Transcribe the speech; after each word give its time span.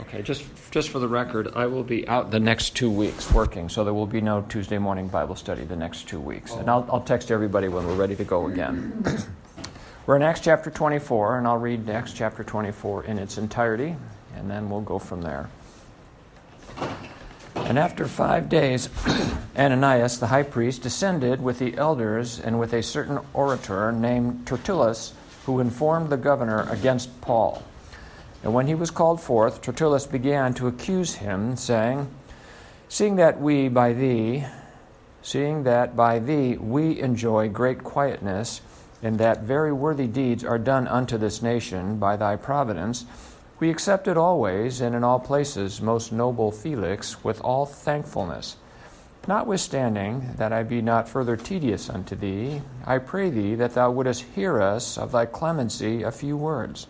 Okay, 0.00 0.22
just 0.22 0.44
just 0.70 0.88
for 0.88 0.98
the 0.98 1.08
record, 1.08 1.48
I 1.54 1.66
will 1.66 1.84
be 1.84 2.08
out 2.08 2.30
the 2.30 2.40
next 2.40 2.74
two 2.74 2.90
weeks 2.90 3.30
working, 3.32 3.68
so 3.68 3.84
there 3.84 3.92
will 3.92 4.06
be 4.06 4.20
no 4.20 4.42
Tuesday 4.48 4.78
morning 4.78 5.08
Bible 5.08 5.36
study 5.36 5.64
the 5.64 5.76
next 5.76 6.08
two 6.08 6.20
weeks. 6.20 6.52
And 6.54 6.70
I'll, 6.70 6.88
I'll 6.90 7.02
text 7.02 7.30
everybody 7.30 7.68
when 7.68 7.86
we're 7.86 7.96
ready 7.96 8.16
to 8.16 8.24
go 8.24 8.46
again. 8.46 9.04
we're 10.06 10.16
in 10.16 10.22
Acts 10.22 10.40
chapter 10.40 10.70
24, 10.70 11.38
and 11.38 11.46
I'll 11.46 11.58
read 11.58 11.88
Acts 11.90 12.14
chapter 12.14 12.42
24 12.42 13.04
in 13.04 13.18
its 13.18 13.36
entirety, 13.36 13.94
and 14.36 14.50
then 14.50 14.70
we'll 14.70 14.80
go 14.80 14.98
from 14.98 15.20
there. 15.20 15.50
And 17.56 17.78
after 17.78 18.06
five 18.06 18.48
days, 18.48 18.88
Ananias 19.56 20.18
the 20.18 20.28
high 20.28 20.44
priest 20.44 20.82
descended 20.82 21.42
with 21.42 21.58
the 21.58 21.76
elders 21.76 22.40
and 22.40 22.58
with 22.58 22.72
a 22.72 22.82
certain 22.82 23.18
orator 23.34 23.92
named 23.92 24.46
Tertullus, 24.46 25.12
who 25.44 25.60
informed 25.60 26.10
the 26.10 26.16
governor 26.16 26.66
against 26.70 27.20
Paul. 27.20 27.62
And 28.42 28.54
when 28.54 28.66
he 28.66 28.74
was 28.74 28.90
called 28.90 29.20
forth, 29.20 29.60
Tertullus 29.60 30.06
began 30.06 30.54
to 30.54 30.66
accuse 30.66 31.16
him, 31.16 31.56
saying, 31.56 32.08
Seeing 32.88 33.16
that 33.16 33.40
we 33.40 33.68
by 33.68 33.92
thee, 33.92 34.46
seeing 35.22 35.64
that 35.64 35.94
by 35.94 36.18
thee 36.18 36.56
we 36.56 36.98
enjoy 36.98 37.48
great 37.48 37.84
quietness, 37.84 38.62
and 39.02 39.18
that 39.18 39.42
very 39.42 39.72
worthy 39.72 40.06
deeds 40.06 40.44
are 40.44 40.58
done 40.58 40.88
unto 40.88 41.16
this 41.18 41.42
nation 41.42 41.98
by 41.98 42.16
thy 42.16 42.36
providence, 42.36 43.04
we 43.58 43.70
accept 43.70 44.08
it 44.08 44.16
always 44.16 44.80
and 44.80 44.94
in 44.94 45.04
all 45.04 45.20
places, 45.20 45.82
most 45.82 46.12
noble 46.12 46.50
Felix, 46.50 47.22
with 47.22 47.40
all 47.42 47.66
thankfulness. 47.66 48.56
Notwithstanding 49.28 50.34
that 50.38 50.52
I 50.52 50.62
be 50.62 50.80
not 50.80 51.08
further 51.08 51.36
tedious 51.36 51.90
unto 51.90 52.16
thee, 52.16 52.62
I 52.86 52.98
pray 52.98 53.28
thee 53.28 53.54
that 53.56 53.74
thou 53.74 53.90
wouldest 53.90 54.22
hear 54.34 54.62
us 54.62 54.96
of 54.96 55.12
thy 55.12 55.26
clemency 55.26 56.02
a 56.02 56.10
few 56.10 56.38
words. 56.38 56.86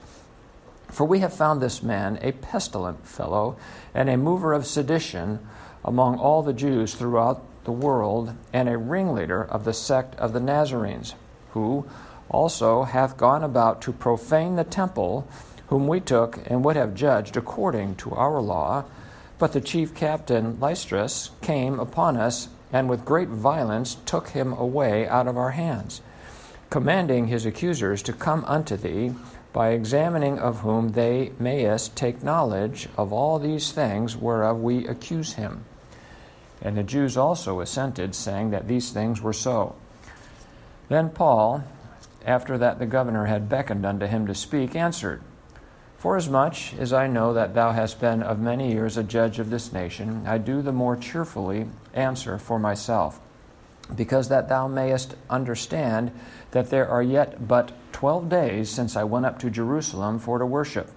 For 0.90 1.04
we 1.04 1.20
have 1.20 1.32
found 1.32 1.60
this 1.60 1.82
man 1.82 2.18
a 2.20 2.32
pestilent 2.32 3.06
fellow 3.06 3.56
and 3.94 4.10
a 4.10 4.16
mover 4.16 4.52
of 4.52 4.66
sedition 4.66 5.38
among 5.84 6.18
all 6.18 6.42
the 6.42 6.52
Jews 6.52 6.94
throughout 6.94 7.42
the 7.64 7.72
world, 7.72 8.34
and 8.52 8.68
a 8.68 8.78
ringleader 8.78 9.44
of 9.44 9.64
the 9.64 9.72
sect 9.72 10.14
of 10.16 10.32
the 10.32 10.40
Nazarenes, 10.40 11.14
who 11.52 11.86
also 12.30 12.84
hath 12.84 13.16
gone 13.16 13.44
about 13.44 13.82
to 13.82 13.92
profane 13.92 14.56
the 14.56 14.64
temple, 14.64 15.26
whom 15.68 15.86
we 15.86 16.00
took 16.00 16.38
and 16.46 16.64
would 16.64 16.76
have 16.76 16.94
judged 16.94 17.36
according 17.36 17.94
to 17.96 18.12
our 18.12 18.40
law. 18.40 18.84
But 19.38 19.52
the 19.52 19.60
chief 19.60 19.94
captain 19.94 20.58
Lysistrus 20.58 21.30
came 21.40 21.78
upon 21.78 22.16
us, 22.16 22.48
and 22.72 22.88
with 22.88 23.04
great 23.04 23.28
violence 23.28 23.96
took 24.06 24.30
him 24.30 24.52
away 24.52 25.06
out 25.06 25.28
of 25.28 25.36
our 25.36 25.50
hands, 25.50 26.00
commanding 26.70 27.26
his 27.26 27.46
accusers 27.46 28.02
to 28.02 28.12
come 28.12 28.44
unto 28.46 28.76
thee 28.76 29.14
by 29.52 29.70
examining 29.70 30.38
of 30.38 30.60
whom 30.60 30.90
they 30.92 31.32
mayest 31.38 31.96
take 31.96 32.22
knowledge 32.22 32.88
of 32.96 33.12
all 33.12 33.38
these 33.38 33.72
things 33.72 34.16
whereof 34.16 34.60
we 34.60 34.86
accuse 34.86 35.34
him. 35.34 35.64
And 36.62 36.76
the 36.76 36.82
Jews 36.82 37.16
also 37.16 37.60
assented, 37.60 38.14
saying 38.14 38.50
that 38.50 38.68
these 38.68 38.90
things 38.90 39.20
were 39.20 39.32
so. 39.32 39.74
Then 40.88 41.10
Paul, 41.10 41.64
after 42.24 42.58
that 42.58 42.78
the 42.78 42.86
governor 42.86 43.26
had 43.26 43.48
beckoned 43.48 43.86
unto 43.86 44.06
him 44.06 44.26
to 44.26 44.34
speak, 44.34 44.76
answered, 44.76 45.22
Forasmuch 45.98 46.74
as 46.78 46.92
I 46.92 47.06
know 47.06 47.34
that 47.34 47.54
thou 47.54 47.72
hast 47.72 48.00
been 48.00 48.22
of 48.22 48.40
many 48.40 48.72
years 48.72 48.96
a 48.96 49.02
judge 49.02 49.38
of 49.38 49.50
this 49.50 49.72
nation, 49.72 50.26
I 50.26 50.38
do 50.38 50.62
the 50.62 50.72
more 50.72 50.96
cheerfully 50.96 51.66
answer 51.92 52.38
for 52.38 52.58
myself, 52.58 53.20
because 53.96 54.28
that 54.28 54.48
thou 54.48 54.68
mayest 54.68 55.14
understand 55.28 56.12
that 56.52 56.70
there 56.70 56.88
are 56.88 57.02
yet 57.02 57.46
but 57.46 57.72
twelve 57.92 58.28
days 58.28 58.70
since 58.70 58.96
I 58.96 59.04
went 59.04 59.26
up 59.26 59.38
to 59.40 59.50
Jerusalem 59.50 60.18
for 60.18 60.38
to 60.38 60.46
worship. 60.46 60.90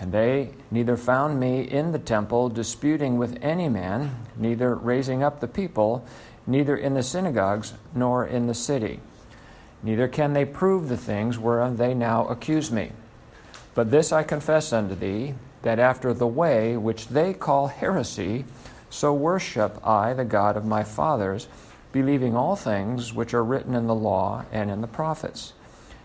And 0.00 0.12
they 0.12 0.52
neither 0.70 0.96
found 0.96 1.38
me 1.38 1.60
in 1.60 1.92
the 1.92 1.98
temple 1.98 2.48
disputing 2.48 3.18
with 3.18 3.38
any 3.42 3.68
man, 3.68 4.16
neither 4.36 4.74
raising 4.74 5.22
up 5.22 5.40
the 5.40 5.48
people, 5.48 6.06
neither 6.46 6.76
in 6.76 6.94
the 6.94 7.02
synagogues, 7.02 7.74
nor 7.94 8.26
in 8.26 8.46
the 8.46 8.54
city. 8.54 9.00
Neither 9.82 10.08
can 10.08 10.32
they 10.32 10.44
prove 10.44 10.88
the 10.88 10.96
things 10.96 11.38
whereof 11.38 11.76
they 11.76 11.92
now 11.92 12.26
accuse 12.28 12.70
me. 12.70 12.92
But 13.74 13.90
this 13.90 14.12
I 14.12 14.22
confess 14.22 14.72
unto 14.72 14.94
thee, 14.94 15.34
that 15.62 15.78
after 15.78 16.14
the 16.14 16.26
way 16.26 16.76
which 16.76 17.08
they 17.08 17.34
call 17.34 17.66
heresy, 17.66 18.46
so 18.88 19.12
worship 19.12 19.86
I 19.86 20.14
the 20.14 20.24
God 20.24 20.56
of 20.56 20.64
my 20.64 20.82
fathers 20.82 21.46
believing 21.92 22.36
all 22.36 22.56
things 22.56 23.12
which 23.12 23.34
are 23.34 23.44
written 23.44 23.74
in 23.74 23.86
the 23.86 23.94
law 23.94 24.44
and 24.52 24.70
in 24.70 24.80
the 24.80 24.86
prophets, 24.86 25.52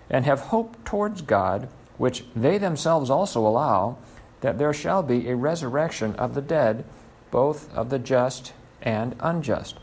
and 0.09 0.25
have 0.25 0.39
hope 0.39 0.83
towards 0.85 1.21
God, 1.21 1.67
which 1.97 2.25
they 2.35 2.57
themselves 2.57 3.09
also 3.09 3.45
allow, 3.45 3.97
that 4.41 4.57
there 4.57 4.73
shall 4.73 5.03
be 5.03 5.29
a 5.29 5.35
resurrection 5.35 6.15
of 6.15 6.35
the 6.35 6.41
dead, 6.41 6.85
both 7.31 7.73
of 7.75 7.89
the 7.89 7.99
just 7.99 8.53
and 8.81 9.15
unjust. 9.19 9.77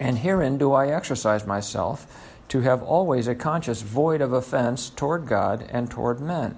And 0.00 0.18
herein 0.18 0.58
do 0.58 0.72
I 0.72 0.88
exercise 0.88 1.46
myself 1.46 2.06
to 2.48 2.60
have 2.60 2.82
always 2.82 3.28
a 3.28 3.34
conscience 3.34 3.82
void 3.82 4.20
of 4.20 4.32
offense 4.32 4.90
toward 4.90 5.26
God 5.26 5.68
and 5.70 5.90
toward 5.90 6.20
men. 6.20 6.56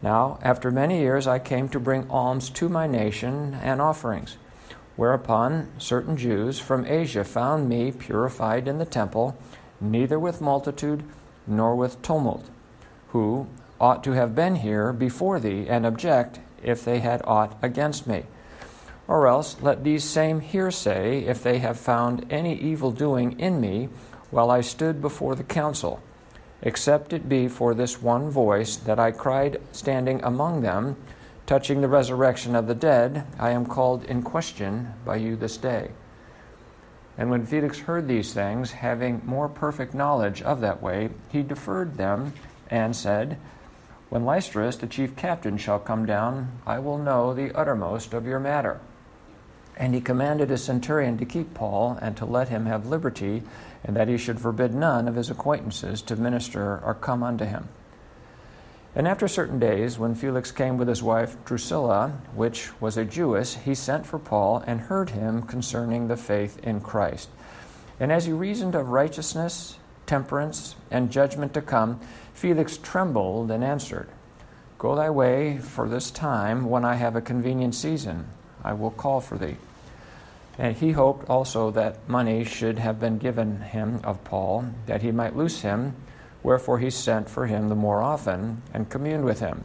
Now, 0.00 0.38
after 0.42 0.70
many 0.70 1.00
years, 1.00 1.26
I 1.26 1.38
came 1.40 1.68
to 1.70 1.80
bring 1.80 2.08
alms 2.08 2.48
to 2.50 2.68
my 2.68 2.86
nation 2.86 3.58
and 3.62 3.82
offerings. 3.82 4.36
Whereupon 4.98 5.68
certain 5.78 6.16
Jews 6.16 6.58
from 6.58 6.84
Asia 6.84 7.22
found 7.22 7.68
me 7.68 7.92
purified 7.92 8.66
in 8.66 8.78
the 8.78 8.84
temple, 8.84 9.36
neither 9.80 10.18
with 10.18 10.40
multitude 10.40 11.04
nor 11.46 11.76
with 11.76 12.02
tumult, 12.02 12.46
who 13.10 13.46
ought 13.80 14.02
to 14.02 14.12
have 14.14 14.34
been 14.34 14.56
here 14.56 14.92
before 14.92 15.38
thee 15.38 15.68
and 15.68 15.86
object 15.86 16.40
if 16.64 16.84
they 16.84 16.98
had 16.98 17.22
aught 17.24 17.56
against 17.62 18.08
me. 18.08 18.24
Or 19.06 19.28
else 19.28 19.62
let 19.62 19.84
these 19.84 20.02
same 20.02 20.40
here 20.40 20.72
say 20.72 21.20
if 21.20 21.44
they 21.44 21.58
have 21.58 21.78
found 21.78 22.26
any 22.28 22.58
evil 22.58 22.90
doing 22.90 23.38
in 23.38 23.60
me 23.60 23.90
while 24.32 24.50
I 24.50 24.62
stood 24.62 25.00
before 25.00 25.36
the 25.36 25.44
council, 25.44 26.02
except 26.60 27.12
it 27.12 27.28
be 27.28 27.46
for 27.46 27.72
this 27.72 28.02
one 28.02 28.30
voice 28.30 28.74
that 28.74 28.98
I 28.98 29.12
cried 29.12 29.60
standing 29.70 30.20
among 30.24 30.62
them 30.62 30.96
touching 31.48 31.80
the 31.80 31.88
resurrection 31.88 32.54
of 32.54 32.66
the 32.66 32.74
dead, 32.74 33.26
I 33.38 33.52
am 33.52 33.64
called 33.64 34.04
in 34.04 34.22
question 34.22 34.92
by 35.06 35.16
you 35.16 35.34
this 35.34 35.56
day. 35.56 35.90
And 37.16 37.30
when 37.30 37.46
Felix 37.46 37.78
heard 37.78 38.06
these 38.06 38.34
things, 38.34 38.70
having 38.70 39.22
more 39.24 39.48
perfect 39.48 39.94
knowledge 39.94 40.42
of 40.42 40.60
that 40.60 40.82
way, 40.82 41.08
he 41.30 41.42
deferred 41.42 41.96
them 41.96 42.34
and 42.70 42.94
said, 42.94 43.38
When 44.10 44.26
Lysistrus, 44.26 44.78
the 44.78 44.86
chief 44.86 45.16
captain, 45.16 45.56
shall 45.56 45.78
come 45.78 46.04
down, 46.04 46.60
I 46.66 46.80
will 46.80 46.98
know 46.98 47.32
the 47.32 47.58
uttermost 47.58 48.12
of 48.12 48.26
your 48.26 48.38
matter. 48.38 48.78
And 49.74 49.94
he 49.94 50.02
commanded 50.02 50.50
a 50.50 50.58
centurion 50.58 51.16
to 51.16 51.24
keep 51.24 51.54
Paul 51.54 51.98
and 52.02 52.14
to 52.18 52.26
let 52.26 52.50
him 52.50 52.66
have 52.66 52.86
liberty, 52.86 53.42
and 53.82 53.96
that 53.96 54.08
he 54.08 54.18
should 54.18 54.38
forbid 54.38 54.74
none 54.74 55.08
of 55.08 55.14
his 55.14 55.30
acquaintances 55.30 56.02
to 56.02 56.16
minister 56.16 56.78
or 56.84 56.92
come 56.94 57.22
unto 57.22 57.46
him. 57.46 57.70
And 58.94 59.06
after 59.06 59.28
certain 59.28 59.58
days, 59.58 59.98
when 59.98 60.14
Felix 60.14 60.50
came 60.50 60.78
with 60.78 60.88
his 60.88 61.02
wife 61.02 61.36
Drusilla, 61.44 62.12
which 62.34 62.70
was 62.80 62.96
a 62.96 63.04
Jewess, 63.04 63.54
he 63.54 63.74
sent 63.74 64.06
for 64.06 64.18
Paul 64.18 64.64
and 64.66 64.80
heard 64.80 65.10
him 65.10 65.42
concerning 65.42 66.08
the 66.08 66.16
faith 66.16 66.58
in 66.64 66.80
Christ. 66.80 67.28
And 68.00 68.10
as 68.10 68.26
he 68.26 68.32
reasoned 68.32 68.74
of 68.74 68.88
righteousness, 68.88 69.78
temperance, 70.06 70.74
and 70.90 71.12
judgment 71.12 71.54
to 71.54 71.62
come, 71.62 72.00
Felix 72.32 72.78
trembled 72.78 73.50
and 73.50 73.62
answered, 73.62 74.08
Go 74.78 74.94
thy 74.94 75.10
way 75.10 75.58
for 75.58 75.88
this 75.88 76.10
time, 76.10 76.70
when 76.70 76.84
I 76.84 76.94
have 76.94 77.16
a 77.16 77.20
convenient 77.20 77.74
season, 77.74 78.26
I 78.64 78.72
will 78.72 78.92
call 78.92 79.20
for 79.20 79.36
thee. 79.36 79.56
And 80.56 80.76
he 80.76 80.92
hoped 80.92 81.28
also 81.28 81.70
that 81.72 82.08
money 82.08 82.44
should 82.44 82.78
have 82.78 82.98
been 82.98 83.18
given 83.18 83.60
him 83.60 84.00
of 84.02 84.22
Paul, 84.24 84.66
that 84.86 85.02
he 85.02 85.12
might 85.12 85.36
loose 85.36 85.60
him 85.60 85.94
Wherefore 86.42 86.78
he 86.78 86.90
sent 86.90 87.28
for 87.28 87.46
him 87.46 87.68
the 87.68 87.74
more 87.74 88.00
often 88.00 88.62
and 88.72 88.88
communed 88.88 89.24
with 89.24 89.40
him. 89.40 89.64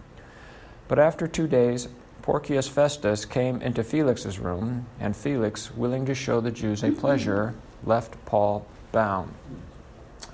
But 0.87 0.99
after 0.99 1.27
two 1.27 1.47
days, 1.47 1.87
Porcius 2.21 2.67
Festus 2.67 3.25
came 3.25 3.61
into 3.61 3.83
Felix's 3.83 4.39
room, 4.39 4.85
and 4.99 5.15
Felix, 5.15 5.71
willing 5.75 6.05
to 6.05 6.15
show 6.15 6.39
the 6.39 6.51
Jews 6.51 6.83
a 6.83 6.91
pleasure, 6.91 7.53
left 7.83 8.15
Paul 8.25 8.65
bound. 8.91 9.33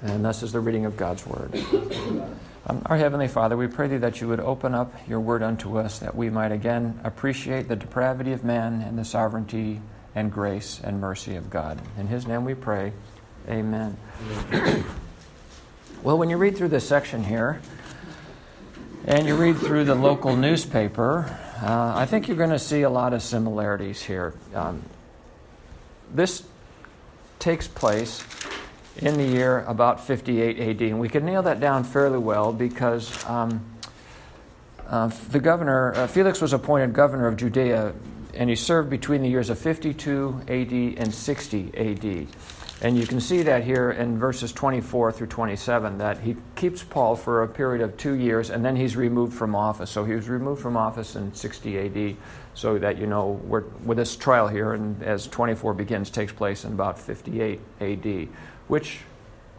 And 0.02 0.24
thus 0.24 0.44
is 0.44 0.52
the 0.52 0.60
reading 0.60 0.86
of 0.86 0.96
God's 0.98 1.26
word. 1.26 1.52
Um, 2.68 2.84
our 2.86 2.98
Heavenly 2.98 3.28
Father, 3.28 3.58
we 3.58 3.66
pray 3.66 3.88
thee 3.88 3.98
that 3.98 4.22
you 4.22 4.28
would 4.28 4.40
open 4.40 4.76
up 4.76 4.94
your 5.08 5.20
word 5.20 5.42
unto 5.42 5.80
us, 5.80 6.00
that 6.00 6.16
we 6.16 6.30
might 6.30 6.52
again 6.52 7.00
appreciate 7.04 7.68
the 7.68 7.76
depravity 7.76 8.32
of 8.32 8.44
man 8.44 8.82
and 8.82 8.98
the 8.98 9.06
sovereignty 9.06 9.82
and 10.14 10.32
grace 10.32 10.80
and 10.84 11.02
mercy 11.02 11.36
of 11.36 11.50
God. 11.50 11.82
In 11.98 12.08
his 12.08 12.28
name 12.28 12.46
we 12.46 12.54
pray. 12.54 12.94
Amen. 13.48 13.98
Amen. 14.52 14.86
Well, 16.02 16.18
when 16.18 16.30
you 16.30 16.38
read 16.38 16.56
through 16.56 16.70
this 16.70 16.88
section 16.88 17.26
here, 17.26 17.62
and 19.04 19.28
you 19.28 19.36
read 19.36 19.58
through 19.58 19.84
the 19.84 19.96
local 19.96 20.38
newspaper, 20.38 21.26
uh, 21.62 21.94
I 21.94 22.06
think 22.06 22.30
you're 22.30 22.38
going 22.38 22.52
to 22.52 22.60
see 22.60 22.84
a 22.84 22.90
lot 22.90 23.14
of 23.14 23.22
similarities 23.22 24.02
here. 24.02 24.34
Um, 24.56 24.82
this 26.14 26.44
takes 27.38 27.68
place 27.68 28.24
in 28.96 29.18
the 29.18 29.26
year 29.26 29.66
about 29.68 30.00
58 30.00 30.58
AD, 30.58 30.82
and 30.84 31.02
we 31.02 31.10
can 31.10 31.26
nail 31.26 31.42
that 31.42 31.60
down 31.60 31.84
fairly 31.84 32.18
well 32.18 32.54
because 32.54 33.26
um, 33.26 33.62
uh, 34.88 35.08
the 35.32 35.42
governor, 35.42 35.94
uh, 35.96 36.08
Felix 36.08 36.40
was 36.40 36.54
appointed 36.54 36.94
governor 36.94 37.28
of 37.28 37.36
Judea, 37.36 37.94
and 38.36 38.50
he 38.50 38.56
served 38.56 38.90
between 38.90 39.22
the 39.22 39.30
years 39.30 39.50
of 39.50 39.60
52 39.60 40.44
AD 40.48 40.72
and 40.72 41.14
60 41.14 41.72
AD. 41.76 42.28
And 42.82 42.98
you 42.98 43.06
can 43.06 43.20
see 43.20 43.44
that 43.44 43.66
here 43.66 43.92
in 43.92 44.18
verses 44.18 44.54
24 44.54 45.12
through 45.12 45.28
27 45.28 45.98
that 45.98 46.20
he 46.20 46.38
keeps 46.56 46.82
Paul 46.82 47.18
for 47.18 47.44
a 47.44 47.48
period 47.48 47.82
of 47.82 47.98
two 47.98 48.14
years 48.14 48.50
and 48.50 48.64
then 48.64 48.78
he's 48.78 48.96
removed 48.96 49.34
from 49.34 49.54
office. 49.54 49.92
So 49.92 50.06
he 50.06 50.14
was 50.14 50.30
removed 50.30 50.62
from 50.62 50.78
office 50.78 51.18
in 51.18 51.34
60 51.34 51.78
AD, 51.78 52.16
so 52.54 52.78
that 52.78 52.98
you 52.98 53.06
know 53.06 53.42
we're, 53.44 53.66
with 53.84 53.98
this 53.98 54.16
trial 54.16 54.48
here, 54.48 54.74
and 54.74 55.02
as 55.04 55.28
24 55.28 55.74
begins, 55.74 56.10
takes 56.10 56.32
place 56.32 56.64
in 56.64 56.72
about 56.72 56.98
58 56.98 57.60
AD, 57.82 58.28
which, 58.70 59.00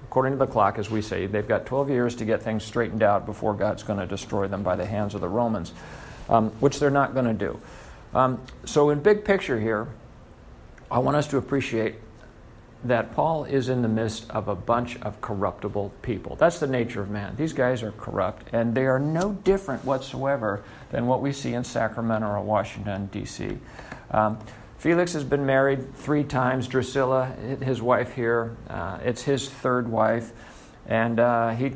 according 0.05 0.32
to 0.32 0.38
the 0.38 0.46
clock, 0.46 0.78
as 0.78 0.90
we 0.90 1.02
say, 1.02 1.26
they've 1.26 1.49
got 1.49 1.66
12 1.66 1.90
years 1.90 2.14
to 2.16 2.25
get 2.25 2.43
things 2.43 2.64
straightened 2.64 3.02
out 3.02 3.26
before 3.26 3.52
God's 3.52 3.82
going 3.82 3.99
to 3.99 4.06
destroy 4.06 4.49
them 4.49 4.62
by 4.62 4.76
the 4.76 4.87
hands 4.87 5.14
of 5.14 5.20
the 5.20 5.28
Romans, 5.28 5.73
um, 6.31 6.50
which 6.61 6.78
they're 6.78 6.90
not 6.90 7.12
going 7.12 7.26
to 7.26 7.34
do. 7.34 7.61
Um, 8.14 8.40
so, 8.64 8.90
in 8.90 9.00
big 9.00 9.26
picture 9.26 9.61
here, 9.61 9.88
I 10.90 10.99
want 10.99 11.16
us 11.16 11.26
to 11.28 11.37
appreciate 11.37 11.96
that 12.84 13.12
Paul 13.12 13.44
is 13.44 13.68
in 13.68 13.82
the 13.82 13.88
midst 13.88 14.30
of 14.30 14.48
a 14.48 14.54
bunch 14.54 14.96
of 15.02 15.20
corruptible 15.20 15.92
people. 16.02 16.36
That's 16.36 16.58
the 16.58 16.66
nature 16.66 17.02
of 17.02 17.10
man. 17.10 17.36
These 17.36 17.52
guys 17.52 17.82
are 17.82 17.92
corrupt, 17.92 18.48
and 18.52 18.74
they 18.74 18.86
are 18.86 18.98
no 18.98 19.32
different 19.32 19.84
whatsoever 19.84 20.62
than 20.90 21.06
what 21.06 21.20
we 21.20 21.32
see 21.32 21.54
in 21.54 21.64
Sacramento 21.64 22.26
or 22.26 22.40
Washington, 22.40 23.06
D.C. 23.12 23.58
Um, 24.10 24.38
Felix 24.78 25.12
has 25.12 25.24
been 25.24 25.44
married 25.44 25.94
three 25.94 26.24
times. 26.24 26.66
Drusilla, 26.66 27.26
his 27.62 27.82
wife 27.82 28.14
here, 28.14 28.56
uh, 28.70 28.98
it's 29.04 29.22
his 29.22 29.50
third 29.50 29.86
wife, 29.86 30.32
and 30.86 31.20
uh, 31.20 31.50
he 31.50 31.72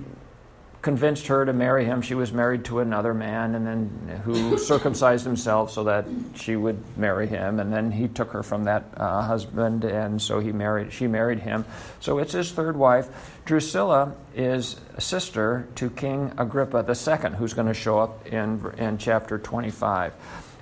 convinced 0.85 1.29
her 1.29 1.47
to 1.47 1.53
marry 1.55 1.87
him. 1.87 2.03
She 2.03 2.15
was 2.15 2.31
married 2.31 2.67
to 2.67 2.81
another 2.81 3.15
man, 3.15 3.55
and 3.55 3.67
then 3.67 4.21
who 4.23 4.59
circumcised 4.73 5.25
himself 5.25 5.71
so 5.71 5.85
that 5.85 6.05
she 6.35 6.57
would 6.57 6.79
marry 6.97 7.27
him. 7.27 7.59
And 7.59 7.73
then 7.73 7.91
he 7.91 8.07
took 8.07 8.31
her 8.33 8.43
from 8.43 8.65
that 8.65 8.85
uh, 8.95 9.23
husband, 9.23 9.85
and 9.85 10.21
so 10.21 10.41
he 10.41 10.53
married. 10.53 10.93
She 10.93 11.07
married 11.07 11.39
him. 11.39 11.65
So 12.01 12.19
it's 12.19 12.33
his 12.33 12.53
third 12.53 12.77
wife. 12.77 13.09
Drusilla 13.47 14.15
is 14.37 14.79
a 14.95 15.01
sister 15.01 15.67
to 15.77 15.89
King 15.89 16.33
Agrippa 16.37 16.85
II, 16.87 17.31
who's 17.37 17.55
going 17.55 17.69
to 17.69 17.75
show 17.75 17.99
up 17.99 18.27
in 18.27 18.63
in 18.77 18.99
chapter 18.99 19.39
25. 19.39 20.13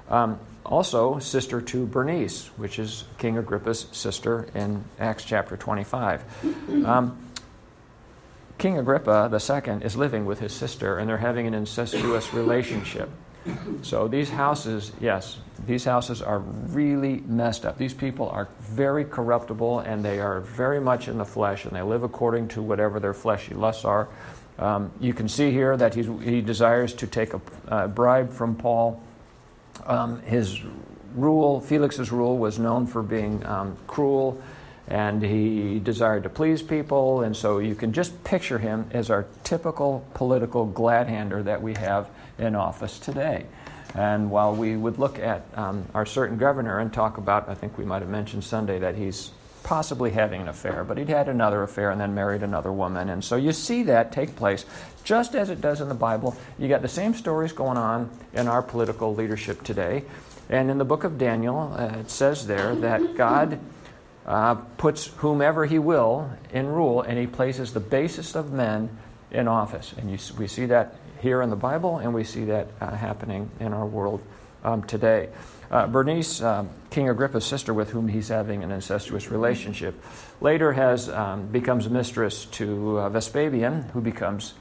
Um, 0.08 0.38
also, 0.64 1.18
sister 1.18 1.60
to 1.60 1.84
Bernice, 1.86 2.46
which 2.56 2.78
is 2.78 3.04
King 3.18 3.38
Agrippa's 3.38 3.88
sister 3.90 4.46
in 4.54 4.84
Acts 5.00 5.24
chapter 5.24 5.56
25. 5.56 6.22
Um, 6.86 7.18
King 8.62 8.78
Agrippa 8.78 9.28
II 9.32 9.84
is 9.84 9.96
living 9.96 10.24
with 10.24 10.38
his 10.38 10.52
sister, 10.52 10.98
and 10.98 11.08
they're 11.08 11.16
having 11.16 11.48
an 11.48 11.54
incestuous 11.54 12.32
relationship. 12.32 13.10
So 13.82 14.06
these 14.06 14.30
houses, 14.30 14.92
yes, 15.00 15.38
these 15.66 15.84
houses 15.84 16.22
are 16.22 16.38
really 16.38 17.24
messed 17.26 17.66
up. 17.66 17.76
These 17.76 17.92
people 17.92 18.28
are 18.28 18.46
very 18.60 19.04
corruptible, 19.04 19.80
and 19.80 20.04
they 20.04 20.20
are 20.20 20.38
very 20.42 20.80
much 20.80 21.08
in 21.08 21.18
the 21.18 21.24
flesh, 21.24 21.64
and 21.64 21.74
they 21.74 21.82
live 21.82 22.04
according 22.04 22.46
to 22.50 22.62
whatever 22.62 23.00
their 23.00 23.14
fleshy 23.14 23.52
lusts 23.52 23.84
are. 23.84 24.06
Um, 24.60 24.92
you 25.00 25.12
can 25.12 25.28
see 25.28 25.50
here 25.50 25.76
that 25.76 25.94
he 25.96 26.40
desires 26.40 26.94
to 26.94 27.08
take 27.08 27.34
a 27.34 27.40
uh, 27.66 27.88
bribe 27.88 28.32
from 28.32 28.54
Paul. 28.54 29.02
Um, 29.86 30.22
his 30.22 30.60
rule, 31.16 31.60
Felix's 31.60 32.12
rule, 32.12 32.38
was 32.38 32.60
known 32.60 32.86
for 32.86 33.02
being 33.02 33.44
um, 33.44 33.76
cruel 33.88 34.40
and 34.92 35.22
he 35.22 35.78
desired 35.78 36.22
to 36.22 36.28
please 36.28 36.60
people. 36.60 37.22
And 37.22 37.34
so 37.34 37.60
you 37.60 37.74
can 37.74 37.94
just 37.94 38.22
picture 38.24 38.58
him 38.58 38.84
as 38.90 39.08
our 39.08 39.24
typical 39.42 40.04
political 40.12 40.66
glad-hander 40.66 41.42
that 41.44 41.62
we 41.62 41.72
have 41.74 42.10
in 42.38 42.54
office 42.54 42.98
today. 42.98 43.46
And 43.94 44.30
while 44.30 44.54
we 44.54 44.76
would 44.76 44.98
look 44.98 45.18
at 45.18 45.46
um, 45.54 45.86
our 45.94 46.04
certain 46.04 46.36
governor 46.36 46.78
and 46.78 46.92
talk 46.92 47.16
about, 47.16 47.48
I 47.48 47.54
think 47.54 47.78
we 47.78 47.86
might 47.86 48.02
have 48.02 48.10
mentioned 48.10 48.44
Sunday 48.44 48.78
that 48.80 48.94
he's 48.94 49.30
possibly 49.62 50.10
having 50.10 50.42
an 50.42 50.48
affair, 50.48 50.84
but 50.84 50.98
he'd 50.98 51.08
had 51.08 51.26
another 51.26 51.62
affair 51.62 51.90
and 51.90 51.98
then 51.98 52.14
married 52.14 52.42
another 52.42 52.70
woman. 52.70 53.08
And 53.08 53.24
so 53.24 53.36
you 53.36 53.52
see 53.52 53.84
that 53.84 54.12
take 54.12 54.36
place 54.36 54.66
just 55.04 55.34
as 55.34 55.48
it 55.48 55.62
does 55.62 55.80
in 55.80 55.88
the 55.88 55.94
Bible. 55.94 56.36
You 56.58 56.68
got 56.68 56.82
the 56.82 56.88
same 56.88 57.14
stories 57.14 57.52
going 57.52 57.78
on 57.78 58.10
in 58.34 58.46
our 58.46 58.60
political 58.60 59.14
leadership 59.14 59.62
today. 59.62 60.04
And 60.50 60.70
in 60.70 60.76
the 60.76 60.84
book 60.84 61.04
of 61.04 61.16
Daniel, 61.16 61.74
uh, 61.78 61.98
it 61.98 62.10
says 62.10 62.46
there 62.46 62.74
that 62.74 63.16
God 63.16 63.58
uh, 64.26 64.54
puts 64.54 65.06
whomever 65.16 65.66
he 65.66 65.78
will 65.78 66.30
in 66.52 66.66
rule, 66.66 67.02
and 67.02 67.18
he 67.18 67.26
places 67.26 67.72
the 67.72 67.80
basest 67.80 68.36
of 68.36 68.52
men 68.52 68.88
in 69.30 69.48
office. 69.48 69.94
And 69.96 70.10
you, 70.10 70.18
we 70.38 70.46
see 70.46 70.66
that 70.66 70.96
here 71.20 71.42
in 71.42 71.50
the 71.50 71.56
Bible, 71.56 71.98
and 71.98 72.14
we 72.14 72.24
see 72.24 72.44
that 72.46 72.68
uh, 72.80 72.94
happening 72.94 73.50
in 73.60 73.72
our 73.72 73.86
world 73.86 74.22
um, 74.64 74.82
today. 74.82 75.28
Uh, 75.70 75.86
Bernice, 75.86 76.42
um, 76.42 76.68
King 76.90 77.08
Agrippa's 77.08 77.44
sister, 77.44 77.72
with 77.72 77.90
whom 77.90 78.08
he's 78.08 78.28
having 78.28 78.62
an 78.62 78.70
incestuous 78.70 79.30
relationship, 79.30 79.94
later 80.40 80.72
has 80.72 81.08
um, 81.08 81.46
becomes 81.46 81.88
mistress 81.88 82.44
to 82.46 82.98
uh, 82.98 83.08
Vespasian, 83.08 83.82
who 83.92 84.00
becomes 84.00 84.54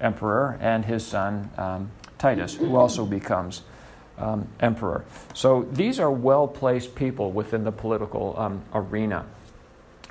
emperor, 0.00 0.58
and 0.60 0.84
his 0.84 1.06
son 1.06 1.50
um, 1.58 1.90
Titus, 2.18 2.54
who 2.54 2.76
also 2.76 3.04
becomes 3.04 3.62
um, 4.18 4.46
emperor. 4.60 5.04
So 5.32 5.68
these 5.72 6.00
are 6.00 6.10
well 6.10 6.46
placed 6.46 6.94
people 6.94 7.32
within 7.32 7.64
the 7.64 7.72
political 7.72 8.34
um, 8.38 8.62
arena. 8.72 9.26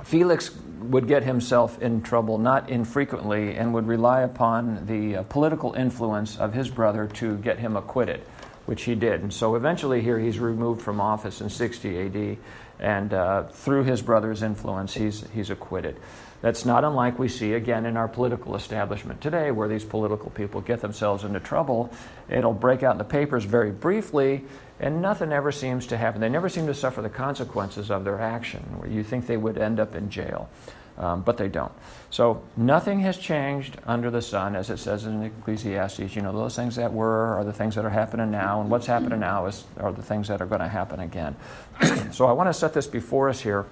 Felix 0.03 0.51
would 0.81 1.07
get 1.07 1.23
himself 1.23 1.81
in 1.81 2.01
trouble 2.01 2.37
not 2.37 2.69
infrequently 2.69 3.55
and 3.55 3.73
would 3.73 3.87
rely 3.87 4.21
upon 4.21 4.85
the 4.85 5.17
uh, 5.17 5.23
political 5.23 5.73
influence 5.73 6.37
of 6.37 6.53
his 6.53 6.69
brother 6.69 7.07
to 7.07 7.37
get 7.37 7.59
him 7.59 7.77
acquitted, 7.77 8.21
which 8.65 8.83
he 8.83 8.95
did. 8.95 9.21
And 9.21 9.33
so 9.33 9.55
eventually, 9.55 10.01
here 10.01 10.19
he's 10.19 10.39
removed 10.39 10.81
from 10.81 11.01
office 11.01 11.41
in 11.41 11.49
60 11.49 11.99
AD, 11.99 12.37
and 12.79 13.13
uh, 13.13 13.43
through 13.43 13.83
his 13.83 14.01
brother's 14.01 14.43
influence, 14.43 14.93
he's, 14.93 15.25
he's 15.33 15.49
acquitted. 15.49 15.97
That's 16.41 16.65
not 16.65 16.83
unlike 16.83 17.19
we 17.19 17.29
see 17.29 17.53
again 17.53 17.85
in 17.85 17.95
our 17.95 18.09
political 18.09 18.57
establishment 18.57 19.21
today, 19.21 19.51
where 19.51 19.69
these 19.69 19.85
political 19.85 20.29
people 20.29 20.59
get 20.59 20.81
themselves 20.81 21.23
into 21.23 21.39
trouble. 21.39 21.89
It'll 22.27 22.53
break 22.53 22.83
out 22.83 22.91
in 22.91 22.97
the 22.97 23.05
papers 23.05 23.45
very 23.45 23.71
briefly, 23.71 24.43
and 24.79 25.01
nothing 25.01 25.31
ever 25.31 25.53
seems 25.53 25.87
to 25.87 25.97
happen. 25.97 26.19
They 26.19 26.27
never 26.27 26.49
seem 26.49 26.67
to 26.67 26.73
suffer 26.73 27.01
the 27.01 27.09
consequences 27.09 27.89
of 27.89 28.03
their 28.03 28.19
action, 28.19 28.59
where 28.77 28.89
you 28.89 29.03
think 29.03 29.25
they 29.25 29.37
would 29.37 29.57
end 29.57 29.79
up 29.79 29.95
in 29.95 30.09
jail. 30.09 30.49
Um, 30.95 31.21
but 31.21 31.37
they 31.37 31.47
don't. 31.47 31.71
So 32.11 32.43
nothing 32.55 32.99
has 32.99 33.17
changed 33.17 33.77
under 33.87 34.11
the 34.11 34.21
sun, 34.21 34.55
as 34.55 34.69
it 34.69 34.77
says 34.77 35.05
in 35.05 35.23
Ecclesiastes. 35.23 36.15
You 36.15 36.21
know, 36.21 36.31
those 36.31 36.55
things 36.55 36.75
that 36.75 36.93
were 36.93 37.35
are 37.35 37.43
the 37.43 37.53
things 37.53 37.73
that 37.75 37.83
are 37.83 37.89
happening 37.89 38.29
now, 38.29 38.61
and 38.61 38.69
what's 38.69 38.85
happening 38.85 39.19
now 39.19 39.47
is 39.47 39.63
are 39.77 39.91
the 39.91 40.03
things 40.03 40.27
that 40.27 40.39
are 40.39 40.45
going 40.45 40.61
to 40.61 40.67
happen 40.67 40.99
again. 40.99 41.35
so 42.11 42.27
I 42.27 42.31
want 42.33 42.49
to 42.49 42.53
set 42.53 42.75
this 42.75 42.85
before 42.85 43.29
us 43.29 43.41
here 43.41 43.65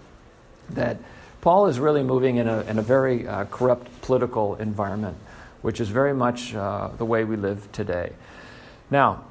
that 0.71 0.97
Paul 1.41 1.67
is 1.67 1.79
really 1.79 2.03
moving 2.03 2.37
in 2.37 2.47
a, 2.47 2.61
in 2.61 2.79
a 2.79 2.81
very 2.81 3.27
uh, 3.27 3.45
corrupt 3.45 4.01
political 4.01 4.55
environment, 4.55 5.17
which 5.61 5.79
is 5.79 5.89
very 5.89 6.13
much 6.13 6.55
uh, 6.55 6.89
the 6.97 7.05
way 7.05 7.23
we 7.23 7.35
live 7.35 7.71
today. 7.71 8.13
Now, 8.89 9.23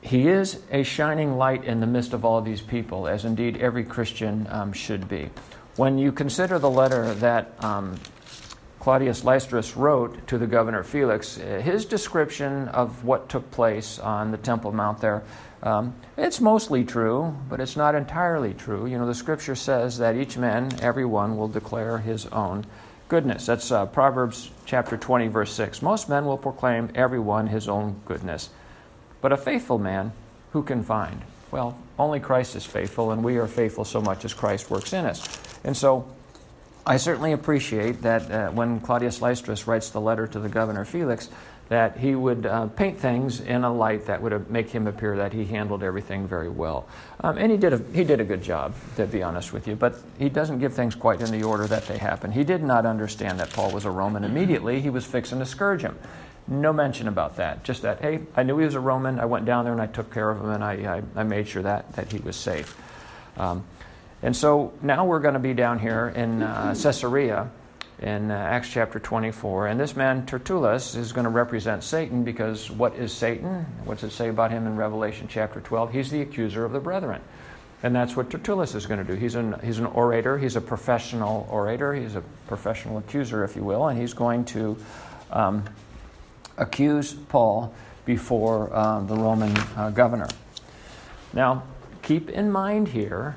he 0.00 0.28
is 0.28 0.60
a 0.70 0.82
shining 0.82 1.36
light 1.36 1.64
in 1.64 1.80
the 1.80 1.86
midst 1.86 2.12
of 2.12 2.24
all 2.24 2.40
these 2.40 2.60
people, 2.60 3.08
as 3.08 3.24
indeed 3.24 3.56
every 3.58 3.84
Christian 3.84 4.46
um, 4.50 4.72
should 4.72 5.08
be. 5.08 5.30
When 5.78 5.96
you 5.96 6.10
consider 6.10 6.58
the 6.58 6.68
letter 6.68 7.14
that 7.14 7.52
um, 7.62 8.00
Claudius 8.80 9.22
Lysistrus 9.22 9.76
wrote 9.76 10.26
to 10.26 10.36
the 10.36 10.48
governor 10.48 10.82
Felix, 10.82 11.36
his 11.36 11.84
description 11.84 12.66
of 12.66 13.04
what 13.04 13.28
took 13.28 13.48
place 13.52 14.00
on 14.00 14.32
the 14.32 14.38
Temple 14.38 14.72
Mount 14.72 15.00
there 15.00 15.22
um, 15.62 15.94
it's 16.16 16.40
mostly 16.40 16.84
true, 16.84 17.36
but 17.48 17.60
it's 17.60 17.76
not 17.76 17.94
entirely 17.94 18.54
true. 18.54 18.86
You 18.86 18.98
know, 18.98 19.06
the 19.06 19.14
scripture 19.14 19.54
says 19.54 19.98
that 19.98 20.16
each 20.16 20.36
man, 20.36 20.68
every 20.82 21.04
one, 21.04 21.36
will 21.36 21.46
declare 21.46 21.98
his 21.98 22.26
own 22.26 22.66
goodness. 23.08 23.46
That's 23.46 23.70
uh, 23.70 23.86
Proverbs 23.86 24.50
chapter 24.66 24.96
20, 24.96 25.28
verse 25.28 25.52
6. 25.52 25.80
Most 25.80 26.08
men 26.08 26.24
will 26.24 26.38
proclaim 26.38 26.90
every 26.96 27.20
one 27.20 27.46
his 27.46 27.68
own 27.68 28.00
goodness. 28.04 28.50
But 29.20 29.32
a 29.32 29.36
faithful 29.36 29.78
man, 29.78 30.10
who 30.52 30.64
can 30.64 30.82
find? 30.82 31.22
Well, 31.52 31.78
only 32.00 32.18
Christ 32.18 32.56
is 32.56 32.66
faithful, 32.66 33.12
and 33.12 33.22
we 33.22 33.36
are 33.38 33.46
faithful 33.46 33.84
so 33.84 34.00
much 34.00 34.24
as 34.24 34.34
Christ 34.34 34.70
works 34.70 34.92
in 34.92 35.06
us. 35.06 35.47
And 35.68 35.76
so 35.76 36.08
I 36.86 36.96
certainly 36.96 37.32
appreciate 37.32 38.00
that 38.00 38.30
uh, 38.30 38.50
when 38.52 38.80
Claudius 38.80 39.18
Lysistrus 39.18 39.66
writes 39.66 39.90
the 39.90 40.00
letter 40.00 40.26
to 40.26 40.38
the 40.38 40.48
governor 40.48 40.86
Felix, 40.86 41.28
that 41.68 41.98
he 41.98 42.14
would 42.14 42.46
uh, 42.46 42.68
paint 42.68 42.98
things 42.98 43.40
in 43.40 43.64
a 43.64 43.70
light 43.70 44.06
that 44.06 44.22
would 44.22 44.50
make 44.50 44.70
him 44.70 44.86
appear 44.86 45.18
that 45.18 45.34
he 45.34 45.44
handled 45.44 45.82
everything 45.82 46.26
very 46.26 46.48
well. 46.48 46.88
Um, 47.20 47.36
and 47.36 47.52
he 47.52 47.58
did, 47.58 47.74
a, 47.74 47.82
he 47.92 48.02
did 48.02 48.18
a 48.18 48.24
good 48.24 48.42
job, 48.42 48.74
to 48.96 49.06
be 49.06 49.22
honest 49.22 49.52
with 49.52 49.68
you, 49.68 49.76
but 49.76 49.96
he 50.18 50.30
doesn't 50.30 50.58
give 50.58 50.72
things 50.72 50.94
quite 50.94 51.20
in 51.20 51.30
the 51.30 51.42
order 51.42 51.66
that 51.66 51.86
they 51.86 51.98
happen. 51.98 52.32
He 52.32 52.44
did 52.44 52.62
not 52.62 52.86
understand 52.86 53.38
that 53.40 53.52
Paul 53.52 53.70
was 53.70 53.84
a 53.84 53.90
Roman 53.90 54.24
immediately. 54.24 54.80
He 54.80 54.88
was 54.88 55.04
fixing 55.04 55.38
to 55.40 55.44
scourge 55.44 55.82
him. 55.82 55.98
No 56.46 56.72
mention 56.72 57.08
about 57.08 57.36
that. 57.36 57.62
Just 57.62 57.82
that, 57.82 58.00
hey, 58.00 58.20
I 58.34 58.42
knew 58.42 58.56
he 58.56 58.64
was 58.64 58.74
a 58.74 58.80
Roman. 58.80 59.20
I 59.20 59.26
went 59.26 59.44
down 59.44 59.66
there 59.66 59.74
and 59.74 59.82
I 59.82 59.86
took 59.86 60.10
care 60.14 60.30
of 60.30 60.40
him 60.40 60.48
and 60.48 60.64
I, 60.64 61.02
I, 61.16 61.20
I 61.20 61.24
made 61.24 61.46
sure 61.46 61.62
that, 61.62 61.92
that 61.92 62.10
he 62.10 62.20
was 62.20 62.36
safe. 62.36 62.74
Um, 63.36 63.64
and 64.22 64.36
so 64.36 64.72
now 64.82 65.04
we're 65.04 65.20
going 65.20 65.34
to 65.34 65.40
be 65.40 65.54
down 65.54 65.78
here 65.78 66.08
in 66.08 66.42
uh, 66.42 66.74
Caesarea 66.80 67.50
in 68.00 68.30
uh, 68.30 68.34
Acts 68.34 68.68
chapter 68.70 68.98
24. 68.98 69.68
And 69.68 69.80
this 69.80 69.96
man, 69.96 70.24
Tertullus, 70.26 70.94
is 70.96 71.12
going 71.12 71.24
to 71.24 71.30
represent 71.30 71.82
Satan 71.82 72.24
because 72.24 72.70
what 72.70 72.94
is 72.94 73.12
Satan? 73.12 73.66
What's 73.84 74.02
it 74.04 74.10
say 74.10 74.28
about 74.28 74.50
him 74.50 74.66
in 74.66 74.76
Revelation 74.76 75.26
chapter 75.28 75.60
12? 75.60 75.92
He's 75.92 76.10
the 76.10 76.22
accuser 76.22 76.64
of 76.64 76.72
the 76.72 76.80
brethren. 76.80 77.20
And 77.82 77.94
that's 77.94 78.16
what 78.16 78.28
Tertullus 78.30 78.74
is 78.74 78.86
going 78.86 79.04
to 79.04 79.12
do. 79.12 79.18
He's 79.18 79.36
an, 79.36 79.54
he's 79.62 79.78
an 79.78 79.86
orator, 79.86 80.36
he's 80.36 80.56
a 80.56 80.60
professional 80.60 81.46
orator, 81.48 81.94
he's 81.94 82.16
a 82.16 82.22
professional 82.48 82.98
accuser, 82.98 83.44
if 83.44 83.54
you 83.54 83.62
will, 83.62 83.86
and 83.86 84.00
he's 84.00 84.14
going 84.14 84.44
to 84.46 84.76
um, 85.30 85.64
accuse 86.56 87.14
Paul 87.14 87.72
before 88.04 88.74
uh, 88.74 89.00
the 89.02 89.14
Roman 89.14 89.56
uh, 89.76 89.90
governor. 89.90 90.28
Now, 91.32 91.62
keep 92.02 92.30
in 92.30 92.50
mind 92.50 92.88
here 92.88 93.36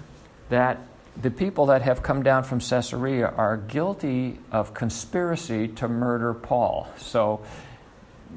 that 0.52 0.82
the 1.22 1.32
people 1.32 1.68
that 1.68 1.82
have 1.82 2.04
come 2.04 2.24
down 2.24 2.44
from 2.44 2.60
Caesarea 2.60 3.28
are 3.28 3.58
guilty 3.58 4.38
of 4.52 4.74
conspiracy 4.74 5.68
to 5.70 5.88
murder 5.88 6.34
Paul. 6.34 6.88
So 6.98 7.44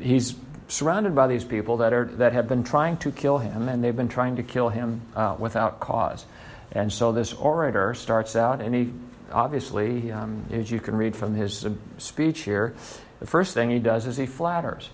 he's 0.00 0.34
surrounded 0.68 1.14
by 1.14 1.26
these 1.26 1.44
people 1.44 1.78
that, 1.78 1.92
are, 1.92 2.04
that 2.04 2.32
have 2.32 2.48
been 2.48 2.64
trying 2.64 2.96
to 2.98 3.10
kill 3.10 3.38
him, 3.38 3.68
and 3.68 3.82
they've 3.82 3.96
been 3.96 4.08
trying 4.08 4.36
to 4.36 4.42
kill 4.42 4.68
him 4.68 5.02
uh, 5.14 5.36
without 5.38 5.80
cause. 5.80 6.24
And 6.72 6.92
so 6.92 7.12
this 7.12 7.32
orator 7.32 7.94
starts 7.94 8.36
out, 8.36 8.60
and 8.60 8.74
he 8.74 8.92
obviously, 9.32 10.12
um, 10.12 10.44
as 10.52 10.70
you 10.70 10.80
can 10.80 10.96
read 10.96 11.16
from 11.16 11.34
his 11.34 11.66
uh, 11.66 11.72
speech 11.98 12.40
here, 12.40 12.74
the 13.20 13.26
first 13.26 13.54
thing 13.54 13.70
he 13.70 13.78
does 13.78 14.06
is 14.06 14.16
he 14.16 14.26
flatters. 14.26 14.88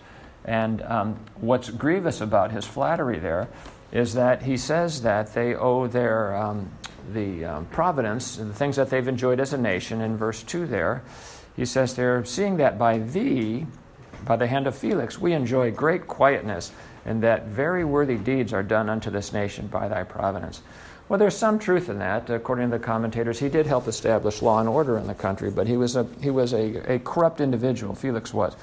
And 0.45 0.83
um, 0.83 1.19
what's 1.37 1.69
grievous 1.69 2.21
about 2.21 2.51
his 2.51 2.65
flattery 2.65 3.19
there 3.19 3.49
is 3.93 4.15
that 4.15 4.43
he 4.43 4.57
says 4.57 5.03
that 5.03 5.35
they 5.35 5.55
owe 5.55 5.87
their 5.87 6.35
um, 6.37 6.71
the 7.13 7.45
um, 7.45 7.67
providence 7.67 8.37
the 8.37 8.53
things 8.53 8.77
that 8.77 8.91
they've 8.91 9.09
enjoyed 9.09 9.41
as 9.41 9.53
a 9.53 9.59
nation. 9.59 10.01
In 10.01 10.17
verse 10.17 10.43
two, 10.43 10.67
there, 10.67 11.03
he 11.57 11.65
says, 11.65 11.95
"They're 11.95 12.25
seeing 12.25 12.57
that 12.59 12.79
by 12.79 12.99
thee, 12.99 13.67
by 14.25 14.37
the 14.37 14.47
hand 14.47 14.67
of 14.67 14.75
Felix, 14.75 15.19
we 15.19 15.33
enjoy 15.33 15.71
great 15.71 16.07
quietness, 16.07 16.73
and 17.05 17.23
that 17.23 17.47
very 17.47 17.85
worthy 17.85 18.17
deeds 18.17 18.53
are 18.53 18.63
done 18.63 18.89
unto 18.89 19.11
this 19.11 19.33
nation 19.33 19.67
by 19.67 19.89
thy 19.89 20.05
providence." 20.05 20.63
Well, 21.09 21.19
there's 21.19 21.37
some 21.37 21.59
truth 21.59 21.89
in 21.89 21.99
that. 21.99 22.31
According 22.31 22.71
to 22.71 22.79
the 22.79 22.85
commentators, 22.85 23.41
he 23.41 23.49
did 23.49 23.67
help 23.67 23.89
establish 23.89 24.43
law 24.43 24.61
and 24.61 24.69
order 24.69 24.97
in 24.97 25.09
the 25.09 25.15
country, 25.15 25.51
but 25.51 25.67
he 25.67 25.77
was 25.77 25.97
a, 25.97 26.07
he 26.23 26.31
was 26.31 26.53
a, 26.53 26.95
a 26.95 26.99
corrupt 27.01 27.41
individual, 27.41 27.97
Felix 27.97 28.33
was. 28.33 28.55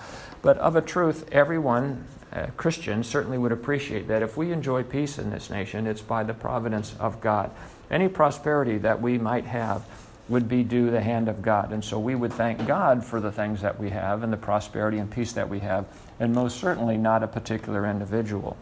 But 0.42 0.58
of 0.60 0.78
a 0.78 0.82
truth, 0.82 1.28
everyone, 1.34 2.06
uh, 2.32 2.48
Christian, 2.56 3.04
certainly 3.04 3.38
would 3.38 3.52
appreciate 3.52 4.08
that 4.08 4.22
if 4.22 4.38
we 4.38 4.54
enjoy 4.54 4.84
peace 4.84 5.20
in 5.20 5.30
this 5.30 5.50
nation, 5.50 5.88
it's 5.88 6.02
by 6.02 6.24
the 6.24 6.34
providence 6.34 6.96
of 7.02 7.20
God. 7.20 7.52
Any 7.90 8.08
prosperity 8.08 8.78
that 8.80 9.02
we 9.02 9.18
might 9.18 9.46
have 9.46 9.86
would 10.30 10.50
be 10.50 10.64
due 10.64 10.92
the 10.92 11.02
hand 11.02 11.30
of 11.30 11.42
God. 11.42 11.72
And 11.72 11.84
so 11.84 11.98
we 12.00 12.16
would 12.16 12.34
thank 12.34 12.68
God 12.68 13.04
for 13.04 13.22
the 13.22 13.32
things 13.32 13.62
that 13.62 13.80
we 13.80 13.90
have 13.92 14.24
and 14.24 14.34
the 14.34 14.38
prosperity 14.38 14.98
and 14.98 15.10
peace 15.10 15.32
that 15.34 15.48
we 15.48 15.60
have, 15.60 15.86
and 16.20 16.34
most 16.34 16.60
certainly 16.60 16.98
not 16.98 17.24
a 17.24 17.28
particular 17.28 17.86
individual. 17.86 18.58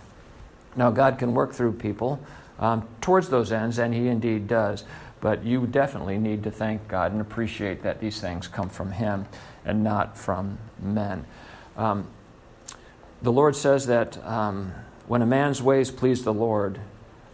Now, 0.76 0.92
God 0.92 1.18
can 1.18 1.34
work 1.34 1.54
through 1.54 1.74
people 1.74 2.20
um, 2.60 2.88
towards 3.02 3.30
those 3.30 3.52
ends, 3.52 3.80
and 3.80 3.94
He 3.94 4.08
indeed 4.08 4.48
does. 4.48 4.84
But 5.22 5.44
you 5.44 5.66
definitely 5.66 6.20
need 6.20 6.44
to 6.44 6.52
thank 6.52 6.88
God 6.88 7.12
and 7.12 7.22
appreciate 7.22 7.82
that 7.84 8.00
these 8.00 8.22
things 8.22 8.48
come 8.48 8.70
from 8.70 8.92
Him 8.92 9.26
and 9.64 9.84
not 9.84 10.18
from 10.18 10.60
men. 10.80 11.26
Um, 11.78 12.08
the 13.22 13.32
Lord 13.32 13.56
says 13.56 13.88
that 13.88 14.24
um, 14.26 14.72
when 15.08 15.22
a 15.22 15.26
man's 15.26 15.62
ways 15.62 15.90
please 15.90 16.24
the 16.24 16.34
Lord, 16.34 16.80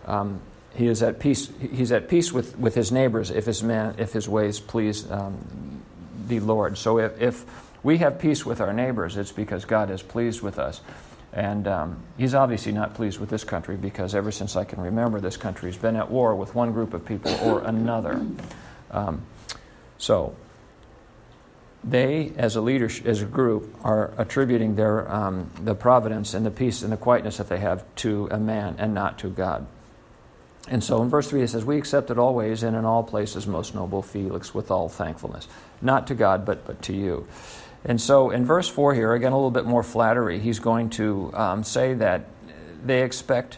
um, 0.06 0.40
he 0.76 0.88
is 0.88 1.04
at 1.04 1.20
peace. 1.20 1.50
He's 1.60 1.92
at 1.92 2.08
peace 2.08 2.32
with, 2.32 2.58
with 2.58 2.76
his 2.76 2.92
neighbors 2.92 3.30
if 3.30 3.46
his 3.46 3.62
man 3.62 3.96
if 3.98 4.14
his 4.14 4.28
ways 4.30 4.60
please 4.60 5.10
um, 5.12 5.82
the 6.28 6.40
Lord. 6.40 6.78
So 6.78 7.00
if, 7.00 7.22
if 7.22 7.46
we 7.84 7.98
have 7.98 8.20
peace 8.20 8.46
with 8.46 8.62
our 8.62 8.74
neighbors, 8.74 9.18
it's 9.18 9.32
because 9.32 9.66
God 9.66 9.90
is 9.92 10.02
pleased 10.02 10.42
with 10.42 10.60
us. 10.60 10.82
And 11.34 11.68
um, 11.68 11.98
he's 12.18 12.36
obviously 12.36 12.72
not 12.72 12.94
pleased 12.94 13.20
with 13.20 13.30
this 13.30 13.44
country 13.44 13.78
because 13.78 14.16
ever 14.16 14.32
since 14.32 14.56
I 14.56 14.66
can 14.66 14.82
remember, 14.82 15.20
this 15.22 15.38
country 15.38 15.72
has 15.72 15.78
been 15.78 15.96
at 15.96 16.10
war 16.10 16.36
with 16.36 16.56
one 16.56 16.74
group 16.74 16.94
of 16.94 17.06
people 17.06 17.34
or 17.42 17.62
another. 17.62 18.26
Um, 18.92 19.22
so 19.98 20.36
they, 21.84 22.34
as 22.38 22.56
a 22.58 22.62
leader, 22.62 22.90
as 23.06 23.22
a 23.22 23.26
group, 23.26 23.76
are 23.84 24.14
attributing 24.18 24.76
their 24.76 25.10
um, 25.12 25.50
the 25.64 25.74
providence 25.74 26.34
and 26.34 26.46
the 26.46 26.52
peace 26.52 26.82
and 26.82 26.92
the 26.92 26.98
quietness 26.98 27.38
that 27.38 27.48
they 27.48 27.60
have 27.60 27.84
to 27.96 28.28
a 28.30 28.38
man 28.38 28.76
and 28.78 28.94
not 28.94 29.20
to 29.20 29.30
God. 29.30 29.66
And 30.72 30.82
so 30.82 31.02
in 31.04 31.10
verse 31.10 31.30
3 31.30 31.44
it 31.44 31.50
says, 31.50 31.66
We 31.66 31.78
accept 31.78 32.10
it 32.10 32.18
always 32.18 32.64
and 32.64 32.78
in 32.78 32.86
all 32.86 33.04
places, 33.04 33.46
most 33.46 33.76
noble 33.76 34.02
Felix, 34.02 34.56
with 34.56 34.72
all 34.72 34.88
thankfulness. 34.88 35.48
Not 35.82 36.08
to 36.08 36.16
God, 36.16 36.46
but, 36.46 36.66
but 36.66 36.82
to 36.84 36.94
you. 36.94 37.28
And 37.84 38.00
so 38.00 38.30
in 38.30 38.46
verse 38.46 38.70
4 38.70 38.94
here, 38.94 39.14
again, 39.14 39.34
a 39.34 39.36
little 39.36 39.52
bit 39.52 39.66
more 39.66 39.84
flattery, 39.84 40.40
he's 40.40 40.60
going 40.60 40.90
to 40.92 41.32
um, 41.34 41.64
say 41.66 41.94
that 41.96 42.28
they 42.86 43.04
expect 43.04 43.58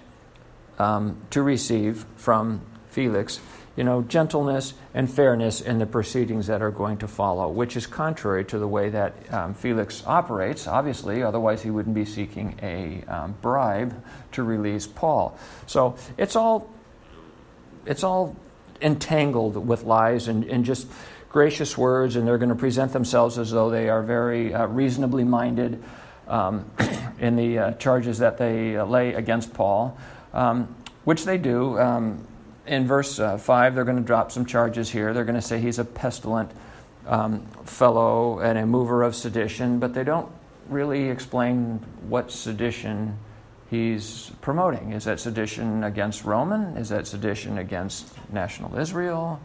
um, 0.79 1.17
to 1.29 1.43
receive 1.43 2.03
from 2.15 2.62
Felix, 2.89 3.39
you 3.75 3.84
know, 3.84 4.01
gentleness 4.01 4.74
and 4.96 5.12
fairness 5.12 5.62
in 5.62 5.77
the 5.77 5.86
proceedings 5.86 6.48
that 6.48 6.63
are 6.63 6.72
going 6.72 6.98
to 6.98 7.08
follow, 7.08 7.48
which 7.48 7.77
is 7.77 7.86
contrary 7.86 8.43
to 8.46 8.58
the 8.58 8.67
way 8.67 8.89
that 8.89 9.13
um, 9.32 9.53
Felix 9.53 10.03
operates, 10.08 10.67
obviously, 10.67 11.22
otherwise 11.22 11.62
he 11.62 11.70
wouldn't 11.70 11.96
be 11.96 12.05
seeking 12.05 12.58
a 12.63 13.03
um, 13.08 13.36
bribe 13.43 14.03
to 14.32 14.41
release 14.41 14.88
Paul. 14.88 15.38
So 15.67 15.96
it's 16.17 16.36
all, 16.36 16.73
it's 17.86 18.04
all 18.04 18.36
entangled 18.82 19.56
with 19.56 19.84
lies 19.84 20.28
and, 20.28 20.44
and 20.46 20.66
just 20.66 20.88
gracious 21.30 21.78
words, 21.78 22.16
and 22.16 22.28
they're 22.28 22.38
going 22.38 22.50
to 22.50 22.56
present 22.56 22.94
themselves 22.94 23.38
as 23.38 23.52
though 23.52 23.70
they 23.70 23.90
are 23.90 24.04
very 24.04 24.54
uh, 24.54 24.68
reasonably 24.68 25.24
minded 25.24 25.84
um, 26.28 26.70
in 27.20 27.36
the 27.36 27.58
uh, 27.58 27.72
charges 27.74 28.20
that 28.20 28.38
they 28.38 28.78
uh, 28.78 28.86
lay 28.86 29.13
against 29.13 29.54
Paul, 29.54 29.98
um, 30.34 30.75
which 31.04 31.25
they 31.25 31.38
do. 31.38 31.78
Um, 31.80 32.28
in 32.66 32.88
verse 32.88 33.20
uh, 33.20 33.38
5, 33.38 33.75
they're 33.75 33.84
going 33.84 33.98
to 33.98 34.04
drop 34.04 34.32
some 34.32 34.46
charges 34.46 34.90
here. 34.90 35.13
They're 35.13 35.25
going 35.25 35.36
to 35.36 35.42
say 35.42 35.60
he's 35.60 35.80
a 35.80 35.86
pestilent 35.86 36.52
um, 37.08 37.46
fellow 37.66 38.40
and 38.40 38.58
a 38.58 38.66
mover 38.66 39.04
of 39.04 39.16
sedition, 39.16 39.80
but 39.80 39.94
they 39.94 40.04
don't 40.04 40.32
really 40.70 41.10
explain 41.10 41.80
what 42.08 42.32
sedition 42.32 43.18
he's 43.74 44.32
promoting. 44.42 44.92
Is 44.92 45.06
that 45.06 45.20
sedition 45.20 45.84
against 45.84 46.25
Roman? 46.25 46.77
Is 46.77 46.89
that 46.89 47.08
sedition 47.08 47.58
against 47.58 48.08
national 48.32 48.77
Israel? 48.77 49.42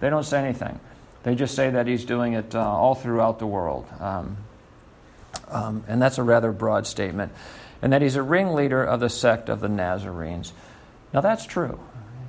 They 0.00 0.10
don't 0.10 0.24
say 0.24 0.42
anything. 0.42 0.80
They 1.22 1.36
just 1.36 1.54
say 1.54 1.70
that 1.70 1.86
he's 1.86 2.04
doing 2.04 2.32
it 2.32 2.52
uh, 2.56 2.60
all 2.60 2.96
throughout 2.96 3.38
the 3.38 3.46
world. 3.46 3.86
Um, 4.00 4.36
um, 5.46 5.84
and 5.86 6.02
that's 6.02 6.18
a 6.18 6.24
rather 6.24 6.50
broad 6.50 6.84
statement. 6.88 7.30
And 7.80 7.92
that 7.92 8.02
he's 8.02 8.16
a 8.16 8.22
ringleader 8.22 8.82
of 8.82 8.98
the 8.98 9.08
sect 9.08 9.48
of 9.48 9.60
the 9.60 9.68
Nazarenes. 9.68 10.52
Now, 11.12 11.20
that's 11.20 11.46
true. 11.46 11.78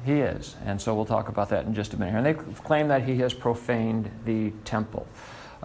He 0.06 0.20
is. 0.20 0.56
And 0.64 0.80
so 0.80 0.94
we'll 0.94 1.06
talk 1.06 1.28
about 1.28 1.50
that 1.50 1.66
in 1.66 1.74
just 1.74 1.96
a 1.96 1.98
minute. 1.98 2.16
And 2.16 2.26
they 2.26 2.54
claim 2.62 2.90
that 2.90 3.02
he 3.04 3.18
has 3.18 3.34
profaned 3.34 4.12
the 4.26 4.52
temple. 4.64 5.08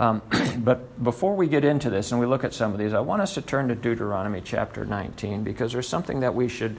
Um, 0.00 0.22
but 0.58 1.02
before 1.04 1.36
we 1.36 1.46
get 1.46 1.64
into 1.64 1.90
this 1.90 2.10
and 2.10 2.20
we 2.20 2.26
look 2.26 2.42
at 2.42 2.54
some 2.54 2.72
of 2.72 2.78
these, 2.78 2.94
I 2.94 3.00
want 3.00 3.22
us 3.22 3.34
to 3.34 3.42
turn 3.42 3.68
to 3.68 3.76
Deuteronomy 3.76 4.40
chapter 4.42 4.84
19 4.84 5.44
because 5.44 5.72
there's 5.72 5.86
something 5.86 6.20
that 6.20 6.34
we 6.34 6.48
should 6.48 6.78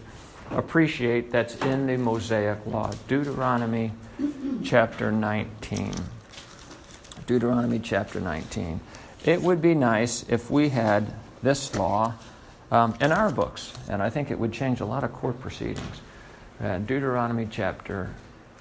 appreciate 0.49 1.31
that's 1.31 1.55
in 1.57 1.87
the 1.87 1.97
Mosaic 1.97 2.65
Law. 2.65 2.91
Deuteronomy 3.07 3.93
chapter 4.63 5.11
19. 5.11 5.93
Deuteronomy 7.27 7.79
chapter 7.79 8.19
19. 8.19 8.81
It 9.23 9.41
would 9.41 9.61
be 9.61 9.75
nice 9.75 10.25
if 10.27 10.49
we 10.49 10.69
had 10.69 11.13
this 11.43 11.75
law 11.75 12.15
um, 12.71 12.95
in 12.99 13.11
our 13.11 13.29
books, 13.29 13.71
and 13.87 14.01
I 14.01 14.09
think 14.09 14.31
it 14.31 14.39
would 14.39 14.51
change 14.51 14.81
a 14.81 14.85
lot 14.85 15.03
of 15.03 15.13
court 15.13 15.39
proceedings. 15.39 16.01
Uh, 16.59 16.79
Deuteronomy 16.79 17.47
chapter 17.49 18.13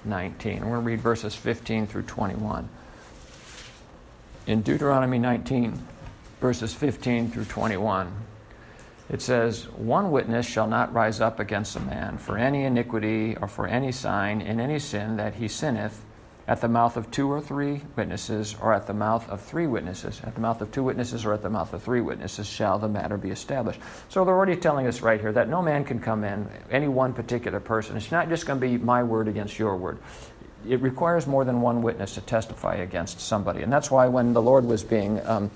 19. 0.05 0.59
We're 0.59 0.67
going 0.67 0.73
to 0.73 0.79
read 0.79 1.01
verses 1.01 1.35
15 1.35 1.87
through 1.87 2.03
21. 2.03 2.69
In 4.47 4.63
Deuteronomy 4.63 5.19
19, 5.19 5.79
verses 6.39 6.73
15 6.73 7.29
through 7.29 7.45
21, 7.45 8.11
it 9.11 9.21
says, 9.21 9.69
One 9.69 10.09
witness 10.09 10.47
shall 10.47 10.65
not 10.65 10.91
rise 10.91 11.21
up 11.21 11.39
against 11.39 11.75
a 11.75 11.79
man 11.79 12.17
for 12.17 12.39
any 12.39 12.63
iniquity 12.63 13.37
or 13.39 13.47
for 13.47 13.67
any 13.67 13.91
sign 13.91 14.41
in 14.41 14.59
any 14.59 14.79
sin 14.79 15.17
that 15.17 15.35
he 15.35 15.47
sinneth 15.47 16.03
at 16.47 16.59
the 16.59 16.67
mouth 16.67 16.97
of 16.97 17.11
two 17.11 17.31
or 17.31 17.39
three 17.39 17.81
witnesses, 17.95 18.55
or 18.59 18.73
at 18.73 18.87
the 18.87 18.93
mouth 18.93 19.29
of 19.29 19.39
three 19.39 19.67
witnesses, 19.67 20.19
at 20.25 20.33
the 20.33 20.41
mouth 20.41 20.59
of 20.59 20.71
two 20.71 20.83
witnesses, 20.83 21.23
or 21.23 21.33
at 21.33 21.43
the 21.43 21.49
mouth 21.49 21.71
of 21.71 21.83
three 21.83 22.01
witnesses, 22.01 22.47
shall 22.47 22.79
the 22.79 22.89
matter 22.89 23.15
be 23.15 23.29
established. 23.29 23.79
So 24.09 24.25
they're 24.25 24.33
already 24.33 24.55
telling 24.55 24.87
us 24.87 25.01
right 25.01 25.21
here 25.21 25.31
that 25.33 25.49
no 25.49 25.61
man 25.61 25.85
can 25.85 25.99
come 25.99 26.23
in, 26.23 26.49
any 26.71 26.87
one 26.87 27.13
particular 27.13 27.59
person. 27.59 27.95
It's 27.95 28.11
not 28.11 28.27
just 28.27 28.47
going 28.47 28.59
to 28.59 28.67
be 28.67 28.77
my 28.77 29.03
word 29.03 29.27
against 29.27 29.59
your 29.59 29.77
word. 29.77 29.99
It 30.67 30.81
requires 30.81 31.27
more 31.27 31.45
than 31.45 31.61
one 31.61 31.81
witness 31.81 32.15
to 32.15 32.21
testify 32.21 32.75
against 32.75 33.19
somebody. 33.19 33.61
And 33.61 33.71
that's 33.71 33.91
why 33.91 34.07
when 34.07 34.33
the 34.33 34.41
Lord 34.41 34.65
was 34.65 34.83
being 34.83 35.25
um, 35.25 35.51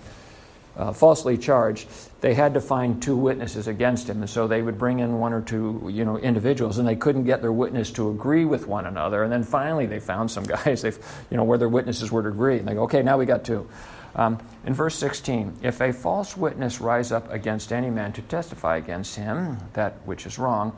uh, 0.77 0.91
falsely 0.93 1.37
charged, 1.37 1.87
they 2.21 2.33
had 2.33 2.53
to 2.53 2.61
find 2.61 3.01
two 3.01 3.15
witnesses 3.15 3.67
against 3.67 4.09
him, 4.09 4.21
and 4.21 4.29
so 4.29 4.47
they 4.47 4.61
would 4.61 4.77
bring 4.77 4.99
in 4.99 5.19
one 5.19 5.31
or 5.31 5.41
two, 5.41 5.89
you 5.91 6.03
know, 6.03 6.17
individuals, 6.17 6.77
and 6.77 6.87
they 6.87 6.95
couldn't 6.95 7.23
get 7.23 7.41
their 7.41 7.51
witness 7.51 7.91
to 7.91 8.09
agree 8.09 8.45
with 8.45 8.67
one 8.67 8.85
another. 8.85 9.23
And 9.23 9.31
then 9.31 9.43
finally, 9.43 9.85
they 9.85 9.99
found 9.99 10.29
some 10.31 10.43
guys, 10.65 10.81
they, 10.81 10.91
you 11.29 11.37
know, 11.37 11.43
where 11.43 11.57
their 11.57 11.69
witnesses 11.69 12.11
were 12.11 12.23
to 12.23 12.29
agree, 12.29 12.57
and 12.59 12.67
they 12.67 12.73
go, 12.73 12.83
okay, 12.83 13.03
now 13.03 13.17
we 13.17 13.25
got 13.25 13.45
two. 13.45 13.67
Um, 14.15 14.39
in 14.65 14.73
verse 14.73 14.95
16, 14.95 15.59
if 15.61 15.81
a 15.81 15.91
false 15.91 16.37
witness 16.37 16.79
rise 16.79 17.11
up 17.11 17.31
against 17.31 17.73
any 17.73 17.89
man 17.89 18.13
to 18.13 18.21
testify 18.21 18.77
against 18.77 19.15
him, 19.15 19.57
that 19.73 19.93
which 20.05 20.25
is 20.25 20.39
wrong, 20.39 20.73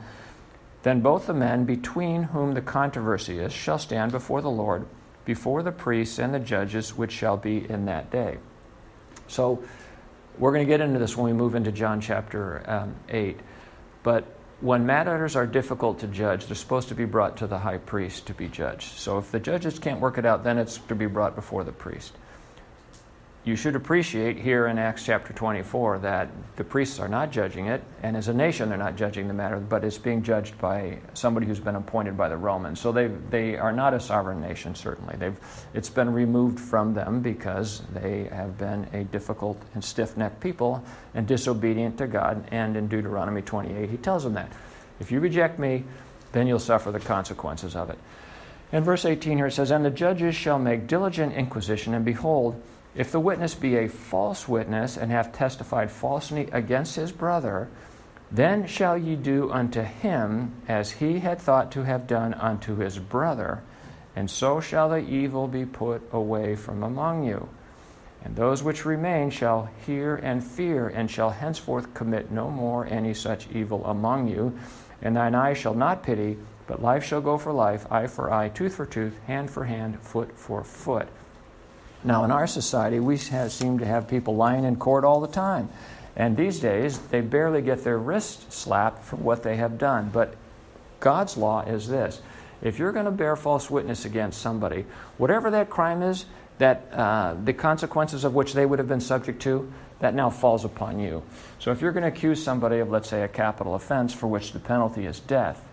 then 0.88 1.01
both 1.01 1.27
the 1.27 1.34
men 1.34 1.65
between 1.65 2.24
whom 2.24 2.53
the 2.53 2.62
controversy 2.62 3.39
is 3.39 3.51
shall 3.51 3.77
stand 3.77 4.12
before 4.12 4.41
the 4.41 4.50
Lord, 4.50 4.86
before 5.25 5.62
the 5.62 5.72
priests 5.72 6.17
and 6.17 6.34
the 6.34 6.39
judges, 6.39 6.96
which 6.96 7.12
shall 7.12 7.36
be 7.36 7.70
in 7.70 7.86
that 7.86 8.10
day. 8.10 8.38
So, 9.27 9.63
we're 10.38 10.53
going 10.53 10.65
to 10.65 10.70
get 10.70 10.82
into 10.82 11.00
this 11.00 11.17
when 11.17 11.25
we 11.25 11.34
move 11.34 11.56
into 11.56 11.72
John 11.72 12.00
chapter 12.00 12.63
um, 12.70 12.96
8. 13.10 13.39
But 14.03 14.25
when 14.62 14.86
matters 14.86 15.36
are 15.36 15.48
difficult 15.48 16.00
to 16.00 16.08
judge, 16.08 16.46
they're 16.46 16.56
supposed 16.56 16.89
to 16.89 16.96
be 16.96 17.06
brought 17.06 17.38
to 17.38 17.48
the 17.48 17.58
high 17.58 17.79
priest 17.79 18.27
to 18.27 18.34
be 18.34 18.48
judged. 18.48 18.98
So 18.98 19.17
if 19.17 19.32
the 19.32 19.39
judges 19.39 19.79
can't 19.79 20.00
work 20.00 20.17
it 20.17 20.25
out, 20.25 20.44
then 20.44 20.58
it's 20.58 20.77
to 20.77 20.96
be 20.96 21.08
brought 21.08 21.36
before 21.36 21.63
the 21.63 21.72
priest 21.72 22.13
you 23.48 23.56
should 23.56 23.77
appreciate 23.77 24.38
here 24.38 24.68
in 24.68 24.77
Acts 24.77 25.06
chapter 25.06 25.32
24 25.32 26.00
that 26.00 26.27
the 26.58 26.66
priests 26.66 27.00
are 27.00 27.08
not 27.08 27.32
judging 27.32 27.68
it, 27.68 27.82
and 28.04 28.18
as 28.18 28.27
a 28.27 28.34
nation, 28.34 28.68
they're 28.68 28.77
not 28.77 28.98
judging 28.98 29.25
the 29.30 29.34
matter, 29.34 29.58
but 29.58 29.86
it's 29.86 29.98
being 29.98 30.22
judged 30.22 30.60
by 30.60 31.00
somebody 31.13 31.48
who's 31.48 31.60
been 31.60 31.77
appointed 31.77 32.18
by 32.18 32.27
the 32.27 32.36
Romans. 32.36 32.77
So 32.82 32.92
they, 32.92 33.08
they 33.30 33.56
are 33.56 33.72
not 33.72 33.94
a 33.94 34.01
sovereign 34.01 34.42
nation, 34.42 34.75
certainly. 34.75 35.16
They've, 35.16 35.39
it's 35.74 35.89
been 35.89 36.12
removed 36.12 36.60
from 36.60 36.94
them 36.94 37.22
because 37.22 37.84
they 37.94 38.25
have 38.25 38.58
been 38.58 38.86
a 38.92 39.06
difficult 39.06 39.62
and 39.75 39.84
stiff 39.84 40.18
necked 40.18 40.42
people 40.42 40.84
and 41.16 41.25
disobedient 41.25 41.98
to 42.00 42.08
God. 42.08 42.46
And 42.51 42.75
in 42.75 42.89
Deuteronomy 42.89 43.44
28, 43.44 43.89
he 43.89 43.98
tells 43.98 44.25
them 44.25 44.34
that. 44.34 44.51
If 45.00 45.10
you 45.10 45.22
reject 45.22 45.58
me, 45.58 45.86
then 46.34 46.48
you'll 46.48 46.60
suffer 46.60 46.92
the 46.92 47.00
consequences 47.00 47.77
of 47.77 47.89
it. 47.92 47.98
In 48.74 48.84
verse 48.84 49.06
18 49.06 49.38
here 49.38 49.48
it 49.48 49.51
says, 49.51 49.72
And 49.72 49.86
the 49.86 49.89
judges 49.89 50.36
shall 50.36 50.60
make 50.60 50.88
diligent 50.88 51.34
inquisition, 51.34 51.94
and 51.94 52.04
behold, 52.04 52.62
if 52.98 53.12
the 53.12 53.20
witness 53.20 53.54
be 53.54 53.77
a 53.77 53.88
false 53.88 54.48
witness 54.48 54.98
and 54.98 55.12
have 55.12 55.32
testified 55.32 55.92
falsely 55.92 56.50
against 56.51 56.96
his 56.96 57.12
brother, 57.12 57.70
then 58.32 58.66
shall 58.66 58.98
ye 58.98 59.16
do 59.16 59.51
unto 59.51 59.82
him 59.82 60.51
as 60.68 60.92
he 60.94 61.20
had 61.20 61.39
thought 61.39 61.72
to 61.72 61.84
have 61.84 62.08
done 62.08 62.34
unto 62.34 62.75
his 62.75 62.98
brother, 62.98 63.62
and 64.16 64.30
so 64.30 64.60
shall 64.60 64.89
the 64.89 64.98
evil 64.98 65.48
be 65.48 65.63
put 65.63 66.01
away 66.12 66.56
from 66.56 66.82
among 66.82 67.24
you. 67.24 67.48
And 68.25 68.36
those 68.36 68.63
which 68.63 68.84
remain 68.84 69.30
shall 69.30 69.70
hear 69.86 70.16
and 70.16 70.44
fear, 70.44 70.88
and 70.88 71.10
shall 71.10 71.30
henceforth 71.30 71.94
commit 71.94 72.32
no 72.32 72.50
more 72.50 72.88
any 72.88 73.13
such 73.13 73.48
evil 73.51 73.86
among 73.86 74.27
you. 74.27 74.58
And 75.04 75.16
thine 75.16 75.36
eye 75.36 75.54
shall 75.54 75.75
not 75.75 76.01
pity, 76.01 76.38
but 76.66 76.82
life 76.82 77.04
shall 77.04 77.22
go 77.22 77.38
for 77.38 77.54
life, 77.54 77.86
eye 77.92 78.08
for 78.08 78.34
eye, 78.34 78.50
tooth 78.50 78.75
for 78.75 78.88
tooth, 78.88 79.18
hand 79.27 79.51
for 79.51 79.66
hand, 79.66 80.01
foot 80.01 80.36
for 80.36 80.63
foot. 80.63 81.08
Now, 82.04 82.24
in 82.24 82.32
our 82.32 82.48
society, 82.48 83.00
we 83.00 83.18
have, 83.18 83.51
seem 83.51 83.80
to 83.80 83.86
have 83.86 84.08
people 84.08 84.36
lying 84.36 84.63
in 84.63 84.75
court 84.75 85.04
all 85.04 85.20
the 85.20 85.27
time. 85.27 85.70
And 86.16 86.36
these 86.36 86.60
days, 86.60 86.98
they 86.98 87.22
barely 87.22 87.62
get 87.62 87.84
their 87.84 87.98
wrist 87.98 88.51
slapped 88.51 89.04
for 89.04 89.18
what 89.18 89.44
they 89.44 89.58
have 89.58 89.77
done. 89.77 90.10
But 90.12 90.36
God's 91.00 91.38
law 91.38 91.62
is 91.62 91.88
this 91.88 92.22
if 92.62 92.80
you're 92.80 92.92
going 92.92 93.06
to 93.06 93.12
bear 93.12 93.36
false 93.36 93.70
witness 93.70 94.06
against 94.06 94.42
somebody, 94.42 94.86
whatever 95.18 95.51
that 95.51 95.70
crime 95.70 96.01
is, 96.01 96.25
that 96.58 96.92
uh, 96.92 97.36
the 97.44 97.54
consequences 97.54 98.24
of 98.24 98.34
which 98.34 98.54
they 98.54 98.66
would 98.66 98.80
have 98.80 98.88
been 98.88 99.01
subject 99.01 99.42
to, 99.44 99.72
that 100.00 100.16
now 100.16 100.30
falls 100.30 100.66
upon 100.66 101.00
you. 101.00 101.22
So 101.60 101.72
if 101.72 101.82
you're 101.82 101.92
going 101.92 102.04
to 102.04 102.10
accuse 102.10 102.44
somebody 102.44 102.80
of, 102.80 102.89
let's 102.89 103.10
say, 103.10 103.22
a 103.22 103.27
capital 103.27 103.75
offense 103.75 104.13
for 104.13 104.27
which 104.27 104.54
the 104.54 104.60
penalty 104.60 105.06
is 105.06 105.20
death, 105.20 105.63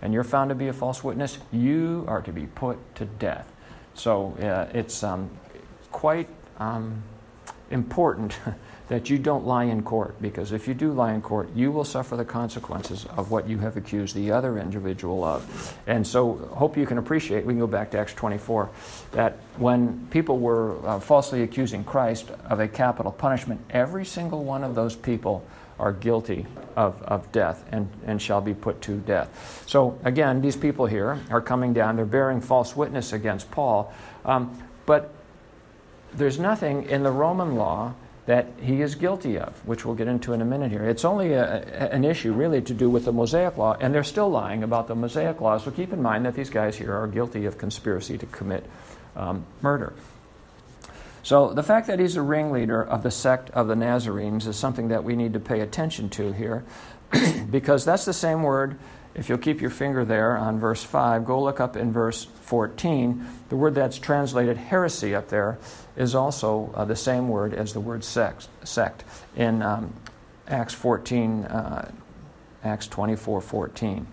and 0.00 0.12
you're 0.12 0.24
found 0.24 0.50
to 0.50 0.54
be 0.54 0.68
a 0.68 0.72
false 0.72 1.02
witness, 1.02 1.38
you 1.52 2.04
are 2.08 2.22
to 2.22 2.32
be 2.32 2.46
put 2.46 2.94
to 2.96 3.04
death. 3.04 3.52
So 3.94 4.36
uh, 4.40 4.76
it's 4.76 5.02
um, 5.02 5.30
quite 5.92 6.28
um, 6.58 7.02
important 7.70 8.36
that 8.88 9.08
you 9.08 9.18
don't 9.18 9.46
lie 9.46 9.64
in 9.64 9.82
court 9.82 10.20
because 10.20 10.52
if 10.52 10.68
you 10.68 10.74
do 10.74 10.92
lie 10.92 11.14
in 11.14 11.22
court, 11.22 11.48
you 11.54 11.72
will 11.72 11.84
suffer 11.84 12.16
the 12.16 12.24
consequences 12.24 13.06
of 13.16 13.30
what 13.30 13.48
you 13.48 13.58
have 13.58 13.76
accused 13.76 14.14
the 14.14 14.30
other 14.30 14.58
individual 14.58 15.24
of. 15.24 15.78
And 15.86 16.06
so, 16.06 16.34
hope 16.52 16.76
you 16.76 16.84
can 16.84 16.98
appreciate, 16.98 17.46
we 17.46 17.54
can 17.54 17.60
go 17.60 17.66
back 17.66 17.90
to 17.92 17.98
Acts 17.98 18.12
24, 18.12 18.68
that 19.12 19.38
when 19.56 20.06
people 20.10 20.38
were 20.38 20.76
uh, 20.86 21.00
falsely 21.00 21.42
accusing 21.42 21.84
Christ 21.84 22.30
of 22.50 22.60
a 22.60 22.68
capital 22.68 23.12
punishment, 23.12 23.60
every 23.70 24.04
single 24.04 24.44
one 24.44 24.62
of 24.62 24.74
those 24.74 24.94
people 24.94 25.42
are 25.78 25.92
guilty 25.92 26.46
of, 26.76 27.00
of 27.02 27.32
death 27.32 27.64
and, 27.72 27.88
and 28.04 28.20
shall 28.20 28.40
be 28.40 28.52
put 28.52 28.82
to 28.82 28.98
death. 28.98 29.64
So, 29.66 29.98
again, 30.04 30.42
these 30.42 30.56
people 30.56 30.84
here 30.84 31.18
are 31.30 31.40
coming 31.40 31.72
down, 31.72 31.96
they're 31.96 32.04
bearing 32.04 32.40
false 32.40 32.76
witness 32.76 33.12
against 33.12 33.50
Paul. 33.50 33.92
Um, 34.24 34.62
but 34.84 35.14
there's 36.14 36.38
nothing 36.38 36.88
in 36.88 37.02
the 37.02 37.10
Roman 37.10 37.56
law 37.56 37.94
that 38.26 38.46
he 38.60 38.80
is 38.80 38.94
guilty 38.94 39.38
of, 39.38 39.52
which 39.66 39.84
we'll 39.84 39.96
get 39.96 40.06
into 40.06 40.32
in 40.32 40.40
a 40.40 40.44
minute 40.44 40.70
here. 40.70 40.84
It's 40.84 41.04
only 41.04 41.32
a, 41.32 41.90
an 41.92 42.04
issue 42.04 42.32
really 42.32 42.62
to 42.62 42.74
do 42.74 42.88
with 42.88 43.04
the 43.04 43.12
Mosaic 43.12 43.56
law, 43.56 43.76
and 43.80 43.92
they're 43.92 44.04
still 44.04 44.30
lying 44.30 44.62
about 44.62 44.86
the 44.86 44.94
Mosaic 44.94 45.40
law. 45.40 45.58
So 45.58 45.72
keep 45.72 45.92
in 45.92 46.00
mind 46.00 46.24
that 46.26 46.34
these 46.34 46.50
guys 46.50 46.76
here 46.76 46.94
are 46.94 47.08
guilty 47.08 47.46
of 47.46 47.58
conspiracy 47.58 48.16
to 48.18 48.26
commit 48.26 48.64
um, 49.16 49.44
murder. 49.60 49.92
So 51.24 51.52
the 51.52 51.62
fact 51.62 51.88
that 51.88 51.98
he's 51.98 52.16
a 52.16 52.22
ringleader 52.22 52.82
of 52.82 53.02
the 53.02 53.10
sect 53.10 53.50
of 53.50 53.66
the 53.66 53.74
Nazarenes 53.74 54.46
is 54.46 54.56
something 54.56 54.88
that 54.88 55.02
we 55.02 55.16
need 55.16 55.32
to 55.32 55.40
pay 55.40 55.60
attention 55.60 56.08
to 56.10 56.32
here, 56.32 56.64
because 57.50 57.84
that's 57.84 58.04
the 58.04 58.12
same 58.12 58.42
word 58.42 58.78
if 59.14 59.28
you'll 59.28 59.38
keep 59.38 59.60
your 59.60 59.70
finger 59.70 60.04
there 60.04 60.36
on 60.36 60.58
verse 60.58 60.82
5, 60.82 61.24
go 61.24 61.42
look 61.42 61.60
up 61.60 61.76
in 61.76 61.92
verse 61.92 62.24
14. 62.24 63.26
The 63.50 63.56
word 63.56 63.74
that's 63.74 63.98
translated 63.98 64.56
heresy 64.56 65.14
up 65.14 65.28
there 65.28 65.58
is 65.96 66.14
also 66.14 66.72
uh, 66.74 66.84
the 66.84 66.96
same 66.96 67.28
word 67.28 67.52
as 67.52 67.74
the 67.74 67.80
word 67.80 68.04
sect. 68.04 68.48
sect. 68.64 69.04
In 69.36 69.60
um, 69.60 69.92
Acts 70.48 70.74
14, 70.74 71.44
uh, 71.44 71.90
Acts 72.64 72.86
24 72.86 73.40
14. 73.40 74.06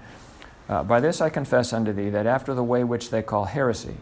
Uh, 0.68 0.84
By 0.84 1.00
this 1.00 1.22
I 1.22 1.30
confess 1.30 1.72
unto 1.72 1.94
thee 1.94 2.10
that 2.10 2.28
after 2.28 2.54
the 2.54 2.64
way 2.64 2.84
which 2.84 3.10
they 3.10 3.22
call 3.22 3.46
heresy, 3.46 3.96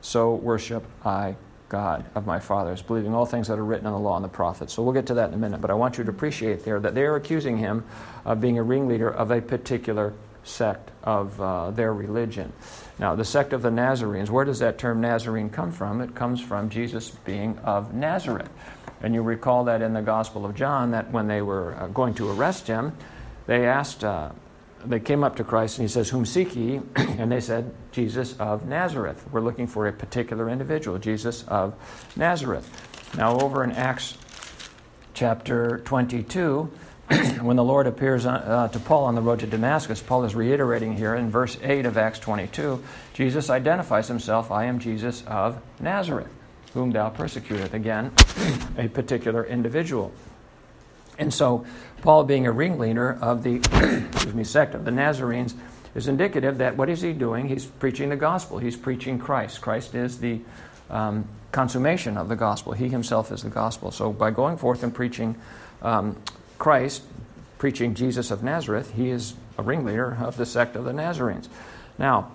so 0.00 0.34
worship 0.34 0.84
I 1.04 1.36
God 1.68 2.04
of 2.14 2.26
my 2.26 2.38
fathers, 2.38 2.80
believing 2.80 3.12
all 3.12 3.26
things 3.26 3.48
that 3.48 3.58
are 3.58 3.64
written 3.64 3.86
in 3.86 3.92
the 3.92 3.98
law 3.98 4.14
and 4.16 4.24
the 4.24 4.28
prophets. 4.28 4.72
So 4.72 4.82
we'll 4.82 4.92
get 4.92 5.06
to 5.06 5.14
that 5.14 5.28
in 5.28 5.34
a 5.34 5.38
minute, 5.38 5.60
but 5.60 5.70
I 5.70 5.74
want 5.74 5.98
you 5.98 6.04
to 6.04 6.10
appreciate 6.10 6.64
there 6.64 6.78
that 6.78 6.94
they 6.94 7.02
are 7.02 7.16
accusing 7.16 7.58
him 7.58 7.84
of 8.24 8.40
being 8.40 8.58
a 8.58 8.62
ringleader 8.62 9.12
of 9.12 9.32
a 9.32 9.40
particular 9.40 10.12
sect 10.46 10.90
of 11.02 11.40
uh, 11.40 11.70
their 11.72 11.92
religion. 11.92 12.52
Now, 12.98 13.14
the 13.14 13.24
sect 13.24 13.52
of 13.52 13.62
the 13.62 13.70
Nazarenes, 13.70 14.30
where 14.30 14.44
does 14.44 14.60
that 14.60 14.78
term 14.78 15.00
Nazarene 15.00 15.50
come 15.50 15.72
from? 15.72 16.00
It 16.00 16.14
comes 16.14 16.40
from 16.40 16.70
Jesus 16.70 17.10
being 17.10 17.58
of 17.58 17.92
Nazareth. 17.92 18.48
And 19.02 19.14
you 19.14 19.22
recall 19.22 19.64
that 19.64 19.82
in 19.82 19.92
the 19.92 20.02
Gospel 20.02 20.46
of 20.46 20.54
John, 20.54 20.92
that 20.92 21.10
when 21.10 21.26
they 21.26 21.42
were 21.42 21.74
uh, 21.74 21.88
going 21.88 22.14
to 22.14 22.30
arrest 22.30 22.66
him, 22.66 22.92
they 23.46 23.66
asked, 23.66 24.04
uh, 24.04 24.30
they 24.84 25.00
came 25.00 25.22
up 25.22 25.36
to 25.36 25.44
Christ 25.44 25.78
and 25.78 25.86
he 25.86 25.92
says, 25.92 26.08
Whom 26.08 26.24
seek 26.24 26.56
ye? 26.56 26.80
and 26.96 27.30
they 27.30 27.40
said, 27.40 27.74
Jesus 27.92 28.36
of 28.38 28.66
Nazareth. 28.66 29.24
We're 29.30 29.40
looking 29.40 29.66
for 29.66 29.86
a 29.86 29.92
particular 29.92 30.48
individual, 30.48 30.98
Jesus 30.98 31.44
of 31.48 31.74
Nazareth. 32.16 32.68
Now, 33.16 33.38
over 33.40 33.62
in 33.64 33.72
Acts 33.72 34.16
chapter 35.12 35.78
22, 35.84 36.70
when 37.40 37.56
the 37.56 37.64
Lord 37.64 37.86
appears 37.86 38.26
uh, 38.26 38.68
to 38.72 38.80
Paul 38.80 39.04
on 39.04 39.14
the 39.14 39.20
road 39.20 39.40
to 39.40 39.46
Damascus, 39.46 40.02
Paul 40.02 40.24
is 40.24 40.34
reiterating 40.34 40.96
here 40.96 41.14
in 41.14 41.30
verse 41.30 41.56
8 41.62 41.86
of 41.86 41.96
Acts 41.96 42.18
22 42.18 42.82
Jesus 43.14 43.48
identifies 43.48 44.08
himself, 44.08 44.50
I 44.50 44.64
am 44.64 44.80
Jesus 44.80 45.22
of 45.26 45.62
Nazareth, 45.78 46.28
whom 46.74 46.90
thou 46.90 47.10
persecutest. 47.10 47.74
Again, 47.74 48.10
a 48.76 48.88
particular 48.88 49.44
individual. 49.44 50.12
And 51.18 51.32
so, 51.32 51.64
Paul, 52.02 52.24
being 52.24 52.46
a 52.46 52.52
ringleader 52.52 53.18
of 53.20 53.42
the 53.42 53.56
excuse 54.12 54.34
me, 54.34 54.44
sect 54.44 54.74
of 54.74 54.84
the 54.84 54.90
Nazarenes, 54.90 55.54
is 55.94 56.08
indicative 56.08 56.58
that 56.58 56.76
what 56.76 56.90
is 56.90 57.00
he 57.00 57.12
doing? 57.12 57.48
He's 57.48 57.64
preaching 57.64 58.10
the 58.10 58.16
gospel. 58.16 58.58
He's 58.58 58.76
preaching 58.76 59.18
Christ. 59.18 59.60
Christ 59.60 59.94
is 59.94 60.18
the 60.18 60.40
um, 60.90 61.26
consummation 61.52 62.18
of 62.18 62.28
the 62.28 62.36
gospel. 62.36 62.72
He 62.72 62.88
himself 62.88 63.32
is 63.32 63.42
the 63.44 63.48
gospel. 63.48 63.92
So, 63.92 64.12
by 64.12 64.30
going 64.30 64.56
forth 64.56 64.82
and 64.82 64.94
preaching 64.94 65.36
um, 65.82 66.16
Christ, 66.58 67.02
preaching 67.58 67.94
Jesus 67.94 68.30
of 68.30 68.42
Nazareth, 68.42 68.92
he 68.94 69.10
is 69.10 69.34
a 69.58 69.62
ringleader 69.62 70.18
of 70.20 70.36
the 70.36 70.46
sect 70.46 70.76
of 70.76 70.84
the 70.84 70.92
Nazarenes. 70.92 71.48
Now, 71.98 72.30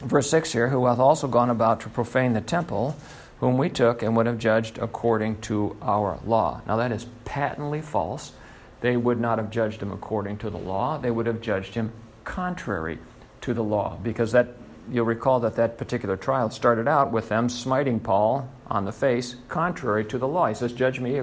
verse 0.00 0.30
6 0.30 0.52
here, 0.52 0.68
who 0.68 0.86
hath 0.86 0.98
also 0.98 1.28
gone 1.28 1.50
about 1.50 1.80
to 1.80 1.88
profane 1.88 2.32
the 2.32 2.40
temple, 2.40 2.96
whom 3.40 3.58
we 3.58 3.68
took 3.68 4.02
and 4.02 4.16
would 4.16 4.26
have 4.26 4.38
judged 4.38 4.78
according 4.78 5.40
to 5.42 5.76
our 5.82 6.18
law. 6.24 6.60
Now, 6.66 6.76
that 6.76 6.92
is 6.92 7.06
patently 7.24 7.80
false. 7.80 8.32
They 8.80 8.96
would 8.96 9.20
not 9.20 9.38
have 9.38 9.50
judged 9.50 9.82
him 9.82 9.92
according 9.92 10.38
to 10.38 10.50
the 10.50 10.58
law, 10.58 10.98
they 10.98 11.10
would 11.10 11.26
have 11.26 11.40
judged 11.40 11.74
him 11.74 11.92
contrary 12.24 12.98
to 13.40 13.54
the 13.54 13.62
law, 13.62 13.98
because 14.02 14.32
that 14.32 14.48
you'll 14.90 15.04
recall 15.04 15.40
that 15.40 15.56
that 15.56 15.78
particular 15.78 16.16
trial 16.16 16.50
started 16.50 16.88
out 16.88 17.12
with 17.12 17.28
them 17.28 17.48
smiting 17.48 18.00
Paul 18.00 18.48
on 18.68 18.84
the 18.84 18.92
face 18.92 19.36
contrary 19.48 20.04
to 20.06 20.18
the 20.18 20.28
law. 20.28 20.46
He 20.46 20.54
says, 20.54 20.72
Judge 20.72 21.00
me 21.00 21.20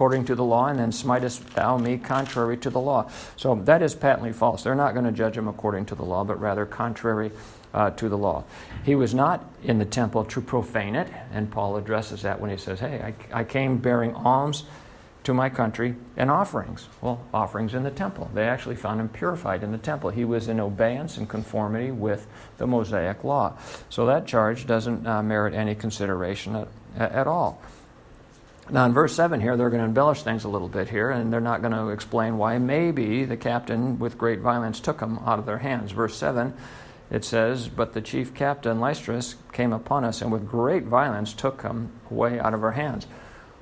according 0.00 0.24
to 0.24 0.34
the 0.34 0.42
law, 0.42 0.68
and 0.68 0.78
then 0.78 0.90
smitest 0.90 1.44
thou 1.50 1.76
me 1.76 1.98
contrary 1.98 2.56
to 2.56 2.70
the 2.70 2.80
law. 2.80 3.06
So 3.36 3.54
that 3.66 3.82
is 3.82 3.94
patently 3.94 4.32
false. 4.32 4.62
They're 4.62 4.74
not 4.74 4.94
going 4.94 5.04
to 5.04 5.12
judge 5.12 5.36
him 5.36 5.46
according 5.46 5.84
to 5.86 5.94
the 5.94 6.02
law, 6.02 6.24
but 6.24 6.40
rather 6.40 6.64
contrary 6.64 7.30
uh, 7.74 7.90
to 7.90 8.08
the 8.08 8.16
law. 8.16 8.44
He 8.82 8.94
was 8.94 9.12
not 9.12 9.44
in 9.62 9.78
the 9.78 9.84
temple 9.84 10.24
to 10.24 10.40
profane 10.40 10.96
it, 10.96 11.12
and 11.34 11.50
Paul 11.50 11.76
addresses 11.76 12.22
that 12.22 12.40
when 12.40 12.48
he 12.48 12.56
says, 12.56 12.80
Hey, 12.80 13.14
I, 13.30 13.40
I 13.40 13.44
came 13.44 13.76
bearing 13.76 14.14
alms 14.14 14.64
to 15.24 15.34
my 15.34 15.50
country 15.50 15.94
and 16.16 16.30
offerings. 16.30 16.88
Well, 17.02 17.22
offerings 17.34 17.74
in 17.74 17.82
the 17.82 17.90
temple. 17.90 18.30
They 18.32 18.48
actually 18.48 18.76
found 18.76 19.00
him 19.00 19.10
purified 19.10 19.62
in 19.62 19.70
the 19.70 19.76
temple. 19.76 20.08
He 20.08 20.24
was 20.24 20.48
in 20.48 20.60
obeyance 20.60 21.18
and 21.18 21.28
conformity 21.28 21.90
with 21.90 22.26
the 22.56 22.66
Mosaic 22.66 23.22
law. 23.22 23.52
So 23.90 24.06
that 24.06 24.26
charge 24.26 24.66
doesn't 24.66 25.06
uh, 25.06 25.22
merit 25.22 25.52
any 25.52 25.74
consideration 25.74 26.56
at, 26.56 26.68
at 26.96 27.26
all. 27.26 27.60
Now, 28.72 28.86
in 28.86 28.92
verse 28.92 29.14
7 29.14 29.40
here, 29.40 29.56
they're 29.56 29.70
going 29.70 29.80
to 29.80 29.86
embellish 29.86 30.22
things 30.22 30.44
a 30.44 30.48
little 30.48 30.68
bit 30.68 30.88
here, 30.88 31.10
and 31.10 31.32
they're 31.32 31.40
not 31.40 31.60
going 31.60 31.72
to 31.72 31.88
explain 31.88 32.38
why 32.38 32.58
maybe 32.58 33.24
the 33.24 33.36
captain 33.36 33.98
with 33.98 34.16
great 34.16 34.40
violence 34.40 34.78
took 34.78 35.00
them 35.00 35.18
out 35.26 35.40
of 35.40 35.46
their 35.46 35.58
hands. 35.58 35.90
Verse 35.92 36.16
7 36.16 36.54
it 37.10 37.24
says, 37.24 37.68
But 37.68 37.92
the 37.92 38.00
chief 38.00 38.34
captain, 38.34 38.78
Lysistrus, 38.78 39.34
came 39.52 39.72
upon 39.72 40.04
us 40.04 40.22
and 40.22 40.30
with 40.30 40.48
great 40.48 40.84
violence 40.84 41.32
took 41.32 41.62
them 41.62 41.90
away 42.10 42.38
out 42.38 42.54
of 42.54 42.62
our 42.62 42.70
hands. 42.70 43.06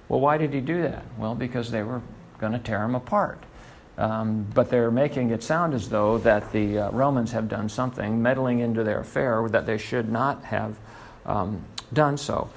Well, 0.09 0.21
why 0.21 0.37
did 0.37 0.53
he 0.53 0.61
do 0.61 0.83
that? 0.83 1.05
Well, 1.17 1.35
because 1.35 1.71
they 1.71 1.83
were 1.83 2.03
going 2.39 2.53
to 2.53 2.59
tear 2.59 2.85
him 2.85 2.95
apart. 2.95 3.43
Um, 3.97 4.47
but 4.55 4.71
they're 4.71 4.91
making 4.91 5.31
it 5.31 5.43
sound 5.43 5.75
as 5.75 5.89
though 5.89 6.19
that 6.19 6.53
the 6.53 6.79
uh, 6.79 6.91
Romans 6.91 7.33
have 7.33 7.49
done 7.49 7.69
something, 7.69 8.23
meddling 8.23 8.61
into 8.61 8.85
their 8.85 9.01
affair, 9.01 9.49
that 9.49 9.67
they 9.67 9.79
should 9.79 10.11
not 10.11 10.45
have 10.45 10.79
um, 11.27 11.65
done 11.93 12.17
so. 12.17 12.51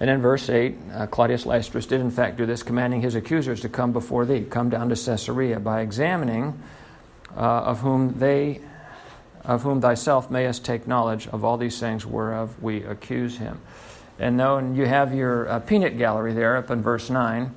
And 0.00 0.08
in 0.08 0.20
verse 0.20 0.48
8, 0.48 0.76
uh, 0.92 1.06
Claudius 1.06 1.44
Lysistrus 1.44 1.88
did 1.88 2.00
in 2.00 2.10
fact 2.10 2.36
do 2.36 2.46
this, 2.46 2.62
commanding 2.62 3.02
his 3.02 3.14
accusers 3.14 3.60
to 3.62 3.68
come 3.68 3.92
before 3.92 4.24
thee, 4.24 4.42
come 4.48 4.70
down 4.70 4.88
to 4.90 4.94
Caesarea, 4.94 5.58
by 5.58 5.80
examining 5.80 6.60
uh, 7.36 7.40
of 7.40 7.80
whom 7.80 8.18
they 8.18 8.60
of 9.44 9.62
whom 9.62 9.80
thyself 9.80 10.30
mayest 10.30 10.62
take 10.62 10.86
knowledge 10.86 11.26
of 11.28 11.42
all 11.42 11.56
these 11.56 11.80
things 11.80 12.04
whereof 12.04 12.62
we 12.62 12.84
accuse 12.84 13.38
him. 13.38 13.58
And 14.18 14.38
then 14.38 14.74
you 14.74 14.84
have 14.84 15.14
your 15.14 15.48
uh, 15.48 15.60
peanut 15.60 15.96
gallery 15.96 16.34
there 16.34 16.58
up 16.58 16.70
in 16.70 16.82
verse 16.82 17.08
9. 17.08 17.50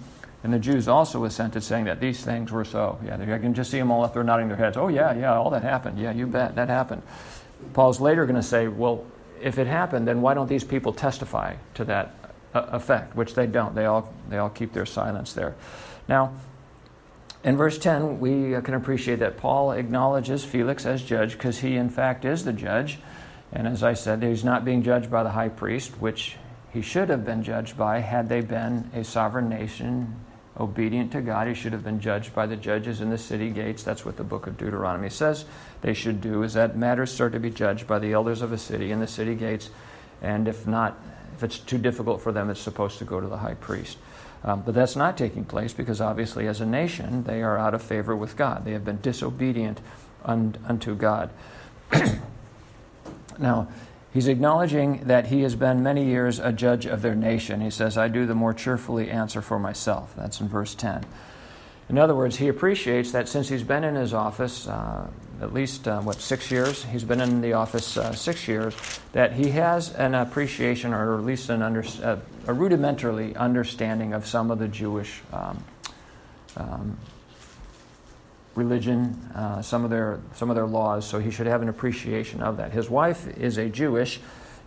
And 0.43 0.54
the 0.54 0.60
Jews 0.60 0.88
also 0.88 1.25
assented, 1.25 1.63
saying 1.63 1.86
that 1.86 1.99
these 1.99 2.23
things 2.23 2.51
were 2.51 2.65
so. 2.65 2.97
Yeah, 3.06 3.15
I 3.15 3.38
can 3.38 3.54
just 3.54 3.69
see 3.69 3.77
them 3.77 3.91
all 3.91 4.04
up 4.04 4.13
there 4.13 4.23
nodding 4.23 4.47
their 4.47 4.58
heads. 4.58 4.77
Oh, 4.77 4.88
yeah, 4.88 5.13
yeah, 5.13 5.36
all 5.36 5.49
that 5.51 5.63
happened. 5.63 5.99
Yeah, 5.99 6.12
you 6.12 6.27
bet, 6.27 6.56
that 6.56 6.69
happened. 6.69 7.04
Paul's 7.73 7.99
later 7.99 8.25
going 8.25 8.38
to 8.38 8.43
say, 8.43 8.67
well, 8.67 9.06
if 9.41 9.60
it 9.60 9.67
happened, 9.67 10.08
then 10.08 10.21
why 10.21 10.34
don't 10.34 10.47
these 10.47 10.63
people 10.63 10.93
testify 10.93 11.56
to 11.75 11.86
that 11.86 12.15
effect? 12.54 13.16
Which 13.16 13.34
they 13.34 13.48
don't. 13.48 13.76
They 13.76 13.86
all, 13.86 14.14
they 14.30 14.38
all 14.38 14.50
keep 14.50 14.74
their 14.74 14.86
silence 14.86 15.34
there. 15.34 15.56
Now, 16.08 16.34
in 17.44 17.58
verse 17.58 17.78
10, 17.78 18.20
we 18.20 18.60
can 18.62 18.76
appreciate 18.76 19.20
that 19.20 19.38
Paul 19.38 19.72
acknowledges 19.72 20.44
Felix 20.44 20.86
as 20.86 21.02
judge 21.02 21.34
because 21.34 21.60
he, 21.60 21.76
in 21.76 21.90
fact, 21.90 22.24
is 22.24 22.46
the 22.46 22.54
judge. 22.54 23.00
And 23.52 23.68
as 23.68 23.84
I 23.84 23.94
said, 23.94 24.22
he's 24.22 24.44
not 24.44 24.64
being 24.64 24.84
judged 24.84 25.10
by 25.10 25.24
the 25.24 25.32
high 25.32 25.50
priest, 25.50 26.00
which 26.00 26.38
he 26.72 26.82
should 26.82 27.10
have 27.10 27.26
been 27.26 27.44
judged 27.44 27.78
by 27.78 28.00
had 28.00 28.30
they 28.30 28.42
been 28.42 28.90
a 28.94 29.04
sovereign 29.04 29.50
nation 29.50 30.16
obedient 30.60 31.12
to 31.14 31.22
God. 31.22 31.48
He 31.48 31.54
should 31.54 31.74
have 31.74 31.84
been 31.84 32.00
judged 32.00 32.34
by 32.34 32.46
the 32.46 32.56
judges 32.56 33.02
in 33.02 33.10
the 33.10 33.18
city 33.18 33.50
gates. 33.50 33.84
That's 33.84 34.06
what 34.06 34.18
the 34.18 34.24
book 34.24 34.48
of 34.48 34.58
Deuteronomy 34.58 35.10
says 35.10 35.46
they 35.82 35.94
should 35.94 36.22
do, 36.22 36.44
is 36.44 36.54
that 36.54 36.78
matters 36.78 37.12
start 37.12 37.34
to 37.34 37.40
be 37.40 37.50
judged 37.50 37.88
by 37.88 38.00
the 38.00 38.14
elders 38.14 38.42
of 38.42 38.54
a 38.54 38.58
city 38.58 38.92
in 38.92 39.00
the 39.00 39.08
city 39.08 39.36
gates. 39.36 39.70
And 40.22 40.48
if 40.48 40.68
not, 40.68 40.98
if 41.41 41.45
it's 41.45 41.58
too 41.58 41.80
difficult 41.80 42.21
for 42.21 42.32
them, 42.32 42.51
it's 42.51 42.62
supposed 42.62 42.99
to 42.99 43.04
go 43.04 43.19
to 43.19 43.27
the 43.27 43.38
high 43.38 43.56
priest. 43.56 43.97
Um, 44.43 44.62
but 44.62 44.75
that's 44.75 44.95
not 44.95 45.17
taking 45.17 45.43
place 45.43 45.73
because 45.73 45.99
obviously, 45.99 46.47
as 46.47 46.62
a 46.62 46.67
nation, 46.67 47.23
they 47.23 47.41
are 47.41 47.58
out 47.58 47.73
of 47.73 47.82
favor 47.82 48.15
with 48.15 48.38
God. 48.38 48.63
They 48.63 48.73
have 48.73 48.86
been 48.86 49.01
disobedient 49.01 49.82
un- 50.23 50.56
unto 50.67 50.93
God. 50.93 51.32
now, 53.39 53.67
he's 54.13 54.27
acknowledging 54.27 55.06
that 55.06 55.27
he 55.27 55.41
has 55.41 55.56
been 55.56 55.82
many 55.82 56.06
years 56.06 56.38
a 56.38 56.51
judge 56.51 56.86
of 56.86 57.01
their 57.01 57.15
nation. 57.15 57.60
He 57.60 57.71
says, 57.71 57.97
I 57.97 58.08
do 58.08 58.27
the 58.27 58.36
more 58.36 58.54
cheerfully 58.54 59.10
answer 59.10 59.41
for 59.41 59.58
myself. 59.58 60.13
That's 60.15 60.39
in 60.41 60.47
verse 60.47 60.75
10. 60.75 61.06
In 61.91 61.97
other 61.97 62.15
words, 62.15 62.38
he 62.38 62.47
appreciates 62.47 63.12
that 63.12 63.27
since 63.27 63.49
he's 63.49 63.63
been 63.63 63.84
in 63.84 63.95
his 63.95 64.13
office, 64.13 64.65
uh, 64.65 65.10
at 65.41 65.54
least, 65.54 65.89
uh, 65.89 65.99
what, 65.99 66.21
six 66.21 66.49
years? 66.49 66.86
He's 66.86 67.04
been 67.04 67.19
in 67.19 67.41
the 67.41 67.51
office 67.51 67.97
uh, 67.97 68.13
six 68.13 68.47
years, 68.47 68.73
that 69.12 69.34
he 69.34 69.49
has 69.49 69.93
an 69.95 70.15
appreciation 70.15 70.93
or 70.93 71.17
at 71.17 71.25
least 71.25 71.49
an 71.49 71.62
under, 71.62 71.82
uh, 72.01 72.17
a 72.47 72.54
rudimentarily 72.54 73.36
understanding 73.36 74.13
of 74.13 74.25
some 74.25 74.51
of 74.51 74.60
the 74.60 74.69
Jewish 74.69 75.21
um, 75.34 75.62
um, 76.56 76.97
religion, 78.56 79.30
uh, 79.36 79.62
some, 79.62 79.84
of 79.84 79.89
their, 79.89 80.21
some 80.36 80.49
of 80.49 80.56
their 80.56 80.67
laws, 80.67 81.06
so 81.06 81.19
he 81.19 81.30
should 81.30 81.47
have 81.47 81.62
an 81.62 81.67
appreciation 81.67 82.41
of 82.41 82.56
that. 82.56 82.71
His 82.71 82.89
wife 82.89 83.27
is 83.38 83.58
a 83.58 83.67
Jewish 83.67 84.21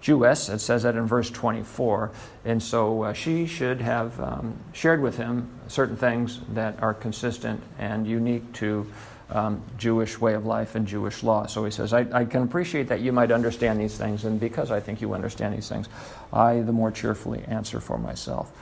Jewess. 0.04 0.50
It 0.50 0.58
says 0.58 0.82
that 0.82 0.96
in 0.96 1.06
verse 1.06 1.30
24. 1.30 2.10
And 2.44 2.62
so 2.62 3.04
uh, 3.04 3.12
she 3.14 3.46
should 3.46 3.80
have 3.80 4.20
um, 4.20 4.58
shared 4.74 5.00
with 5.00 5.16
him 5.16 5.48
certain 5.66 5.96
things 5.96 6.40
that 6.50 6.80
are 6.82 6.92
consistent 6.92 7.62
and 7.78 8.06
unique 8.06 8.52
to 8.54 8.86
um, 9.30 9.62
Jewish 9.78 10.20
way 10.20 10.34
of 10.34 10.44
life 10.44 10.74
and 10.74 10.86
Jewish 10.86 11.22
law. 11.22 11.46
So 11.46 11.64
he 11.64 11.70
says, 11.70 11.94
I, 11.94 12.00
I, 12.12 12.26
can 12.26 12.42
appreciate 12.42 12.88
that 12.88 13.00
you 13.00 13.12
might 13.12 13.32
understand 13.32 13.80
these 13.80 13.96
things, 13.96 14.26
and 14.26 14.38
because 14.38 14.70
I 14.70 14.78
think 14.78 15.00
you 15.00 15.14
understand 15.14 15.56
these 15.56 15.70
things, 15.70 15.88
I 16.30 16.60
the 16.60 16.72
more 16.72 16.90
cheerfully 16.90 17.42
answer 17.48 17.80
for 17.80 17.96
myself. 17.96 18.52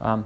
Um, 0.00 0.24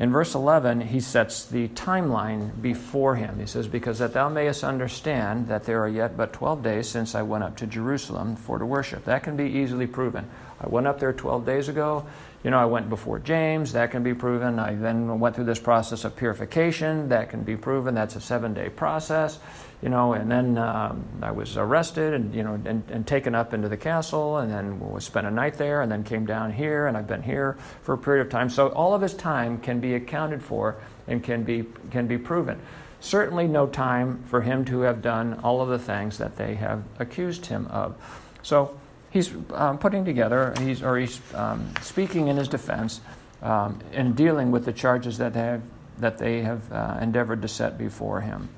in 0.00 0.12
verse 0.12 0.36
11, 0.36 0.80
he 0.80 1.00
sets 1.00 1.44
the 1.46 1.68
timeline 1.68 2.62
before 2.62 3.16
him. 3.16 3.40
He 3.40 3.46
says, 3.46 3.66
Because 3.66 3.98
that 3.98 4.12
thou 4.12 4.28
mayest 4.28 4.62
understand 4.62 5.48
that 5.48 5.64
there 5.64 5.82
are 5.82 5.88
yet 5.88 6.16
but 6.16 6.32
12 6.32 6.62
days 6.62 6.88
since 6.88 7.16
I 7.16 7.22
went 7.22 7.42
up 7.42 7.56
to 7.56 7.66
Jerusalem 7.66 8.36
for 8.36 8.58
to 8.58 8.66
worship. 8.66 9.04
That 9.06 9.24
can 9.24 9.36
be 9.36 9.44
easily 9.44 9.88
proven. 9.88 10.30
I 10.60 10.68
went 10.68 10.86
up 10.86 11.00
there 11.00 11.12
12 11.12 11.44
days 11.44 11.68
ago. 11.68 12.06
You 12.44 12.52
know, 12.52 12.58
I 12.58 12.66
went 12.66 12.88
before 12.88 13.18
James. 13.18 13.72
That 13.72 13.90
can 13.90 14.04
be 14.04 14.14
proven. 14.14 14.60
I 14.60 14.76
then 14.76 15.18
went 15.18 15.34
through 15.34 15.46
this 15.46 15.58
process 15.58 16.04
of 16.04 16.14
purification. 16.14 17.08
That 17.08 17.30
can 17.30 17.42
be 17.42 17.56
proven. 17.56 17.96
That's 17.96 18.14
a 18.14 18.20
seven 18.20 18.54
day 18.54 18.68
process 18.68 19.40
you 19.82 19.88
know, 19.88 20.12
and 20.12 20.30
then 20.30 20.58
um, 20.58 21.04
I 21.22 21.30
was 21.30 21.56
arrested 21.56 22.12
and, 22.12 22.34
you 22.34 22.42
know, 22.42 22.54
and, 22.64 22.82
and, 22.90 23.06
taken 23.06 23.34
up 23.34 23.54
into 23.54 23.68
the 23.68 23.76
castle 23.76 24.38
and 24.38 24.50
then 24.50 25.00
spent 25.00 25.26
a 25.26 25.30
night 25.30 25.54
there 25.54 25.82
and 25.82 25.92
then 25.92 26.02
came 26.02 26.26
down 26.26 26.52
here 26.52 26.88
and 26.88 26.96
I've 26.96 27.06
been 27.06 27.22
here 27.22 27.56
for 27.82 27.94
a 27.94 27.98
period 27.98 28.26
of 28.26 28.30
time. 28.30 28.50
So 28.50 28.68
all 28.70 28.92
of 28.92 29.02
his 29.02 29.14
time 29.14 29.58
can 29.58 29.78
be 29.78 29.94
accounted 29.94 30.42
for 30.42 30.76
and 31.06 31.22
can 31.22 31.44
be, 31.44 31.64
can 31.92 32.08
be 32.08 32.18
proven. 32.18 32.60
Certainly 33.00 33.46
no 33.46 33.68
time 33.68 34.24
for 34.24 34.40
him 34.40 34.64
to 34.64 34.80
have 34.80 35.00
done 35.00 35.38
all 35.44 35.60
of 35.60 35.68
the 35.68 35.78
things 35.78 36.18
that 36.18 36.36
they 36.36 36.56
have 36.56 36.82
accused 36.98 37.46
him 37.46 37.68
of. 37.68 37.94
So 38.42 38.76
he's 39.10 39.32
um, 39.52 39.78
putting 39.78 40.04
together, 40.04 40.54
he's, 40.58 40.82
or 40.82 40.98
he's 40.98 41.20
um, 41.34 41.72
speaking 41.82 42.26
in 42.26 42.36
his 42.36 42.48
defense 42.48 43.00
um, 43.42 43.78
in 43.92 44.14
dealing 44.14 44.50
with 44.50 44.64
the 44.64 44.72
charges 44.72 45.18
that 45.18 45.34
they 45.34 45.40
have, 45.40 45.62
that 45.98 46.18
they 46.18 46.42
have 46.42 46.72
uh, 46.72 46.98
endeavored 47.00 47.42
to 47.42 47.48
set 47.48 47.78
before 47.78 48.20
him. 48.20 48.48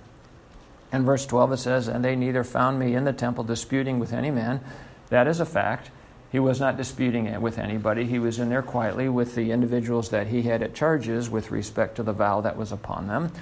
In 0.92 1.04
verse 1.04 1.26
12 1.26 1.52
it 1.52 1.56
says, 1.58 1.88
And 1.88 2.04
they 2.04 2.16
neither 2.16 2.44
found 2.44 2.78
me 2.78 2.94
in 2.94 3.04
the 3.04 3.12
temple 3.12 3.44
disputing 3.44 3.98
with 3.98 4.12
any 4.12 4.30
man. 4.30 4.60
That 5.08 5.26
is 5.26 5.40
a 5.40 5.46
fact. 5.46 5.90
He 6.32 6.38
was 6.38 6.60
not 6.60 6.76
disputing 6.76 7.26
it 7.26 7.42
with 7.42 7.58
anybody. 7.58 8.04
He 8.04 8.18
was 8.18 8.38
in 8.38 8.50
there 8.50 8.62
quietly 8.62 9.08
with 9.08 9.34
the 9.34 9.50
individuals 9.50 10.10
that 10.10 10.28
he 10.28 10.42
had 10.42 10.62
at 10.62 10.74
charges 10.74 11.28
with 11.28 11.50
respect 11.50 11.96
to 11.96 12.02
the 12.02 12.12
vow 12.12 12.40
that 12.42 12.56
was 12.56 12.70
upon 12.70 13.08
them. 13.08 13.32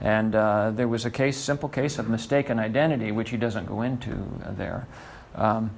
And 0.00 0.34
uh, 0.34 0.72
there 0.72 0.88
was 0.88 1.04
a 1.04 1.10
case, 1.10 1.36
simple 1.36 1.68
case 1.68 1.98
of 1.98 2.08
mistaken 2.08 2.58
identity, 2.58 3.12
which 3.12 3.30
he 3.30 3.36
doesn't 3.36 3.66
go 3.66 3.82
into 3.82 4.26
there. 4.56 4.88
Um, 5.36 5.70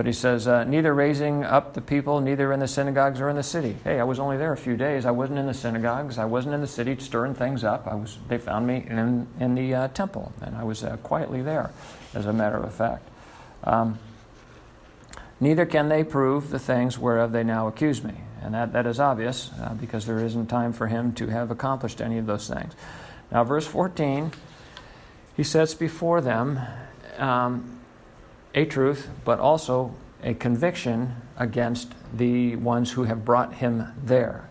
but 0.00 0.06
he 0.06 0.14
says, 0.14 0.48
uh, 0.48 0.64
neither 0.64 0.94
raising 0.94 1.44
up 1.44 1.74
the 1.74 1.80
people, 1.82 2.22
neither 2.22 2.54
in 2.54 2.60
the 2.60 2.66
synagogues 2.66 3.20
or 3.20 3.28
in 3.28 3.36
the 3.36 3.42
city. 3.42 3.76
Hey, 3.84 4.00
I 4.00 4.04
was 4.04 4.18
only 4.18 4.38
there 4.38 4.50
a 4.50 4.56
few 4.56 4.74
days. 4.74 5.04
I 5.04 5.10
wasn't 5.10 5.38
in 5.38 5.44
the 5.44 5.52
synagogues. 5.52 6.16
I 6.16 6.24
wasn't 6.24 6.54
in 6.54 6.62
the 6.62 6.66
city 6.66 6.96
stirring 6.98 7.34
things 7.34 7.64
up. 7.64 7.86
I 7.86 7.96
was, 7.96 8.16
they 8.26 8.38
found 8.38 8.66
me 8.66 8.86
in, 8.88 9.26
in 9.40 9.54
the 9.54 9.74
uh, 9.74 9.88
temple, 9.88 10.32
and 10.40 10.56
I 10.56 10.64
was 10.64 10.82
uh, 10.84 10.96
quietly 11.02 11.42
there, 11.42 11.70
as 12.14 12.24
a 12.24 12.32
matter 12.32 12.56
of 12.56 12.74
fact. 12.74 13.06
Um, 13.62 13.98
neither 15.38 15.66
can 15.66 15.90
they 15.90 16.02
prove 16.02 16.48
the 16.48 16.58
things 16.58 16.98
whereof 16.98 17.32
they 17.32 17.44
now 17.44 17.68
accuse 17.68 18.02
me. 18.02 18.14
And 18.40 18.54
that, 18.54 18.72
that 18.72 18.86
is 18.86 19.00
obvious, 19.00 19.50
uh, 19.60 19.74
because 19.74 20.06
there 20.06 20.24
isn't 20.24 20.46
time 20.46 20.72
for 20.72 20.86
him 20.86 21.12
to 21.16 21.26
have 21.26 21.50
accomplished 21.50 22.00
any 22.00 22.16
of 22.16 22.24
those 22.24 22.48
things. 22.48 22.72
Now, 23.30 23.44
verse 23.44 23.66
14, 23.66 24.32
he 25.36 25.42
sets 25.42 25.74
before 25.74 26.22
them. 26.22 26.58
Um, 27.18 27.79
a 28.54 28.64
truth, 28.64 29.08
but 29.24 29.38
also 29.38 29.94
a 30.22 30.34
conviction 30.34 31.14
against 31.38 31.92
the 32.12 32.56
ones 32.56 32.90
who 32.92 33.04
have 33.04 33.24
brought 33.24 33.54
him 33.54 33.86
there. 34.04 34.48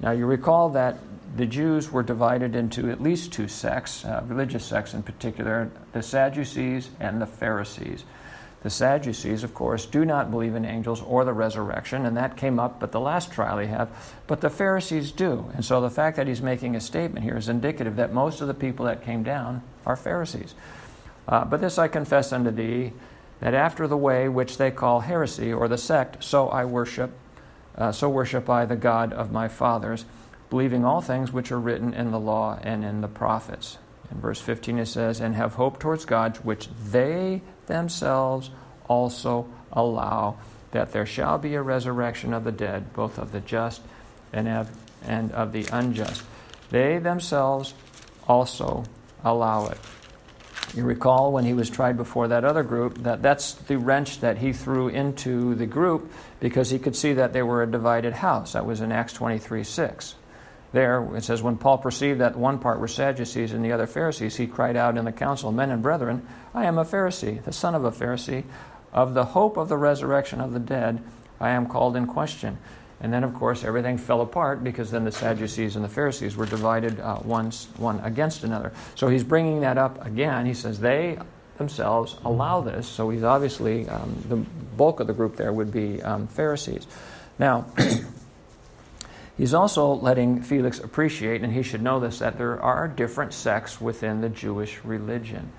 Now, 0.00 0.10
you 0.10 0.26
recall 0.26 0.68
that 0.70 0.98
the 1.36 1.46
Jews 1.46 1.90
were 1.90 2.02
divided 2.02 2.54
into 2.54 2.90
at 2.90 3.02
least 3.02 3.32
two 3.32 3.48
sects, 3.48 4.04
uh, 4.04 4.22
religious 4.26 4.64
sects 4.64 4.94
in 4.94 5.02
particular, 5.02 5.70
the 5.92 6.02
Sadducees 6.02 6.90
and 7.00 7.20
the 7.20 7.26
Pharisees. 7.26 8.04
The 8.62 8.70
Sadducees, 8.70 9.44
of 9.44 9.54
course, 9.54 9.86
do 9.86 10.04
not 10.04 10.30
believe 10.30 10.54
in 10.54 10.64
angels 10.64 11.02
or 11.02 11.24
the 11.24 11.32
resurrection, 11.32 12.06
and 12.06 12.16
that 12.16 12.36
came 12.36 12.58
up 12.58 12.82
at 12.82 12.90
the 12.90 13.00
last 13.00 13.30
trial 13.30 13.58
he 13.58 13.68
had. 13.68 13.88
But 14.26 14.40
the 14.40 14.50
Pharisees 14.50 15.12
do. 15.12 15.50
And 15.54 15.64
so 15.64 15.80
the 15.80 15.90
fact 15.90 16.16
that 16.16 16.26
he's 16.26 16.42
making 16.42 16.74
a 16.74 16.80
statement 16.80 17.24
here 17.24 17.36
is 17.36 17.48
indicative 17.48 17.96
that 17.96 18.12
most 18.12 18.40
of 18.40 18.48
the 18.48 18.54
people 18.54 18.86
that 18.86 19.04
came 19.04 19.22
down 19.22 19.62
are 19.84 19.94
Pharisees. 19.94 20.54
Uh, 21.28 21.44
but 21.44 21.60
this 21.60 21.78
I 21.78 21.88
confess 21.88 22.32
unto 22.32 22.50
thee, 22.50 22.92
that 23.40 23.54
after 23.54 23.86
the 23.86 23.96
way 23.96 24.28
which 24.28 24.56
they 24.58 24.70
call 24.70 25.00
heresy 25.00 25.52
or 25.52 25.68
the 25.68 25.78
sect, 25.78 26.24
so 26.24 26.48
I 26.48 26.64
worship, 26.64 27.12
uh, 27.76 27.92
so 27.92 28.08
worship 28.08 28.48
I 28.48 28.64
the 28.64 28.76
God 28.76 29.12
of 29.12 29.32
my 29.32 29.48
fathers, 29.48 30.04
believing 30.48 30.84
all 30.84 31.00
things 31.00 31.32
which 31.32 31.52
are 31.52 31.60
written 31.60 31.92
in 31.92 32.10
the 32.10 32.20
law 32.20 32.58
and 32.62 32.84
in 32.84 33.00
the 33.00 33.08
prophets. 33.08 33.78
In 34.10 34.20
verse 34.20 34.40
15 34.40 34.78
it 34.78 34.86
says, 34.86 35.20
And 35.20 35.34
have 35.34 35.54
hope 35.54 35.78
towards 35.78 36.04
God, 36.04 36.36
which 36.38 36.68
they 36.90 37.42
themselves 37.66 38.50
also 38.88 39.48
allow, 39.72 40.36
that 40.70 40.92
there 40.92 41.06
shall 41.06 41.38
be 41.38 41.54
a 41.54 41.62
resurrection 41.62 42.32
of 42.32 42.44
the 42.44 42.52
dead, 42.52 42.92
both 42.92 43.18
of 43.18 43.32
the 43.32 43.40
just 43.40 43.82
and 44.32 44.48
of, 44.48 44.70
and 45.02 45.32
of 45.32 45.52
the 45.52 45.66
unjust. 45.72 46.22
They 46.70 46.98
themselves 46.98 47.74
also 48.26 48.84
allow 49.24 49.66
it. 49.66 49.78
You 50.74 50.84
recall 50.84 51.32
when 51.32 51.44
he 51.44 51.54
was 51.54 51.70
tried 51.70 51.96
before 51.96 52.28
that 52.28 52.44
other 52.44 52.62
group 52.62 52.98
that 53.04 53.22
that's 53.22 53.52
the 53.52 53.78
wrench 53.78 54.20
that 54.20 54.38
he 54.38 54.52
threw 54.52 54.88
into 54.88 55.54
the 55.54 55.66
group 55.66 56.12
because 56.40 56.70
he 56.70 56.78
could 56.78 56.96
see 56.96 57.14
that 57.14 57.32
they 57.32 57.42
were 57.42 57.62
a 57.62 57.70
divided 57.70 58.12
house. 58.12 58.52
That 58.52 58.66
was 58.66 58.80
in 58.80 58.92
Acts 58.92 59.12
23 59.12 59.64
6 59.64 60.14
there, 60.76 61.16
it 61.16 61.24
says, 61.24 61.42
When 61.42 61.56
Paul 61.56 61.78
perceived 61.78 62.20
that 62.20 62.36
one 62.36 62.58
part 62.58 62.80
were 62.80 62.86
Sadducees 62.86 63.52
and 63.52 63.64
the 63.64 63.72
other 63.72 63.86
Pharisees, 63.86 64.36
he 64.36 64.46
cried 64.46 64.76
out 64.76 64.98
in 64.98 65.06
the 65.06 65.12
council, 65.12 65.50
Men 65.50 65.70
and 65.70 65.82
brethren, 65.82 66.26
I 66.54 66.66
am 66.66 66.78
a 66.78 66.84
Pharisee, 66.84 67.42
the 67.42 67.52
son 67.52 67.74
of 67.74 67.84
a 67.84 67.90
Pharisee. 67.90 68.44
Of 68.92 69.14
the 69.14 69.24
hope 69.24 69.56
of 69.56 69.68
the 69.68 69.76
resurrection 69.76 70.40
of 70.40 70.52
the 70.52 70.60
dead, 70.60 71.02
I 71.40 71.50
am 71.50 71.66
called 71.66 71.96
in 71.96 72.06
question. 72.06 72.58
And 73.00 73.12
then, 73.12 73.24
of 73.24 73.34
course, 73.34 73.62
everything 73.62 73.98
fell 73.98 74.22
apart 74.22 74.64
because 74.64 74.90
then 74.90 75.04
the 75.04 75.12
Sadducees 75.12 75.76
and 75.76 75.84
the 75.84 75.88
Pharisees 75.88 76.36
were 76.36 76.46
divided 76.46 76.98
uh, 76.98 77.16
one, 77.16 77.50
one 77.76 78.00
against 78.00 78.42
another. 78.42 78.72
So 78.94 79.08
he's 79.08 79.24
bringing 79.24 79.60
that 79.60 79.76
up 79.76 80.04
again. 80.04 80.46
He 80.46 80.54
says 80.54 80.80
they 80.80 81.18
themselves 81.58 82.16
allow 82.24 82.62
this. 82.62 82.88
So 82.88 83.10
he's 83.10 83.22
obviously, 83.22 83.88
um, 83.88 84.16
the 84.28 84.36
bulk 84.36 85.00
of 85.00 85.06
the 85.06 85.12
group 85.12 85.36
there 85.36 85.52
would 85.52 85.70
be 85.70 86.02
um, 86.02 86.26
Pharisees. 86.26 86.86
Now, 87.38 87.66
He's 89.36 89.52
also 89.52 89.92
letting 89.92 90.42
Felix 90.42 90.78
appreciate, 90.80 91.42
and 91.42 91.52
he 91.52 91.62
should 91.62 91.82
know 91.82 92.00
this, 92.00 92.20
that 92.20 92.38
there 92.38 92.60
are 92.60 92.88
different 92.88 93.34
sects 93.34 93.80
within 93.80 94.22
the 94.22 94.30
Jewish 94.30 94.82
religion. 94.82 95.52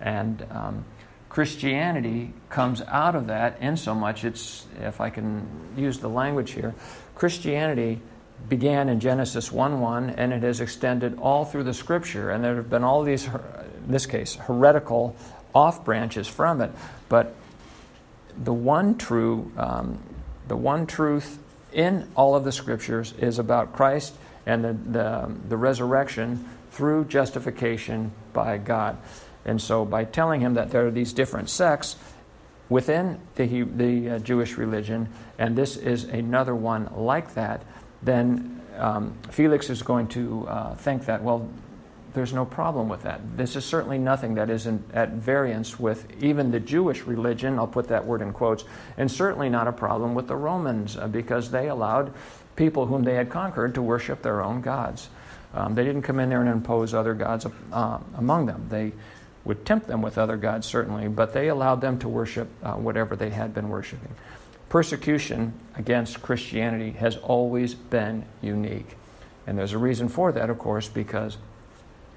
And 0.00 0.46
um, 0.50 0.84
Christianity 1.28 2.32
comes 2.48 2.80
out 2.82 3.14
of 3.14 3.26
that 3.26 3.60
in 3.60 3.76
so 3.76 3.94
much 3.94 4.24
it's, 4.24 4.66
if 4.80 5.00
I 5.00 5.10
can 5.10 5.46
use 5.76 5.98
the 5.98 6.08
language 6.08 6.52
here, 6.52 6.74
Christianity 7.14 8.00
began 8.48 8.88
in 8.88 9.00
Genesis 9.00 9.52
1 9.52 9.80
1, 9.80 10.10
and 10.10 10.32
it 10.32 10.42
has 10.42 10.60
extended 10.60 11.18
all 11.18 11.44
through 11.44 11.64
the 11.64 11.74
scripture. 11.74 12.30
And 12.30 12.42
there 12.42 12.56
have 12.56 12.70
been 12.70 12.84
all 12.84 13.02
these, 13.02 13.26
in 13.26 13.32
this 13.88 14.06
case, 14.06 14.36
heretical 14.36 15.16
off 15.54 15.84
branches 15.84 16.28
from 16.28 16.60
it. 16.60 16.70
But 17.08 17.34
the 18.42 18.52
one 18.52 18.96
true, 18.96 19.50
um, 19.56 19.98
the 20.46 20.56
one 20.56 20.86
truth 20.86 21.38
in 21.72 22.08
all 22.14 22.36
of 22.36 22.44
the 22.44 22.52
scriptures 22.52 23.12
is 23.18 23.38
about 23.38 23.72
Christ 23.72 24.14
and 24.46 24.64
the, 24.64 24.72
the, 24.72 25.34
the 25.48 25.56
resurrection 25.56 26.48
through 26.70 27.06
justification 27.06 28.12
by 28.32 28.58
God. 28.58 28.96
And 29.48 29.60
so, 29.60 29.84
by 29.84 30.04
telling 30.04 30.40
him 30.40 30.54
that 30.54 30.70
there 30.70 30.86
are 30.86 30.90
these 30.90 31.12
different 31.12 31.48
sects 31.48 31.96
within 32.68 33.18
the, 33.36 33.62
the 33.62 34.10
uh, 34.10 34.18
Jewish 34.18 34.58
religion, 34.58 35.08
and 35.38 35.56
this 35.56 35.76
is 35.76 36.04
another 36.04 36.54
one 36.54 36.90
like 36.94 37.34
that, 37.34 37.62
then 38.02 38.60
um, 38.76 39.14
Felix 39.30 39.70
is 39.70 39.82
going 39.82 40.06
to 40.08 40.46
uh, 40.46 40.74
think 40.74 41.06
that, 41.06 41.22
well, 41.22 41.48
there's 42.12 42.32
no 42.32 42.44
problem 42.44 42.88
with 42.88 43.02
that. 43.02 43.20
This 43.36 43.56
is 43.56 43.64
certainly 43.64 43.98
nothing 43.98 44.34
that 44.34 44.50
isn't 44.50 44.82
at 44.92 45.12
variance 45.12 45.78
with 45.78 46.06
even 46.22 46.50
the 46.50 46.60
Jewish 46.60 47.02
religion, 47.04 47.58
I'll 47.58 47.66
put 47.66 47.88
that 47.88 48.04
word 48.04 48.20
in 48.20 48.32
quotes, 48.32 48.64
and 48.98 49.10
certainly 49.10 49.48
not 49.48 49.66
a 49.66 49.72
problem 49.72 50.14
with 50.14 50.26
the 50.26 50.36
Romans 50.36 50.96
uh, 50.96 51.08
because 51.08 51.50
they 51.50 51.68
allowed 51.68 52.12
people 52.54 52.86
whom 52.86 53.02
they 53.02 53.14
had 53.14 53.30
conquered 53.30 53.74
to 53.74 53.82
worship 53.82 54.20
their 54.20 54.42
own 54.42 54.60
gods. 54.60 55.08
Um, 55.54 55.74
they 55.74 55.84
didn't 55.84 56.02
come 56.02 56.20
in 56.20 56.28
there 56.28 56.40
and 56.40 56.50
impose 56.50 56.92
other 56.92 57.14
gods 57.14 57.46
uh, 57.72 57.98
among 58.16 58.46
them. 58.46 58.66
They 58.68 58.92
would 59.48 59.64
tempt 59.64 59.86
them 59.86 60.02
with 60.02 60.18
other 60.18 60.36
gods, 60.36 60.66
certainly, 60.66 61.08
but 61.08 61.32
they 61.32 61.48
allowed 61.48 61.80
them 61.80 61.98
to 61.98 62.08
worship 62.08 62.48
uh, 62.62 62.74
whatever 62.74 63.16
they 63.16 63.30
had 63.30 63.54
been 63.54 63.70
worshiping. 63.70 64.14
Persecution 64.68 65.54
against 65.74 66.20
Christianity 66.20 66.90
has 66.92 67.16
always 67.16 67.74
been 67.74 68.26
unique. 68.42 68.96
And 69.46 69.58
there's 69.58 69.72
a 69.72 69.78
reason 69.78 70.10
for 70.10 70.30
that, 70.32 70.50
of 70.50 70.58
course, 70.58 70.88
because 70.88 71.38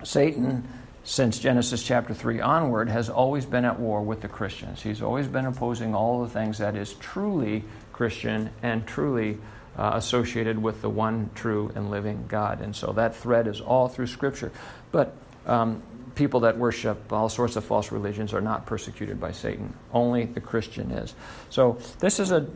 Satan, 0.04 0.68
since 1.06 1.40
Genesis 1.40 1.82
chapter 1.82 2.14
3 2.14 2.42
onward, 2.42 2.90
has 2.90 3.10
always 3.10 3.46
been 3.46 3.64
at 3.64 3.80
war 3.80 4.02
with 4.02 4.20
the 4.20 4.28
Christians. 4.28 4.82
He's 4.82 5.02
always 5.02 5.28
been 5.30 5.46
opposing 5.46 5.96
all 5.96 6.22
the 6.24 6.30
things 6.30 6.58
that 6.58 6.76
is 6.76 6.94
truly 6.96 7.64
Christian 7.94 8.50
and 8.62 8.86
truly 8.86 9.38
uh, 9.78 9.92
associated 9.94 10.62
with 10.62 10.82
the 10.82 10.90
one 10.90 11.30
true 11.34 11.72
and 11.76 11.90
living 11.90 12.26
God. 12.28 12.60
And 12.60 12.76
so 12.76 12.92
that 12.92 13.16
thread 13.16 13.48
is 13.48 13.62
all 13.62 13.88
through 13.88 14.08
Scripture. 14.08 14.52
But 14.92 15.16
um, 15.46 15.82
people 16.16 16.42
that 16.42 16.58
worship 16.58 17.12
all 17.12 17.30
sorts 17.30 17.56
of 17.56 17.64
false 17.64 17.92
religions 17.92 18.34
are 18.34 18.42
not 18.42 18.66
persecuted 18.66 19.20
by 19.20 19.32
Satan. 19.32 19.74
Only 19.94 20.26
the 20.26 20.42
Christian 20.42 20.92
is. 20.92 21.14
So 21.50 21.80
this 22.00 22.20
is 22.20 22.32
a, 22.32 22.48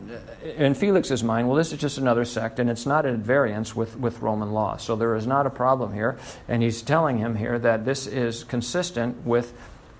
in 0.56 0.74
Felix's 0.74 1.22
mind, 1.22 1.48
well, 1.48 1.56
this 1.56 1.72
is 1.72 1.80
just 1.80 1.98
another 1.98 2.24
sect, 2.24 2.58
and 2.58 2.68
it's 2.68 2.86
not 2.86 3.06
at 3.06 3.16
variance 3.16 3.74
with, 3.74 3.96
with 3.98 4.20
Roman 4.20 4.52
law. 4.52 4.76
So 4.76 4.96
there 4.96 5.14
is 5.16 5.26
not 5.26 5.46
a 5.46 5.50
problem 5.50 5.94
here. 5.94 6.18
And 6.48 6.62
he's 6.62 6.82
telling 6.82 7.18
him 7.18 7.36
here 7.36 7.58
that 7.58 7.84
this 7.84 8.06
is 8.06 8.44
consistent 8.44 9.24
with 9.24 9.52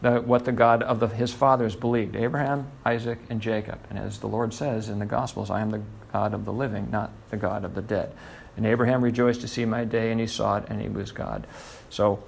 the, 0.03 0.21
what 0.21 0.45
the 0.45 0.53
God 0.53 0.83
of 0.83 1.01
the, 1.01 1.09
his 1.09 1.33
fathers 1.33 1.75
believed 1.75 2.17
Abraham, 2.17 2.71
Isaac, 2.85 3.19
and 3.31 3.41
Jacob. 3.41 3.79
And 3.91 3.99
as 3.99 4.19
the 4.19 4.29
Lord 4.29 4.53
says 4.53 4.89
in 4.89 4.99
the 4.99 5.07
Gospels, 5.07 5.51
I 5.51 5.61
am 5.61 5.71
the 5.71 5.83
God 6.13 6.35
of 6.35 6.45
the 6.45 6.53
living, 6.53 6.91
not 6.91 7.11
the 7.31 7.37
God 7.37 7.65
of 7.65 7.75
the 7.75 7.83
dead. 7.83 8.13
And 8.57 8.67
Abraham 8.67 9.03
rejoiced 9.03 9.43
to 9.43 9.49
see 9.49 9.65
my 9.65 9.85
day, 9.85 10.11
and 10.11 10.21
he 10.21 10.27
saw 10.27 10.57
it, 10.59 10.65
and 10.69 10.81
he 10.81 10.89
was 10.89 11.13
God. 11.13 11.47
So 11.91 12.23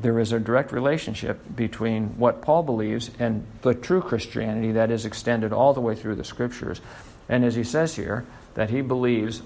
there 0.00 0.18
is 0.18 0.32
a 0.32 0.40
direct 0.40 0.72
relationship 0.72 1.40
between 1.54 2.18
what 2.18 2.42
Paul 2.42 2.62
believes 2.62 3.10
and 3.18 3.46
the 3.62 3.74
true 3.74 4.00
Christianity 4.00 4.72
that 4.72 4.90
is 4.90 5.04
extended 5.04 5.52
all 5.52 5.74
the 5.74 5.80
way 5.80 5.94
through 5.94 6.16
the 6.16 6.24
scriptures. 6.24 6.80
And 7.28 7.44
as 7.44 7.54
he 7.54 7.64
says 7.64 7.96
here, 7.96 8.24
that 8.54 8.70
he 8.70 8.80
believes 8.80 9.42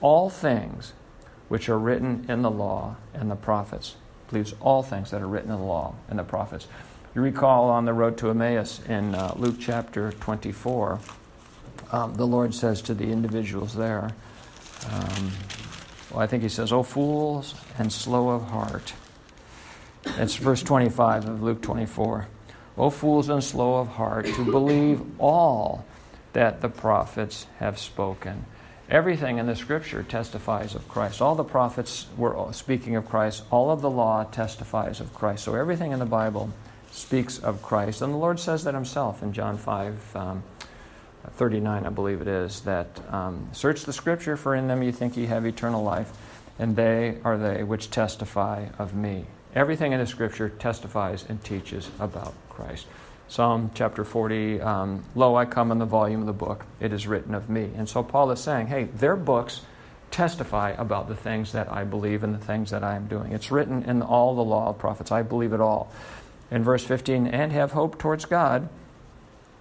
all 0.00 0.30
things 0.30 0.92
which 1.48 1.68
are 1.68 1.78
written 1.78 2.26
in 2.28 2.42
the 2.42 2.50
law 2.50 2.96
and 3.14 3.30
the 3.30 3.36
prophets. 3.36 3.96
Believes 4.28 4.54
all 4.60 4.82
things 4.82 5.10
that 5.10 5.20
are 5.20 5.26
written 5.26 5.50
in 5.50 5.58
the 5.58 5.64
law 5.64 5.94
and 6.08 6.18
the 6.18 6.24
prophets. 6.24 6.66
You 7.14 7.22
recall 7.22 7.68
on 7.70 7.84
the 7.84 7.92
road 7.92 8.16
to 8.18 8.30
Emmaus 8.30 8.80
in 8.88 9.16
uh, 9.16 9.34
Luke 9.36 9.56
chapter 9.58 10.12
24, 10.12 11.00
um, 11.90 12.14
the 12.14 12.26
Lord 12.26 12.54
says 12.54 12.80
to 12.82 12.94
the 12.94 13.10
individuals 13.10 13.74
there, 13.74 14.12
um, 14.92 15.32
well, 16.10 16.20
I 16.20 16.26
think 16.26 16.42
he 16.42 16.48
says, 16.48 16.72
Oh, 16.72 16.82
fools 16.82 17.54
and 17.78 17.92
slow 17.92 18.30
of 18.30 18.48
heart. 18.48 18.92
That's 20.02 20.36
verse 20.36 20.62
25 20.62 21.28
of 21.28 21.42
Luke 21.42 21.62
24. 21.62 22.26
O 22.78 22.90
fools 22.90 23.28
and 23.28 23.44
slow 23.44 23.76
of 23.76 23.88
heart, 23.88 24.26
to 24.26 24.44
believe 24.44 25.02
all 25.18 25.84
that 26.32 26.60
the 26.60 26.68
prophets 26.68 27.46
have 27.58 27.78
spoken. 27.78 28.46
Everything 28.88 29.38
in 29.38 29.46
the 29.46 29.54
scripture 29.54 30.02
testifies 30.02 30.74
of 30.74 30.88
Christ. 30.88 31.20
All 31.20 31.34
the 31.34 31.44
prophets 31.44 32.06
were 32.16 32.52
speaking 32.52 32.96
of 32.96 33.08
Christ. 33.08 33.44
All 33.50 33.70
of 33.70 33.82
the 33.82 33.90
law 33.90 34.24
testifies 34.24 35.00
of 35.00 35.14
Christ. 35.14 35.44
So 35.44 35.54
everything 35.54 35.92
in 35.92 35.98
the 35.98 36.06
Bible 36.06 36.50
speaks 36.90 37.38
of 37.38 37.62
Christ. 37.62 38.02
And 38.02 38.12
the 38.12 38.18
Lord 38.18 38.40
says 38.40 38.64
that 38.64 38.74
himself 38.74 39.22
in 39.22 39.32
John 39.32 39.56
5. 39.56 40.16
Um, 40.16 40.42
39, 41.28 41.86
I 41.86 41.88
believe 41.90 42.20
it 42.20 42.28
is, 42.28 42.60
that 42.60 42.88
um, 43.12 43.48
search 43.52 43.84
the 43.84 43.92
scripture, 43.92 44.36
for 44.36 44.54
in 44.54 44.68
them 44.68 44.82
you 44.82 44.92
think 44.92 45.16
ye 45.16 45.26
have 45.26 45.46
eternal 45.46 45.82
life, 45.82 46.12
and 46.58 46.76
they 46.76 47.18
are 47.24 47.36
they 47.36 47.62
which 47.62 47.90
testify 47.90 48.66
of 48.78 48.94
me. 48.94 49.26
Everything 49.54 49.92
in 49.92 50.00
the 50.00 50.06
scripture 50.06 50.48
testifies 50.48 51.24
and 51.28 51.42
teaches 51.42 51.90
about 51.98 52.34
Christ. 52.48 52.86
Psalm 53.28 53.70
chapter 53.74 54.04
40, 54.04 54.60
um, 54.60 55.04
Lo, 55.14 55.36
I 55.36 55.44
come 55.44 55.70
in 55.70 55.78
the 55.78 55.84
volume 55.84 56.20
of 56.20 56.26
the 56.26 56.32
book, 56.32 56.64
it 56.80 56.92
is 56.92 57.06
written 57.06 57.34
of 57.34 57.48
me. 57.48 57.70
And 57.76 57.88
so 57.88 58.02
Paul 58.02 58.30
is 58.32 58.40
saying, 58.40 58.68
hey, 58.68 58.84
their 58.84 59.16
books 59.16 59.60
testify 60.10 60.70
about 60.70 61.08
the 61.08 61.14
things 61.14 61.52
that 61.52 61.70
I 61.72 61.84
believe 61.84 62.24
and 62.24 62.34
the 62.34 62.44
things 62.44 62.70
that 62.70 62.82
I 62.82 62.96
am 62.96 63.06
doing. 63.06 63.32
It's 63.32 63.50
written 63.50 63.84
in 63.84 64.02
all 64.02 64.34
the 64.34 64.42
law 64.42 64.70
of 64.70 64.78
prophets. 64.78 65.12
I 65.12 65.22
believe 65.22 65.52
it 65.52 65.60
all. 65.60 65.92
In 66.50 66.64
verse 66.64 66.84
15, 66.84 67.28
and 67.28 67.52
have 67.52 67.70
hope 67.72 67.98
towards 67.98 68.24
God 68.24 68.68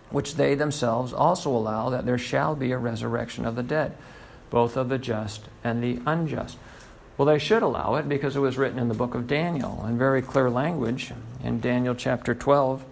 which 0.09 0.35
they 0.35 0.55
themselves 0.55 1.13
also 1.13 1.49
allow 1.49 1.89
that 1.89 2.05
there 2.05 2.17
shall 2.17 2.55
be 2.55 2.71
a 2.71 2.77
resurrection 2.77 3.45
of 3.45 3.55
the 3.55 3.63
dead, 3.63 3.95
both 4.49 4.75
of 4.75 4.89
the 4.89 4.97
just 4.97 5.45
and 5.63 5.83
the 5.83 5.99
unjust. 6.05 6.57
Well, 7.17 7.25
they 7.25 7.37
should 7.37 7.63
allow 7.63 7.95
it 7.95 8.07
because 8.07 8.35
it 8.35 8.39
was 8.39 8.57
written 8.57 8.79
in 8.79 8.87
the 8.87 8.93
book 8.93 9.13
of 9.13 9.27
Daniel 9.27 9.85
in 9.85 9.97
very 9.97 10.21
clear 10.21 10.49
language. 10.49 11.11
In 11.43 11.59
Daniel 11.59 11.93
chapter 11.93 12.33
12, 12.33 12.83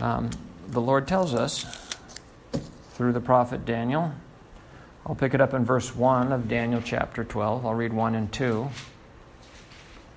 um, 0.00 0.30
the 0.68 0.80
Lord 0.80 1.06
tells 1.06 1.34
us 1.34 1.66
through 2.94 3.12
the 3.12 3.20
prophet 3.20 3.64
Daniel. 3.64 4.12
I'll 5.04 5.14
pick 5.14 5.34
it 5.34 5.40
up 5.40 5.52
in 5.52 5.64
verse 5.64 5.94
1 5.94 6.32
of 6.32 6.48
Daniel 6.48 6.80
chapter 6.82 7.24
12. 7.24 7.66
I'll 7.66 7.74
read 7.74 7.92
1 7.92 8.14
and 8.14 8.32
2. 8.32 8.70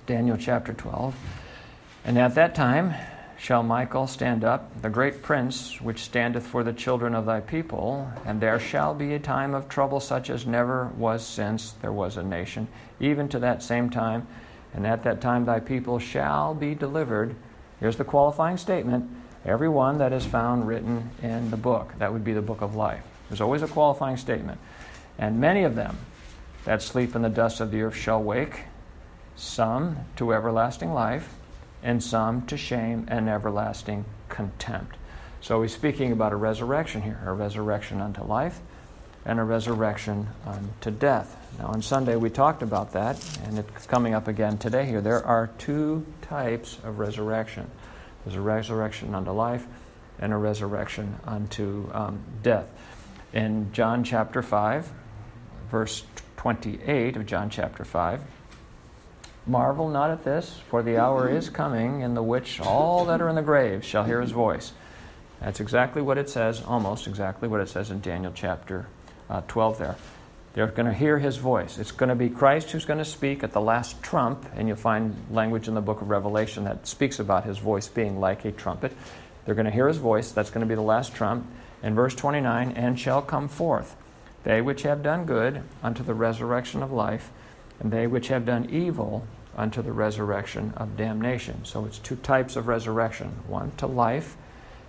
Daniel 0.06 0.36
chapter 0.36 0.72
12. 0.72 1.14
And 2.04 2.18
at 2.18 2.36
that 2.36 2.54
time 2.54 2.94
shall 3.38 3.62
Michael 3.62 4.06
stand 4.06 4.44
up, 4.44 4.82
the 4.82 4.88
great 4.88 5.22
prince 5.22 5.80
which 5.80 6.04
standeth 6.04 6.46
for 6.46 6.64
the 6.64 6.72
children 6.72 7.14
of 7.14 7.26
thy 7.26 7.40
people, 7.40 8.10
and 8.24 8.40
there 8.40 8.58
shall 8.58 8.94
be 8.94 9.14
a 9.14 9.18
time 9.18 9.54
of 9.54 9.68
trouble 9.68 10.00
such 10.00 10.30
as 10.30 10.46
never 10.46 10.86
was 10.96 11.24
since 11.24 11.72
there 11.82 11.92
was 11.92 12.16
a 12.16 12.22
nation, 12.22 12.66
even 12.98 13.28
to 13.28 13.38
that 13.38 13.62
same 13.62 13.90
time. 13.90 14.26
And 14.74 14.86
at 14.86 15.04
that 15.04 15.20
time 15.20 15.44
thy 15.44 15.60
people 15.60 15.98
shall 15.98 16.54
be 16.54 16.74
delivered. 16.74 17.34
Here's 17.80 17.96
the 17.96 18.04
qualifying 18.04 18.56
statement 18.56 19.10
every 19.44 19.68
one 19.68 19.98
that 19.98 20.12
is 20.12 20.26
found 20.26 20.66
written 20.66 21.10
in 21.22 21.50
the 21.50 21.56
book. 21.56 21.92
That 21.98 22.12
would 22.12 22.24
be 22.24 22.32
the 22.32 22.42
book 22.42 22.62
of 22.62 22.74
life. 22.74 23.02
There's 23.28 23.40
always 23.40 23.62
a 23.62 23.68
qualifying 23.68 24.16
statement. 24.16 24.58
And 25.18 25.40
many 25.40 25.62
of 25.62 25.76
them 25.76 25.98
that 26.64 26.82
sleep 26.82 27.14
in 27.14 27.22
the 27.22 27.28
dust 27.28 27.60
of 27.60 27.70
the 27.70 27.82
earth 27.82 27.94
shall 27.94 28.22
wake, 28.22 28.64
some 29.36 29.98
to 30.16 30.32
everlasting 30.32 30.92
life, 30.92 31.32
and 31.86 32.02
some 32.02 32.44
to 32.46 32.56
shame 32.56 33.06
and 33.08 33.28
everlasting 33.28 34.04
contempt. 34.28 34.96
So 35.40 35.62
he's 35.62 35.72
speaking 35.72 36.10
about 36.10 36.32
a 36.32 36.36
resurrection 36.36 37.00
here 37.00 37.22
a 37.24 37.32
resurrection 37.32 38.00
unto 38.00 38.24
life 38.24 38.60
and 39.24 39.38
a 39.38 39.44
resurrection 39.44 40.26
unto 40.44 40.90
death. 40.90 41.36
Now, 41.58 41.68
on 41.68 41.82
Sunday 41.82 42.16
we 42.16 42.28
talked 42.28 42.62
about 42.62 42.92
that, 42.92 43.24
and 43.44 43.58
it's 43.58 43.86
coming 43.86 44.14
up 44.14 44.26
again 44.26 44.58
today 44.58 44.84
here. 44.84 45.00
There 45.00 45.24
are 45.24 45.48
two 45.58 46.04
types 46.22 46.78
of 46.84 46.98
resurrection 46.98 47.70
there's 48.24 48.36
a 48.36 48.40
resurrection 48.40 49.14
unto 49.14 49.30
life 49.30 49.64
and 50.18 50.32
a 50.32 50.36
resurrection 50.36 51.16
unto 51.24 51.88
um, 51.94 52.18
death. 52.42 52.68
In 53.32 53.72
John 53.72 54.02
chapter 54.02 54.42
5, 54.42 54.90
verse 55.70 56.02
28 56.36 57.16
of 57.16 57.26
John 57.26 57.48
chapter 57.48 57.84
5, 57.84 58.20
Marvel 59.46 59.88
not 59.88 60.10
at 60.10 60.24
this, 60.24 60.60
for 60.68 60.82
the 60.82 60.98
hour 60.98 61.28
is 61.28 61.48
coming 61.48 62.00
in 62.00 62.14
the 62.14 62.22
which 62.22 62.60
all 62.60 63.04
that 63.04 63.20
are 63.20 63.28
in 63.28 63.36
the 63.36 63.42
grave 63.42 63.84
shall 63.84 64.04
hear 64.04 64.20
his 64.20 64.32
voice. 64.32 64.72
That's 65.40 65.60
exactly 65.60 66.02
what 66.02 66.18
it 66.18 66.28
says, 66.28 66.62
almost 66.62 67.06
exactly 67.06 67.48
what 67.48 67.60
it 67.60 67.68
says 67.68 67.90
in 67.90 68.00
Daniel 68.00 68.32
chapter 68.34 68.86
uh, 69.30 69.42
12 69.46 69.78
there. 69.78 69.96
They're 70.54 70.66
going 70.66 70.86
to 70.86 70.94
hear 70.94 71.18
his 71.18 71.36
voice. 71.36 71.78
It's 71.78 71.92
going 71.92 72.08
to 72.08 72.14
be 72.14 72.28
Christ 72.30 72.70
who's 72.70 72.86
going 72.86 72.98
to 72.98 73.04
speak 73.04 73.44
at 73.44 73.52
the 73.52 73.60
last 73.60 74.02
trump, 74.02 74.48
and 74.56 74.66
you'll 74.66 74.76
find 74.76 75.14
language 75.30 75.68
in 75.68 75.74
the 75.74 75.80
book 75.80 76.00
of 76.00 76.08
Revelation 76.08 76.64
that 76.64 76.86
speaks 76.86 77.18
about 77.18 77.44
his 77.44 77.58
voice 77.58 77.86
being 77.86 78.18
like 78.18 78.44
a 78.44 78.52
trumpet. 78.52 78.92
They're 79.44 79.54
going 79.54 79.66
to 79.66 79.70
hear 79.70 79.86
his 79.86 79.98
voice. 79.98 80.32
That's 80.32 80.50
going 80.50 80.66
to 80.66 80.68
be 80.68 80.74
the 80.74 80.80
last 80.80 81.14
trump. 81.14 81.46
In 81.82 81.94
verse 81.94 82.14
29, 82.14 82.72
and 82.72 82.98
shall 82.98 83.22
come 83.22 83.48
forth 83.48 83.94
they 84.46 84.62
which 84.62 84.82
have 84.82 85.02
done 85.02 85.24
good 85.24 85.62
unto 85.82 86.04
the 86.04 86.14
resurrection 86.14 86.80
of 86.80 86.92
life, 86.92 87.32
and 87.80 87.92
they 87.92 88.06
which 88.06 88.28
have 88.28 88.46
done 88.46 88.70
evil 88.70 89.26
unto 89.56 89.82
the 89.82 89.92
resurrection 89.92 90.72
of 90.76 90.96
damnation. 90.96 91.64
So 91.64 91.86
it's 91.86 91.98
two 91.98 92.16
types 92.16 92.56
of 92.56 92.68
resurrection 92.68 93.28
one 93.48 93.72
to 93.78 93.86
life 93.86 94.36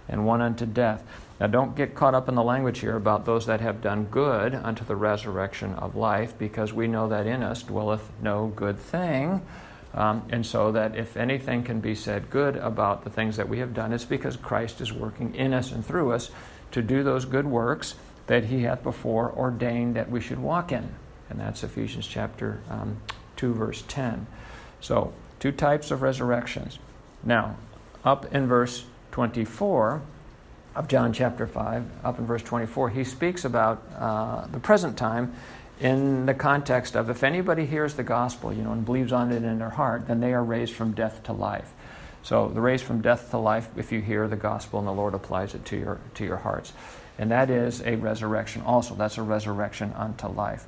and 0.09 0.25
one 0.25 0.41
unto 0.41 0.65
death. 0.65 1.03
Now, 1.39 1.47
don't 1.47 1.75
get 1.75 1.93
caught 1.93 2.15
up 2.15 2.27
in 2.29 2.35
the 2.35 2.43
language 2.43 2.79
here 2.79 2.95
about 2.95 3.25
those 3.25 3.45
that 3.45 3.61
have 3.61 3.81
done 3.81 4.05
good 4.05 4.55
unto 4.55 4.83
the 4.83 4.95
resurrection 4.95 5.73
of 5.75 5.95
life, 5.95 6.37
because 6.37 6.73
we 6.73 6.87
know 6.87 7.09
that 7.09 7.27
in 7.27 7.43
us 7.43 7.61
dwelleth 7.63 8.09
no 8.21 8.47
good 8.55 8.79
thing. 8.79 9.41
Um, 9.93 10.23
and 10.29 10.45
so, 10.45 10.71
that 10.71 10.95
if 10.95 11.15
anything 11.15 11.63
can 11.63 11.79
be 11.79 11.95
said 11.95 12.29
good 12.29 12.55
about 12.57 13.03
the 13.03 13.09
things 13.09 13.37
that 13.37 13.47
we 13.47 13.59
have 13.59 13.73
done, 13.73 13.93
it's 13.93 14.05
because 14.05 14.35
Christ 14.35 14.81
is 14.81 14.91
working 14.91 15.33
in 15.35 15.53
us 15.53 15.71
and 15.71 15.85
through 15.85 16.11
us 16.11 16.31
to 16.71 16.81
do 16.81 17.03
those 17.03 17.25
good 17.25 17.45
works 17.45 17.95
that 18.27 18.45
He 18.45 18.63
hath 18.63 18.83
before 18.83 19.31
ordained 19.31 19.95
that 19.95 20.09
we 20.09 20.21
should 20.21 20.39
walk 20.39 20.71
in. 20.71 20.89
And 21.29 21.39
that's 21.39 21.63
Ephesians 21.63 22.07
chapter 22.07 22.61
um, 22.69 22.97
2, 23.37 23.53
verse 23.53 23.83
10. 23.87 24.27
So, 24.87 25.11
two 25.41 25.51
types 25.51 25.91
of 25.91 26.01
resurrections. 26.01 26.79
Now, 27.21 27.57
up 28.05 28.33
in 28.33 28.47
verse 28.47 28.85
24 29.11 30.01
of 30.77 30.87
John 30.87 31.11
chapter 31.11 31.45
5, 31.45 31.83
up 32.05 32.19
in 32.19 32.25
verse 32.25 32.41
24, 32.41 32.91
he 32.91 33.03
speaks 33.03 33.43
about 33.43 33.83
uh, 33.99 34.47
the 34.47 34.61
present 34.61 34.97
time 34.97 35.35
in 35.81 36.25
the 36.25 36.33
context 36.33 36.95
of 36.95 37.09
if 37.09 37.25
anybody 37.25 37.65
hears 37.65 37.95
the 37.95 38.03
gospel, 38.03 38.53
you 38.53 38.63
know, 38.63 38.71
and 38.71 38.85
believes 38.85 39.11
on 39.11 39.33
it 39.33 39.43
in 39.43 39.59
their 39.59 39.71
heart, 39.71 40.07
then 40.07 40.21
they 40.21 40.33
are 40.33 40.41
raised 40.41 40.73
from 40.73 40.93
death 40.93 41.21
to 41.23 41.33
life. 41.33 41.69
So 42.23 42.47
the 42.47 42.61
raised 42.61 42.85
from 42.85 43.01
death 43.01 43.29
to 43.31 43.37
life, 43.39 43.67
if 43.75 43.91
you 43.91 43.99
hear 43.99 44.29
the 44.29 44.37
gospel 44.37 44.79
and 44.79 44.87
the 44.87 44.93
Lord 44.93 45.13
applies 45.13 45.53
it 45.53 45.65
to 45.65 45.75
your 45.75 45.99
to 46.13 46.23
your 46.23 46.37
hearts, 46.37 46.71
and 47.19 47.29
that 47.31 47.49
is 47.49 47.81
a 47.81 47.97
resurrection. 47.97 48.61
Also, 48.61 48.95
that's 48.95 49.17
a 49.17 49.21
resurrection 49.21 49.91
unto 49.97 50.27
life. 50.27 50.65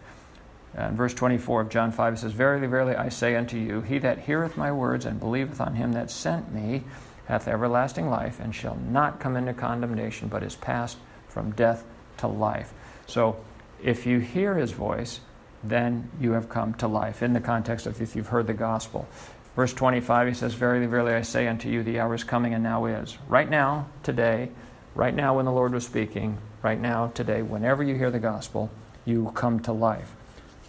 Uh, 0.78 0.84
in 0.84 0.96
verse 0.96 1.14
24 1.14 1.62
of 1.62 1.70
John 1.70 1.92
5, 1.92 2.14
it 2.14 2.18
says, 2.18 2.32
Verily, 2.34 2.68
verily, 2.68 2.96
I 2.96 3.10
say 3.10 3.36
unto 3.36 3.58
you, 3.58 3.82
he 3.82 3.98
that 4.00 4.20
heareth 4.20 4.56
my 4.56 4.72
words 4.72 5.06
and 5.06 5.20
believeth 5.20 5.60
on 5.60 5.76
him 5.76 5.94
that 5.94 6.12
sent 6.12 6.54
me 6.54 6.84
hath 7.30 7.48
everlasting 7.48 8.10
life, 8.10 8.40
and 8.40 8.54
shall 8.56 8.76
not 8.76 9.20
come 9.20 9.38
into 9.38 9.54
condemnation, 9.54 10.28
but 10.28 10.42
is 10.42 10.56
passed 10.56 10.98
from 11.28 11.52
death 11.52 11.84
to 12.18 12.28
life. 12.28 12.74
So, 13.06 13.38
if 13.84 14.08
you 14.08 14.18
hear 14.18 14.56
his 14.56 14.72
voice, 14.72 15.20
then 15.64 16.10
you 16.20 16.32
have 16.32 16.50
come 16.50 16.74
to 16.76 16.88
life, 16.88 17.22
in 17.22 17.34
the 17.34 17.40
context 17.40 17.86
of 17.86 18.02
if 18.02 18.16
you've 18.16 18.28
heard 18.28 18.48
the 18.48 18.54
gospel. 18.54 19.08
Verse 19.56 19.74
25, 19.74 20.28
he 20.28 20.34
says, 20.34 20.54
Verily, 20.56 20.88
verily, 20.88 21.14
I 21.14 21.22
say 21.22 21.48
unto 21.48 21.70
you, 21.70 21.84
the 21.84 22.00
hour 22.00 22.16
is 22.16 22.24
coming 22.24 22.54
and 22.56 22.64
now 22.64 22.86
is. 22.86 23.18
Right 23.28 23.50
now, 23.50 23.88
today, 24.02 24.50
right 24.96 25.14
now 25.14 25.36
when 25.36 25.46
the 25.46 25.52
Lord 25.52 25.74
was 25.74 25.86
speaking, 25.86 26.38
right 26.64 26.80
now, 26.80 27.08
today, 27.14 27.42
whenever 27.42 27.84
you 27.84 27.96
hear 27.96 28.10
the 28.10 28.20
gospel, 28.20 28.72
you 29.06 29.32
come 29.36 29.60
to 29.62 29.72
life. 29.72 30.16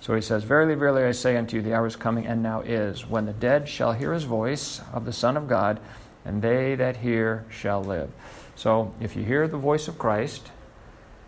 So 0.01 0.15
he 0.15 0.23
says, 0.23 0.45
Verily, 0.45 0.75
verily, 0.75 1.05
I 1.05 1.13
say 1.13 1.37
unto 1.37 1.57
you, 1.57 1.63
the 1.63 1.75
hour 1.75 1.87
is 1.87 1.97
coming 1.97 2.27
and 2.27 2.43
now 2.43 2.61
is, 2.63 3.07
when 3.07 3.27
the 3.27 3.33
dead 3.33 3.69
shall 3.69 3.93
hear 3.93 4.15
his 4.15 4.25
voice 4.25 4.81
of 4.93 5.05
the 5.05 5.13
Son 5.13 5.37
of 5.37 5.47
God, 5.47 5.79
and 6.25 6.41
they 6.41 6.75
that 6.75 6.99
hear 6.99 7.45
shall 7.51 7.83
live. 7.83 8.11
So 8.57 8.95
if 9.01 9.15
you 9.15 9.25
hear 9.25 9.47
the 9.47 9.59
voice 9.59 9.89
of 9.89 9.99
Christ 9.99 10.51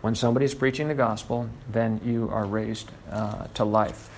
when 0.01 0.15
somebody 0.15 0.45
is 0.45 0.53
preaching 0.53 0.87
the 0.87 0.95
gospel, 0.95 1.49
then 1.71 2.01
you 2.03 2.29
are 2.29 2.45
raised 2.45 2.91
uh, 3.11 3.47
to 3.53 3.63
life. 3.63 4.09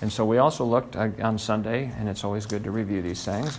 And 0.00 0.10
so 0.10 0.24
we 0.24 0.38
also 0.38 0.64
looked 0.64 0.96
uh, 0.96 1.10
on 1.22 1.38
Sunday, 1.38 1.92
and 1.98 2.08
it's 2.08 2.24
always 2.24 2.46
good 2.46 2.64
to 2.64 2.70
review 2.70 3.02
these 3.02 3.24
things, 3.24 3.58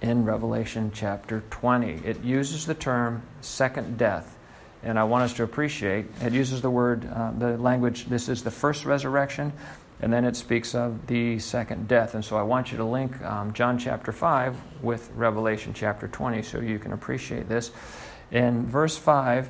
in 0.00 0.24
Revelation 0.24 0.90
chapter 0.94 1.42
20. 1.50 2.00
It 2.04 2.24
uses 2.24 2.64
the 2.64 2.74
term 2.74 3.22
second 3.42 3.98
death 3.98 4.37
and 4.82 4.98
I 4.98 5.04
want 5.04 5.24
us 5.24 5.32
to 5.34 5.42
appreciate. 5.42 6.06
It 6.20 6.32
uses 6.32 6.62
the 6.62 6.70
word, 6.70 7.08
uh, 7.10 7.32
the 7.32 7.56
language, 7.58 8.06
this 8.06 8.28
is 8.28 8.42
the 8.42 8.50
first 8.50 8.84
resurrection, 8.84 9.52
and 10.00 10.12
then 10.12 10.24
it 10.24 10.36
speaks 10.36 10.74
of 10.74 11.06
the 11.06 11.38
second 11.38 11.88
death. 11.88 12.14
And 12.14 12.24
so 12.24 12.36
I 12.36 12.42
want 12.42 12.70
you 12.70 12.78
to 12.78 12.84
link 12.84 13.20
um, 13.22 13.52
John 13.52 13.78
chapter 13.78 14.12
5 14.12 14.56
with 14.82 15.10
Revelation 15.14 15.74
chapter 15.74 16.06
20 16.06 16.42
so 16.42 16.60
you 16.60 16.78
can 16.78 16.92
appreciate 16.92 17.48
this. 17.48 17.72
In 18.30 18.66
verse 18.66 18.96
5, 18.96 19.48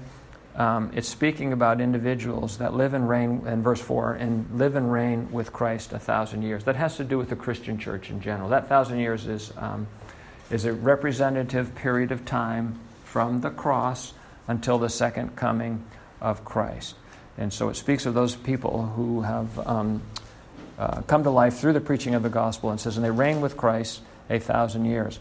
um, 0.57 0.91
it's 0.95 1.09
speaking 1.09 1.53
about 1.53 1.81
individuals 1.81 2.59
that 2.59 2.75
live 2.75 2.95
and 2.95 3.09
reign, 3.09 3.47
in 3.47 3.63
verse 3.63 3.81
4, 3.81 4.15
and 4.15 4.59
live 4.59 4.75
and 4.75 4.91
reign 4.91 5.31
with 5.31 5.53
Christ 5.53 5.93
a 5.93 5.99
thousand 5.99 6.43
years. 6.43 6.65
That 6.65 6.77
has 6.77 6.97
to 6.97 7.05
do 7.05 7.19
with 7.19 7.29
the 7.29 7.37
Christian 7.37 7.79
church 7.79 8.11
in 8.11 8.21
general. 8.21 8.49
That 8.49 8.69
thousand 8.69 8.99
years 8.99 9.27
is, 9.27 9.53
um, 9.57 9.87
is 10.51 10.65
a 10.65 10.73
representative 10.73 11.75
period 11.75 12.11
of 12.11 12.25
time 12.25 12.79
from 13.05 13.41
the 13.41 13.51
cross 13.51 14.15
until 14.49 14.79
the 14.79 14.89
second 14.89 15.37
coming 15.37 15.85
of 16.21 16.45
Christ. 16.45 16.97
And 17.37 17.53
so 17.53 17.69
it 17.69 17.77
speaks 17.77 18.07
of 18.07 18.15
those 18.15 18.35
people 18.35 18.87
who 18.87 19.21
have 19.21 19.67
um, 19.67 20.03
uh, 20.79 21.03
come 21.03 21.23
to 21.23 21.31
life 21.31 21.59
through 21.59 21.75
the 21.75 21.81
preaching 21.81 22.15
of 22.15 22.23
the 22.23 22.29
gospel 22.29 22.71
and 22.71 22.81
says, 22.81 22.97
and 22.97 23.05
they 23.05 23.11
reign 23.11 23.41
with 23.41 23.57
Christ 23.57 24.01
a 24.29 24.41
thousand 24.41 24.87
years. 24.87 25.21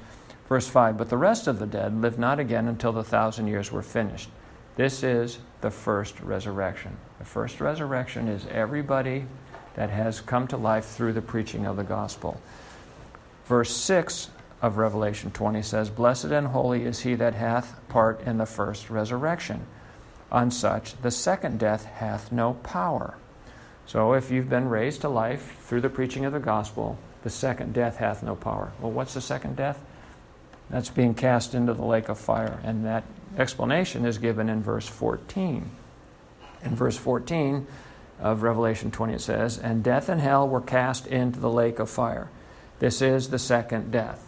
Verse 0.50 0.68
5 0.68 0.98
But 0.98 1.10
the 1.10 1.18
rest 1.18 1.48
of 1.48 1.60
the 1.60 1.68
dead 1.68 2.02
live 2.02 2.18
not 2.18 2.40
again 2.40 2.68
until 2.68 2.92
the 2.92 3.04
thousand 3.04 3.48
years 3.48 3.72
were 3.72 3.84
finished. 3.84 4.30
This 4.76 5.04
is 5.04 5.40
the 5.62 5.72
first 5.72 6.20
resurrection. 6.22 6.98
The 7.20 7.26
first 7.26 7.60
resurrection 7.60 8.28
is 8.28 8.46
everybody 8.48 9.26
that 9.76 9.90
has 9.90 10.22
come 10.22 10.48
to 10.48 10.58
life 10.58 10.86
through 10.86 11.14
the 11.14 11.22
preaching 11.22 11.66
of 11.66 11.78
the 11.78 11.84
gospel. 11.84 12.40
Verse 13.46 13.76
6 13.76 14.30
of 14.62 14.78
Revelation 14.78 15.32
20 15.32 15.62
says, 15.62 15.90
Blessed 15.90 16.26
and 16.26 16.48
holy 16.48 16.84
is 16.84 17.02
he 17.02 17.16
that 17.16 17.36
hath 17.36 17.80
part 17.90 18.22
in 18.22 18.38
the 18.38 18.46
first 18.46 18.90
resurrection. 18.90 19.66
On 20.32 20.52
such, 20.52 21.00
the 21.02 21.12
second 21.12 21.60
death 21.60 21.86
hath 21.86 22.32
no 22.32 22.54
power. 22.54 23.18
So 23.86 24.14
if 24.14 24.32
you've 24.32 24.50
been 24.50 24.68
raised 24.68 25.02
to 25.02 25.10
life 25.10 25.58
through 25.62 25.82
the 25.82 25.90
preaching 25.90 26.26
of 26.26 26.34
the 26.34 26.40
gospel, 26.40 26.98
the 27.24 27.30
second 27.30 27.74
death 27.74 27.98
hath 27.98 28.24
no 28.24 28.36
power. 28.36 28.72
Well, 28.82 28.92
what's 28.92 29.14
the 29.14 29.22
second 29.22 29.56
death? 29.56 29.82
That's 30.70 30.90
being 30.90 31.14
cast 31.14 31.56
into 31.56 31.74
the 31.74 31.86
lake 31.86 32.10
of 32.10 32.20
fire. 32.20 32.60
And 32.64 32.86
that 32.86 33.06
explanation 33.38 34.06
is 34.06 34.18
given 34.18 34.50
in 34.50 34.62
verse 34.62 34.88
14. 34.88 35.70
In 36.64 36.76
verse 36.76 36.98
14 36.98 37.66
of 38.20 38.44
Revelation 38.44 38.92
20, 38.92 39.14
it 39.14 39.22
says, 39.22 39.58
And 39.58 39.84
death 39.84 40.10
and 40.10 40.20
hell 40.20 40.48
were 40.48 40.60
cast 40.60 41.08
into 41.08 41.40
the 41.40 41.50
lake 41.50 41.80
of 41.80 41.90
fire. 41.90 42.30
This 42.80 43.02
is 43.02 43.30
the 43.30 43.40
second 43.40 43.92
death. 43.92 44.27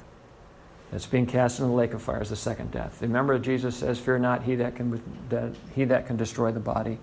It's 0.91 1.05
being 1.05 1.27
cast 1.27 1.59
into 1.59 1.69
the 1.69 1.75
lake 1.75 1.93
of 1.93 2.01
fire 2.01 2.21
is 2.21 2.29
the 2.29 2.35
second 2.35 2.71
death. 2.71 3.01
Remember, 3.01 3.37
Jesus 3.37 3.75
says, 3.75 3.99
"Fear 3.99 4.19
not, 4.19 4.43
he 4.43 4.55
that 4.55 4.75
can 4.75 5.01
that, 5.29 5.53
he 5.75 5.83
that 5.85 6.07
can 6.07 6.17
destroy 6.17 6.51
the 6.51 6.59
body, 6.59 6.97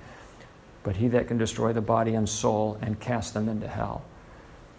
but 0.83 0.97
he 0.97 1.09
that 1.09 1.29
can 1.29 1.39
destroy 1.39 1.73
the 1.73 1.81
body 1.81 2.15
and 2.15 2.29
soul 2.29 2.79
and 2.83 2.99
cast 2.99 3.35
them 3.35 3.49
into 3.49 3.69
hell." 3.69 4.03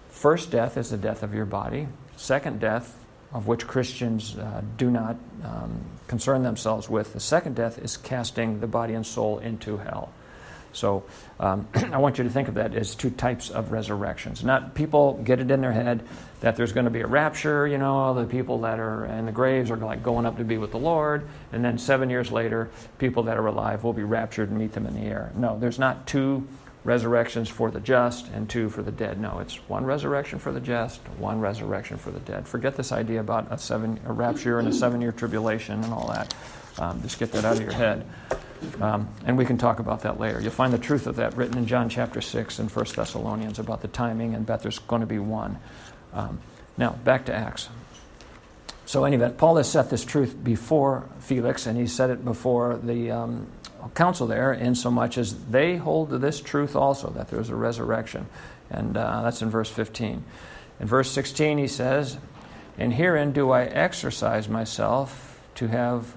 First 0.09 0.51
death 0.51 0.77
is 0.77 0.89
the 0.89 0.97
death 0.97 1.23
of 1.23 1.33
your 1.33 1.45
body. 1.45 1.87
Second 2.17 2.59
death, 2.59 2.97
of 3.33 3.47
which 3.47 3.67
Christians 3.67 4.37
uh, 4.37 4.61
do 4.77 4.89
not 4.89 5.15
um, 5.43 5.79
concern 6.07 6.43
themselves 6.43 6.89
with, 6.89 7.13
the 7.13 7.19
second 7.19 7.55
death 7.55 7.77
is 7.77 7.97
casting 7.97 8.59
the 8.59 8.67
body 8.67 8.93
and 8.93 9.05
soul 9.05 9.39
into 9.39 9.77
hell. 9.77 10.11
So 10.73 11.03
um, 11.39 11.67
I 11.75 11.97
want 11.97 12.17
you 12.17 12.23
to 12.23 12.29
think 12.29 12.47
of 12.47 12.55
that 12.55 12.73
as 12.73 12.95
two 12.95 13.09
types 13.09 13.49
of 13.49 13.71
resurrections. 13.71 14.43
Not 14.43 14.75
people 14.75 15.21
get 15.23 15.39
it 15.39 15.51
in 15.51 15.61
their 15.61 15.71
head 15.71 16.03
that 16.41 16.55
there's 16.55 16.71
going 16.71 16.85
to 16.85 16.91
be 16.91 17.01
a 17.01 17.07
rapture, 17.07 17.67
you 17.67 17.77
know, 17.77 17.95
all 17.95 18.13
the 18.13 18.25
people 18.25 18.59
that 18.61 18.79
are 18.79 19.05
in 19.05 19.25
the 19.25 19.31
graves 19.31 19.71
are 19.71 19.77
like 19.77 20.03
going 20.03 20.25
up 20.25 20.37
to 20.37 20.43
be 20.43 20.57
with 20.57 20.71
the 20.71 20.79
Lord, 20.79 21.27
and 21.51 21.65
then 21.65 21.77
seven 21.77 22.09
years 22.09 22.31
later, 22.31 22.69
people 22.99 23.23
that 23.23 23.37
are 23.37 23.47
alive 23.47 23.83
will 23.83 23.93
be 23.93 24.03
raptured 24.03 24.49
and 24.49 24.57
meet 24.57 24.73
them 24.73 24.85
in 24.85 24.93
the 24.93 25.01
air. 25.01 25.31
No, 25.35 25.57
there's 25.57 25.79
not 25.79 26.05
two 26.05 26.47
resurrections 26.83 27.49
for 27.49 27.69
the 27.69 27.79
just 27.79 28.27
and 28.29 28.49
two 28.49 28.69
for 28.69 28.81
the 28.81 28.91
dead. 28.91 29.19
No, 29.19 29.39
it's 29.39 29.55
one 29.67 29.83
resurrection 29.83 30.39
for 30.39 30.51
the 30.51 30.59
just, 30.59 31.01
one 31.17 31.39
resurrection 31.39 31.97
for 31.97 32.11
the 32.11 32.19
dead. 32.21 32.47
Forget 32.47 32.77
this 32.77 32.91
idea 32.91 33.19
about 33.19 33.51
a 33.51 33.57
seven 33.57 33.99
a 34.05 34.13
rapture 34.13 34.59
and 34.59 34.67
a 34.67 34.73
seven 34.73 35.01
year 35.01 35.11
tribulation 35.11 35.83
and 35.83 35.93
all 35.93 36.07
that. 36.07 36.33
Um, 36.79 37.01
just 37.01 37.19
get 37.19 37.31
that 37.31 37.43
out 37.43 37.57
of 37.57 37.61
your 37.61 37.73
head. 37.73 38.05
Um, 38.81 39.07
and 39.25 39.37
we 39.37 39.45
can 39.45 39.57
talk 39.57 39.79
about 39.79 40.01
that 40.01 40.19
later. 40.19 40.39
You'll 40.39 40.51
find 40.51 40.73
the 40.73 40.77
truth 40.77 41.07
of 41.07 41.15
that 41.17 41.35
written 41.35 41.57
in 41.57 41.65
John 41.65 41.89
chapter 41.89 42.21
6 42.21 42.59
and 42.59 42.71
1 42.71 42.85
Thessalonians 42.95 43.59
about 43.59 43.81
the 43.81 43.87
timing 43.87 44.33
and 44.33 44.47
that 44.47 44.61
there's 44.61 44.79
going 44.79 45.01
to 45.01 45.07
be 45.07 45.19
one. 45.19 45.59
Um, 46.17 46.39
now, 46.77 46.91
back 47.03 47.25
to 47.27 47.33
Acts. 47.33 47.69
So, 48.85 49.03
anyway, 49.03 49.31
Paul 49.37 49.57
has 49.57 49.69
set 49.69 49.89
this 49.89 50.03
truth 50.03 50.35
before 50.43 51.07
Felix, 51.19 51.67
and 51.67 51.77
he 51.77 51.85
said 51.85 52.09
it 52.09 52.25
before 52.25 52.79
the 52.81 53.11
um, 53.11 53.47
council 53.93 54.25
there, 54.25 54.51
in 54.51 54.73
so 54.73 54.89
much 54.89 55.17
as 55.17 55.35
they 55.45 55.75
hold 55.75 56.09
to 56.09 56.17
this 56.17 56.41
truth 56.41 56.75
also, 56.75 57.09
that 57.11 57.27
there's 57.27 57.49
a 57.49 57.55
resurrection. 57.55 58.25
And 58.71 58.97
uh, 58.97 59.21
that's 59.23 59.41
in 59.41 59.49
verse 59.49 59.69
15. 59.69 60.23
In 60.79 60.87
verse 60.87 61.11
16, 61.11 61.59
he 61.59 61.67
says, 61.67 62.17
And 62.77 62.93
herein 62.93 63.31
do 63.31 63.51
I 63.51 63.65
exercise 63.65 64.49
myself 64.49 65.39
to 65.55 65.67
have 65.67 66.15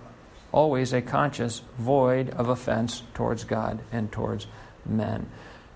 always 0.53 0.93
a 0.93 1.03
conscience 1.03 1.63
void 1.79 2.31
of 2.31 2.49
offense 2.49 3.03
towards 3.15 3.45
God 3.45 3.81
and 3.93 4.11
towards 4.11 4.47
men. 4.87 5.29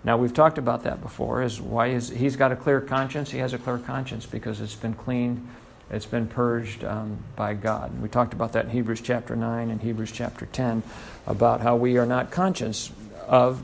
Now 0.04 0.18
we've 0.18 0.34
talked 0.34 0.58
about 0.58 0.84
that 0.84 1.00
before. 1.00 1.42
Is 1.42 1.60
why 1.60 1.88
is 1.88 2.10
he's 2.10 2.36
got 2.36 2.52
a 2.52 2.56
clear 2.56 2.80
conscience? 2.80 3.30
He 3.30 3.38
has 3.38 3.54
a 3.54 3.58
clear 3.58 3.78
conscience 3.78 4.26
because 4.26 4.60
it's 4.60 4.74
been 4.74 4.94
cleaned, 4.94 5.48
it's 5.90 6.06
been 6.06 6.26
purged 6.26 6.84
um, 6.84 7.18
by 7.36 7.54
God. 7.54 7.90
And 7.90 8.02
we 8.02 8.08
talked 8.08 8.34
about 8.34 8.52
that 8.52 8.66
in 8.66 8.70
Hebrews 8.70 9.00
chapter 9.00 9.34
nine 9.34 9.70
and 9.70 9.80
Hebrews 9.80 10.12
chapter 10.12 10.46
ten 10.46 10.82
about 11.26 11.62
how 11.62 11.76
we 11.76 11.96
are 11.96 12.06
not 12.06 12.30
conscious 12.30 12.92
of 13.26 13.62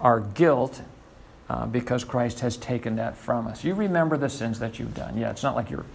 our 0.00 0.20
guilt 0.20 0.82
uh, 1.48 1.66
because 1.66 2.04
Christ 2.04 2.40
has 2.40 2.56
taken 2.56 2.96
that 2.96 3.16
from 3.16 3.46
us. 3.46 3.64
You 3.64 3.74
remember 3.74 4.16
the 4.16 4.28
sins 4.28 4.58
that 4.58 4.78
you've 4.78 4.94
done. 4.94 5.16
Yeah, 5.16 5.30
it's 5.30 5.42
not 5.42 5.56
like 5.56 5.70
you're 5.70 5.86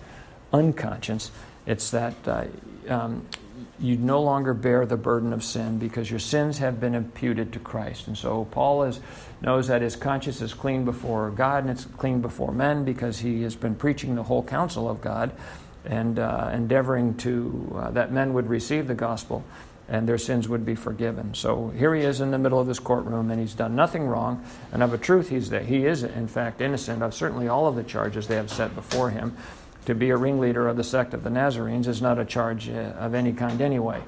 unconscious. 0.51 1.29
It's 1.65 1.91
that 1.91 2.15
uh, 2.25 2.45
um, 2.87 3.25
you 3.79 3.95
no 3.97 4.21
longer 4.21 4.53
bear 4.53 4.85
the 4.85 4.97
burden 4.97 5.33
of 5.33 5.43
sin 5.43 5.77
because 5.77 6.09
your 6.09 6.19
sins 6.19 6.57
have 6.57 6.79
been 6.79 6.95
imputed 6.95 7.53
to 7.53 7.59
Christ. 7.59 8.07
And 8.07 8.17
so 8.17 8.45
Paul 8.45 8.83
is, 8.83 8.99
knows 9.41 9.67
that 9.67 9.81
his 9.81 9.95
conscience 9.95 10.41
is 10.41 10.53
clean 10.53 10.83
before 10.83 11.29
God 11.31 11.63
and 11.63 11.69
it's 11.69 11.85
clean 11.85 12.21
before 12.21 12.51
men 12.51 12.83
because 12.83 13.19
he 13.19 13.43
has 13.43 13.55
been 13.55 13.75
preaching 13.75 14.15
the 14.15 14.23
whole 14.23 14.43
counsel 14.43 14.89
of 14.89 15.01
God 15.01 15.31
and 15.85 16.19
uh, 16.19 16.49
endeavoring 16.53 17.15
to 17.17 17.75
uh, 17.77 17.91
that 17.91 18.11
men 18.11 18.33
would 18.33 18.49
receive 18.49 18.87
the 18.87 18.95
gospel 18.95 19.43
and 19.89 20.07
their 20.07 20.17
sins 20.17 20.49
would 20.49 20.65
be 20.65 20.75
forgiven. 20.75 21.33
So 21.33 21.69
here 21.69 21.95
he 21.95 22.01
is 22.01 22.19
in 22.19 22.31
the 22.31 22.37
middle 22.37 22.59
of 22.59 22.67
this 22.67 22.79
courtroom 22.79 23.31
and 23.31 23.39
he's 23.39 23.53
done 23.53 23.75
nothing 23.75 24.05
wrong. 24.05 24.43
And 24.73 24.83
of 24.83 24.93
a 24.93 24.97
truth, 24.97 25.29
he's 25.29 25.49
that 25.51 25.65
he 25.65 25.85
is 25.85 26.03
in 26.03 26.27
fact 26.27 26.61
innocent 26.61 27.01
of 27.01 27.13
certainly 27.13 27.47
all 27.47 27.67
of 27.67 27.75
the 27.75 27.83
charges 27.83 28.27
they 28.27 28.35
have 28.35 28.49
set 28.49 28.75
before 28.75 29.11
him 29.11 29.37
to 29.87 29.95
be 29.95 30.09
a 30.09 30.17
ringleader 30.17 30.67
of 30.67 30.75
the 30.75 30.83
sect 30.83 31.13
of 31.13 31.23
the 31.23 31.29
Nazarenes 31.29 31.87
is 31.87 32.01
not 32.01 32.19
a 32.19 32.25
charge 32.25 32.69
uh, 32.69 32.73
of 32.99 33.15
any 33.15 33.31
kind 33.31 33.61
anyway. 33.61 34.01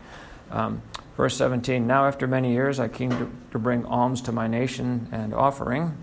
Um, 0.51 0.81
verse 1.15 1.37
17 1.37 1.87
Now, 1.87 2.05
after 2.05 2.27
many 2.27 2.51
years, 2.51 2.81
I 2.81 2.89
came 2.89 3.11
to, 3.11 3.31
to, 3.51 3.59
bring 3.59 3.85
alms 3.85 4.21
to 4.23 4.33
my 4.33 4.47
nation 4.47 5.07
and 5.13 5.33
offering, 5.33 5.95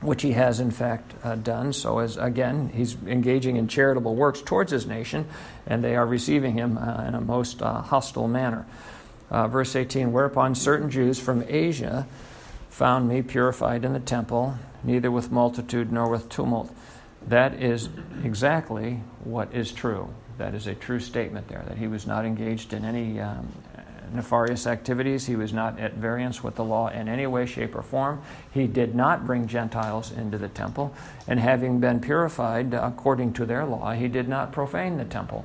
which 0.00 0.22
he 0.22 0.32
has 0.32 0.60
in 0.60 0.70
fact 0.70 1.12
uh, 1.22 1.34
done. 1.34 1.74
So, 1.74 1.98
as 1.98 2.16
again, 2.16 2.70
he's 2.74 2.96
engaging 3.06 3.56
in 3.56 3.68
charitable 3.68 4.16
works 4.16 4.40
towards 4.40 4.72
his 4.72 4.86
nation, 4.86 5.26
and 5.66 5.84
they 5.84 5.94
are 5.94 6.06
receiving 6.06 6.54
him 6.54 6.78
uh, 6.78 7.04
in 7.06 7.14
a 7.14 7.20
most 7.20 7.60
uh, 7.60 7.82
hostile 7.82 8.28
manner. 8.28 8.64
Uh, 9.30 9.46
verse 9.46 9.76
18 9.76 10.12
Whereupon 10.12 10.54
certain 10.54 10.90
Jews 10.90 11.18
from 11.18 11.44
Asia 11.46 12.06
found 12.70 13.10
me 13.10 13.20
purified 13.20 13.84
in 13.84 13.92
the 13.92 14.00
temple, 14.00 14.54
neither 14.82 15.10
with 15.10 15.30
multitude 15.30 15.92
nor 15.92 16.08
with 16.08 16.30
tumult. 16.30 16.74
That 17.28 17.54
is 17.62 17.88
exactly 18.24 19.00
what 19.24 19.54
is 19.54 19.72
true. 19.72 20.12
That 20.38 20.54
is 20.54 20.66
a 20.66 20.74
true 20.74 21.00
statement 21.00 21.48
there, 21.48 21.64
that 21.68 21.78
he 21.78 21.86
was 21.86 22.06
not 22.06 22.24
engaged 22.24 22.72
in 22.72 22.84
any 22.84 23.20
um, 23.20 23.52
nefarious 24.12 24.66
activities. 24.66 25.26
He 25.26 25.36
was 25.36 25.52
not 25.52 25.78
at 25.78 25.94
variance 25.94 26.42
with 26.42 26.56
the 26.56 26.64
law 26.64 26.88
in 26.88 27.08
any 27.08 27.26
way, 27.26 27.46
shape, 27.46 27.74
or 27.74 27.82
form. 27.82 28.22
He 28.52 28.66
did 28.66 28.94
not 28.94 29.26
bring 29.26 29.46
Gentiles 29.46 30.10
into 30.10 30.38
the 30.38 30.48
temple. 30.48 30.94
And 31.26 31.38
having 31.40 31.80
been 31.80 32.00
purified 32.00 32.74
according 32.74 33.34
to 33.34 33.46
their 33.46 33.64
law, 33.64 33.92
he 33.92 34.08
did 34.08 34.28
not 34.28 34.52
profane 34.52 34.96
the 34.96 35.04
temple 35.04 35.44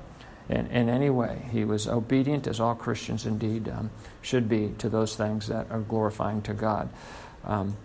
in, 0.49 0.67
in 0.67 0.89
any 0.89 1.09
way. 1.09 1.47
He 1.51 1.63
was 1.63 1.87
obedient, 1.87 2.47
as 2.47 2.59
all 2.59 2.75
Christians 2.75 3.25
indeed 3.25 3.69
um, 3.69 3.89
should 4.21 4.49
be, 4.49 4.73
to 4.79 4.89
those 4.89 5.15
things 5.15 5.47
that 5.47 5.69
are 5.69 5.81
glorifying 5.81 6.41
to 6.43 6.53
God. 6.53 6.89
Um, 7.45 7.77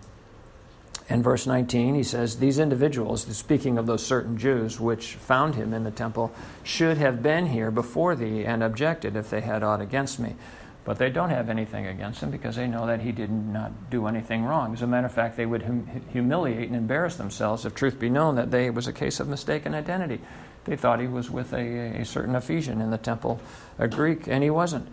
in 1.12 1.22
verse 1.22 1.46
19, 1.46 1.94
he 1.94 2.02
says, 2.02 2.38
These 2.38 2.58
individuals, 2.58 3.26
speaking 3.36 3.76
of 3.76 3.86
those 3.86 4.04
certain 4.04 4.38
Jews 4.38 4.80
which 4.80 5.14
found 5.14 5.54
him 5.54 5.74
in 5.74 5.84
the 5.84 5.90
temple, 5.90 6.32
should 6.62 6.96
have 6.96 7.22
been 7.22 7.46
here 7.46 7.70
before 7.70 8.16
thee 8.16 8.46
and 8.46 8.62
objected 8.62 9.14
if 9.14 9.28
they 9.28 9.42
had 9.42 9.62
aught 9.62 9.82
against 9.82 10.18
me. 10.18 10.36
But 10.84 10.96
they 10.96 11.10
don't 11.10 11.28
have 11.28 11.50
anything 11.50 11.86
against 11.86 12.22
him 12.22 12.30
because 12.30 12.56
they 12.56 12.66
know 12.66 12.86
that 12.86 13.02
he 13.02 13.12
did 13.12 13.30
not 13.30 13.90
do 13.90 14.06
anything 14.06 14.44
wrong. 14.44 14.72
As 14.72 14.80
a 14.80 14.86
matter 14.86 15.06
of 15.06 15.12
fact, 15.12 15.36
they 15.36 15.44
would 15.44 15.62
hum- 15.62 16.02
humiliate 16.10 16.68
and 16.68 16.76
embarrass 16.76 17.16
themselves 17.16 17.66
if 17.66 17.74
truth 17.74 18.00
be 18.00 18.08
known 18.08 18.36
that 18.36 18.50
they 18.50 18.70
was 18.70 18.86
a 18.86 18.92
case 18.92 19.20
of 19.20 19.28
mistaken 19.28 19.74
identity. 19.74 20.18
They 20.64 20.76
thought 20.76 20.98
he 20.98 21.08
was 21.08 21.30
with 21.30 21.52
a, 21.52 22.00
a 22.00 22.04
certain 22.06 22.34
Ephesian 22.34 22.80
in 22.80 22.90
the 22.90 22.96
temple, 22.96 23.38
a 23.78 23.86
Greek, 23.86 24.28
and 24.28 24.42
he 24.42 24.50
wasn't. 24.50 24.88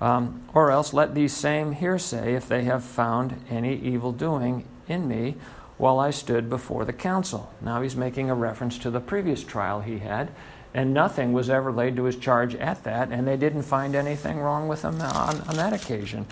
Um, 0.00 0.42
or 0.54 0.70
else 0.70 0.94
let 0.94 1.14
these 1.14 1.34
same 1.34 1.72
here 1.72 1.98
say, 1.98 2.34
if 2.34 2.48
they 2.48 2.64
have 2.64 2.82
found 2.82 3.44
any 3.50 3.76
evil 3.76 4.12
doing 4.12 4.64
in 4.88 5.06
me 5.06 5.36
while 5.78 5.98
I 5.98 6.10
stood 6.10 6.50
before 6.50 6.84
the 6.84 6.92
council. 6.92 7.52
Now 7.60 7.80
he's 7.82 7.96
making 7.96 8.30
a 8.30 8.34
reference 8.34 8.78
to 8.78 8.90
the 8.90 9.00
previous 9.00 9.42
trial 9.42 9.80
he 9.80 9.98
had, 9.98 10.30
and 10.74 10.92
nothing 10.92 11.32
was 11.32 11.48
ever 11.48 11.72
laid 11.72 11.96
to 11.96 12.04
his 12.04 12.16
charge 12.16 12.54
at 12.56 12.84
that, 12.84 13.10
and 13.10 13.26
they 13.26 13.36
didn't 13.36 13.62
find 13.62 13.94
anything 13.94 14.38
wrong 14.38 14.68
with 14.68 14.82
him 14.82 15.00
on, 15.00 15.40
on 15.40 15.56
that 15.56 15.72
occasion. 15.72 16.26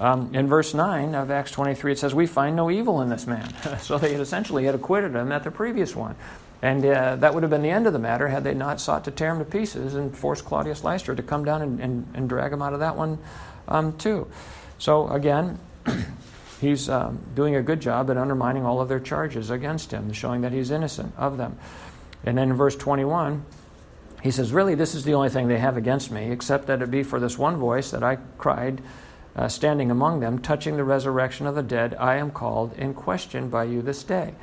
Um, 0.00 0.34
in 0.34 0.48
verse 0.48 0.72
9 0.74 1.14
of 1.14 1.30
Acts 1.30 1.50
23, 1.50 1.92
it 1.92 1.98
says, 1.98 2.14
We 2.14 2.26
find 2.26 2.56
no 2.56 2.70
evil 2.70 3.02
in 3.02 3.08
this 3.08 3.26
man. 3.26 3.52
so 3.80 3.98
they 3.98 4.12
had 4.12 4.20
essentially 4.20 4.64
had 4.64 4.74
acquitted 4.74 5.14
him 5.14 5.30
at 5.30 5.44
the 5.44 5.50
previous 5.50 5.94
one. 5.94 6.16
And 6.62 6.84
uh, 6.84 7.16
that 7.16 7.34
would 7.34 7.42
have 7.42 7.50
been 7.50 7.62
the 7.62 7.70
end 7.70 7.88
of 7.88 7.92
the 7.92 7.98
matter 7.98 8.28
had 8.28 8.44
they 8.44 8.54
not 8.54 8.80
sought 8.80 9.04
to 9.04 9.10
tear 9.10 9.32
him 9.32 9.40
to 9.40 9.44
pieces 9.44 9.94
and 9.94 10.16
force 10.16 10.40
Claudius 10.40 10.84
Lystra 10.84 11.14
to 11.16 11.22
come 11.22 11.44
down 11.44 11.60
and, 11.60 11.80
and, 11.80 12.06
and 12.14 12.28
drag 12.28 12.52
him 12.52 12.62
out 12.62 12.72
of 12.72 12.80
that 12.80 12.96
one, 12.96 13.18
um, 13.68 13.96
too. 13.98 14.28
So, 14.78 15.08
again, 15.08 15.58
he's 16.62 16.88
um, 16.88 17.20
doing 17.34 17.56
a 17.56 17.62
good 17.62 17.80
job 17.80 18.10
at 18.10 18.16
undermining 18.16 18.64
all 18.64 18.80
of 18.80 18.88
their 18.88 19.00
charges 19.00 19.50
against 19.50 19.90
him, 19.90 20.12
showing 20.12 20.40
that 20.40 20.52
he's 20.52 20.70
innocent 20.70 21.12
of 21.18 21.36
them. 21.36 21.58
And 22.24 22.38
then 22.38 22.50
in 22.50 22.56
verse 22.56 22.76
21, 22.76 23.44
he 24.22 24.30
says, 24.30 24.52
Really, 24.52 24.74
this 24.74 24.94
is 24.94 25.04
the 25.04 25.14
only 25.14 25.28
thing 25.28 25.48
they 25.48 25.58
have 25.58 25.76
against 25.76 26.10
me, 26.10 26.30
except 26.30 26.68
that 26.68 26.80
it 26.80 26.90
be 26.90 27.02
for 27.02 27.20
this 27.20 27.36
one 27.36 27.56
voice 27.56 27.90
that 27.90 28.02
I 28.02 28.16
cried, 28.38 28.80
uh, 29.36 29.48
standing 29.48 29.90
among 29.90 30.20
them, 30.20 30.38
touching 30.38 30.76
the 30.76 30.84
resurrection 30.84 31.46
of 31.46 31.54
the 31.54 31.62
dead, 31.62 31.94
I 31.98 32.16
am 32.16 32.30
called 32.30 32.72
in 32.74 32.94
question 32.94 33.48
by 33.48 33.64
you 33.64 33.82
this 33.82 34.04
day. 34.04 34.34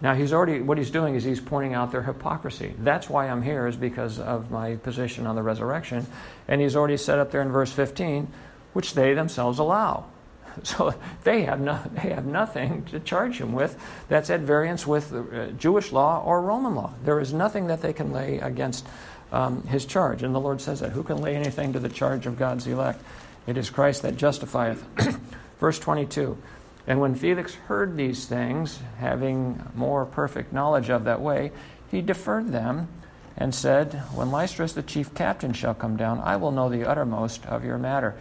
Now, 0.00 0.14
he's 0.14 0.32
already, 0.32 0.60
what 0.60 0.76
he's 0.78 0.90
doing 0.90 1.14
is 1.14 1.24
he's 1.24 1.40
pointing 1.40 1.72
out 1.72 1.90
their 1.90 2.02
hypocrisy. 2.02 2.74
That's 2.78 3.08
why 3.08 3.28
I'm 3.28 3.42
here, 3.42 3.66
is 3.66 3.76
because 3.76 4.18
of 4.18 4.50
my 4.50 4.76
position 4.76 5.26
on 5.26 5.34
the 5.34 5.42
resurrection. 5.42 6.06
And 6.46 6.60
he's 6.60 6.76
already 6.76 6.98
set 6.98 7.18
up 7.18 7.30
there 7.30 7.40
in 7.40 7.50
verse 7.50 7.72
15, 7.72 8.28
which 8.74 8.92
they 8.92 9.14
themselves 9.14 9.58
allow. 9.58 10.04
So 10.64 10.94
they 11.24 11.42
have, 11.42 11.60
no, 11.60 11.80
they 11.92 12.10
have 12.10 12.26
nothing 12.26 12.84
to 12.86 13.00
charge 13.00 13.40
him 13.40 13.52
with 13.52 13.78
that's 14.08 14.30
at 14.30 14.40
variance 14.40 14.86
with 14.86 15.12
uh, 15.12 15.48
Jewish 15.52 15.92
law 15.92 16.22
or 16.24 16.40
Roman 16.40 16.74
law. 16.74 16.92
There 17.04 17.20
is 17.20 17.32
nothing 17.32 17.66
that 17.68 17.82
they 17.82 17.92
can 17.92 18.12
lay 18.12 18.38
against 18.38 18.86
um, 19.32 19.62
his 19.64 19.84
charge. 19.86 20.22
And 20.22 20.34
the 20.34 20.40
Lord 20.40 20.60
says 20.60 20.80
that. 20.80 20.92
Who 20.92 21.02
can 21.02 21.18
lay 21.18 21.36
anything 21.36 21.72
to 21.72 21.78
the 21.78 21.88
charge 21.88 22.26
of 22.26 22.38
God's 22.38 22.66
elect? 22.66 23.02
It 23.46 23.56
is 23.56 23.70
Christ 23.70 24.02
that 24.02 24.16
justifieth. 24.16 24.84
Verse 25.60 25.78
22 25.78 26.36
And 26.86 27.00
when 27.00 27.14
Felix 27.14 27.54
heard 27.54 27.96
these 27.96 28.26
things, 28.26 28.80
having 28.98 29.62
more 29.74 30.04
perfect 30.04 30.52
knowledge 30.52 30.90
of 30.90 31.04
that 31.04 31.20
way, 31.20 31.52
he 31.90 32.00
deferred 32.00 32.52
them 32.52 32.88
and 33.36 33.54
said, 33.54 33.92
When 34.14 34.28
Lysistrus 34.28 34.74
the 34.74 34.82
chief 34.82 35.14
captain 35.14 35.52
shall 35.52 35.74
come 35.74 35.96
down, 35.96 36.20
I 36.20 36.36
will 36.36 36.50
know 36.50 36.68
the 36.68 36.88
uttermost 36.88 37.44
of 37.46 37.64
your 37.64 37.78
matter. 37.78 38.16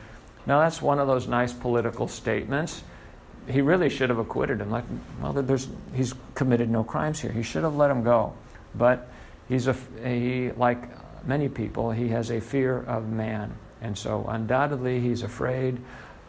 Now, 0.46 0.60
that's 0.60 0.82
one 0.82 1.00
of 1.00 1.08
those 1.08 1.28
nice 1.28 1.54
political 1.54 2.08
statements. 2.08 2.84
He 3.48 3.62
really 3.62 3.90
should 3.90 4.10
have 4.10 4.20
acquitted 4.20 4.62
him. 4.62 4.72
Like, 4.72 4.86
well, 5.22 5.34
there's, 5.34 5.68
he's 5.94 6.14
committed 6.34 6.70
no 6.70 6.84
crimes 6.84 7.20
here. 7.20 7.32
He 7.32 7.44
should 7.44 7.64
have 7.64 7.76
let 7.76 7.92
him 7.92 8.04
go. 8.04 8.34
But 8.76 9.08
he's 9.48 9.68
a, 9.68 9.76
he, 10.04 10.52
like 10.52 10.84
many 11.26 11.50
people, 11.50 11.92
he 11.92 12.10
has 12.10 12.32
a 12.32 12.40
fear 12.40 12.84
of 12.84 13.10
man. 13.10 13.56
And 13.82 13.98
so, 13.98 14.26
undoubtedly, 14.28 15.00
he's 15.00 15.22
afraid 15.22 15.80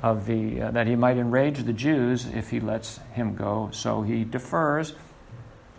of 0.02 0.26
the, 0.26 0.62
uh, 0.62 0.70
that 0.72 0.86
he 0.86 0.94
might 0.94 1.16
enrage 1.16 1.62
the 1.62 1.72
Jews 1.72 2.26
if 2.26 2.50
he 2.50 2.60
lets 2.60 2.98
him 3.14 3.34
go. 3.34 3.70
So 3.72 4.02
he 4.02 4.24
defers 4.24 4.94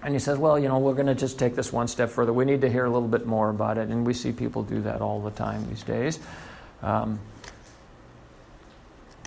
and 0.03 0.13
he 0.13 0.19
says, 0.19 0.37
Well, 0.37 0.57
you 0.59 0.67
know, 0.67 0.79
we're 0.79 0.93
going 0.93 1.07
to 1.07 1.15
just 1.15 1.39
take 1.39 1.55
this 1.55 1.73
one 1.73 1.87
step 1.87 2.09
further. 2.09 2.33
We 2.33 2.45
need 2.45 2.61
to 2.61 2.69
hear 2.69 2.85
a 2.85 2.89
little 2.89 3.07
bit 3.07 3.25
more 3.25 3.49
about 3.49 3.77
it. 3.77 3.89
And 3.89 4.05
we 4.05 4.13
see 4.13 4.31
people 4.31 4.63
do 4.63 4.81
that 4.81 5.01
all 5.01 5.21
the 5.21 5.31
time 5.31 5.67
these 5.69 5.83
days. 5.83 6.19
Um, 6.81 7.19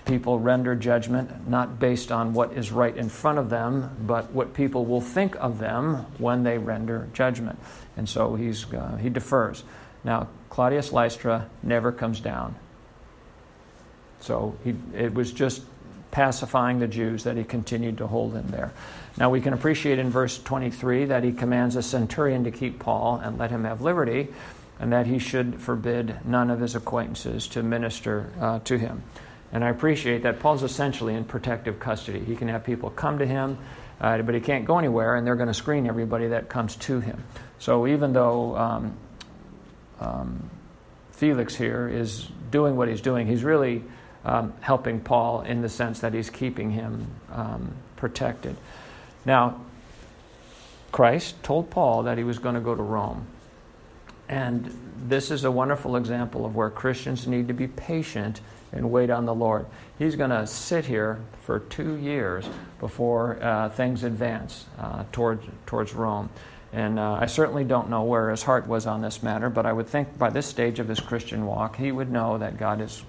people 0.05 0.39
render 0.39 0.75
judgment 0.75 1.49
not 1.49 1.79
based 1.79 2.11
on 2.11 2.33
what 2.33 2.53
is 2.53 2.73
right 2.73 2.97
in 2.97 3.09
front 3.09 3.39
of 3.39 3.51
them, 3.51 3.97
but 4.07 4.33
what 4.33 4.55
people 4.55 4.85
will 4.85 5.01
think 5.01 5.37
of 5.37 5.59
them 5.59 6.07
when 6.19 6.43
they 6.43 6.59
render 6.59 7.09
judgment. 7.13 7.59
And 7.97 8.09
so 8.09 8.35
he's, 8.35 8.73
uh, 8.73 8.97
he 8.97 9.09
defers. 9.11 9.63
Now, 10.05 10.29
Claudius 10.49 10.93
Lystra 10.93 11.49
never 11.63 11.93
comes 11.93 12.21
down. 12.21 12.57
So 14.21 14.57
he, 14.65 14.75
it 14.95 15.15
was 15.15 15.33
just 15.33 15.63
pacifying 16.11 16.79
the 16.79 16.89
Jews 16.89 17.25
that 17.25 17.37
he 17.37 17.45
continued 17.45 17.99
to 17.99 18.07
hold 18.07 18.35
him 18.35 18.49
there. 18.49 18.73
Now 19.17 19.31
we 19.31 19.41
can 19.41 19.53
appreciate 19.53 19.99
in 19.99 20.11
verse 20.11 20.39
23 20.43 21.07
that 21.07 21.25
he 21.25 21.33
commands 21.33 21.77
a 21.77 21.83
centurion 21.83 22.45
to 22.45 22.51
keep 22.51 22.79
Paul 22.79 23.21
and 23.23 23.39
let 23.39 23.51
him 23.51 23.65
have 23.65 23.81
liberty, 23.81 24.29
and 24.79 24.93
that 24.93 25.07
he 25.07 25.19
should 25.19 25.61
forbid 25.61 26.25
none 26.25 26.51
of 26.51 26.61
his 26.61 26.75
acquaintances 26.75 27.47
to 27.49 27.63
minister 27.63 28.33
uh, 28.41 28.59
to 28.61 28.79
him. 28.79 29.03
And 29.53 29.65
I 29.65 29.69
appreciate 29.69 30.23
that 30.23 30.39
Paul's 30.39 30.63
essentially 30.63 31.15
in 31.15 31.25
protective 31.25 31.81
custody. 31.81 32.21
He 32.21 32.37
can 32.37 32.49
have 32.49 32.65
people 32.65 32.91
come 32.91 33.19
to 33.19 33.27
him, 33.27 33.59
uh, 34.01 34.23
but 34.23 34.35
he 34.35 34.41
can't 34.41 34.65
go 34.65 34.79
anywhere, 34.79 35.17
and 35.17 35.27
they're 35.27 35.37
going 35.37 35.49
to 35.49 35.55
screen 35.55 35.87
everybody 35.87 36.29
that 36.29 36.49
comes 36.49 36.77
to 36.77 37.01
him. 37.01 37.25
So 37.59 37.87
even 37.87 38.13
though 38.13 38.57
um, 38.57 38.97
um, 39.99 40.51
Felix 41.13 41.55
here 41.57 41.89
is 41.89 42.29
doing 42.51 42.77
what 42.77 42.89
he's 42.89 43.01
doing, 43.01 43.27
he's 43.27 43.45
really 43.45 43.83
um, 44.25 44.53
helping 44.61 45.01
Paul 45.01 45.43
in 45.43 45.63
the 45.63 45.69
sense 45.69 46.01
that 46.01 46.15
he's 46.15 46.31
keeping 46.31 46.71
him 46.71 47.09
um, 47.33 47.75
protected. 47.97 48.57
Now, 49.25 49.61
Christ 50.93 51.43
told 51.43 51.71
Paul 51.71 52.05
that 52.05 52.19
he 52.19 52.25
was 52.25 52.39
going 52.39 52.55
to 52.55 52.61
go 52.61 52.75
to 52.75 52.83
Rome. 52.83 53.27
And 54.29 54.77
this 55.09 55.31
is 55.31 55.45
a 55.45 55.51
wonderful 55.51 55.97
example 55.97 56.47
of 56.47 56.55
where 56.55 56.71
Christians 56.71 57.27
need 57.27 57.49
to 57.49 57.55
be 57.55 57.67
patient 57.67 58.41
and 58.73 58.91
wait 58.91 59.11
on 59.11 59.27
the 59.27 59.35
Lord. 59.35 59.67
He's 59.99 60.17
going 60.17 60.31
to 60.31 60.47
sit 60.47 60.87
here 60.87 61.21
for 61.43 61.61
two 61.61 61.97
years 61.97 62.49
before 62.79 63.43
uh, 63.43 63.69
things 63.71 64.05
advance 64.05 64.67
uh, 64.79 65.05
towards, 65.13 65.45
towards 65.67 65.95
Rome. 65.95 66.31
And 66.73 66.99
uh, 66.99 67.19
I 67.21 67.27
certainly 67.27 67.65
don't 67.65 67.91
know 67.91 68.05
where 68.05 68.31
his 68.31 68.43
heart 68.43 68.67
was 68.67 68.87
on 68.87 69.03
this 69.03 69.23
matter, 69.23 69.51
but 69.51 69.67
I 69.67 69.73
would 69.73 69.89
think 69.89 70.17
by 70.19 70.31
this 70.31 70.47
stage 70.47 70.79
of 70.79 70.89
his 70.89 71.01
Christian 71.01 71.47
walk, 71.47 71.77
he 71.77 71.91
would 71.91 72.11
know 72.11 72.39
that 72.39 72.59
God 72.59 72.81
is 72.81 73.03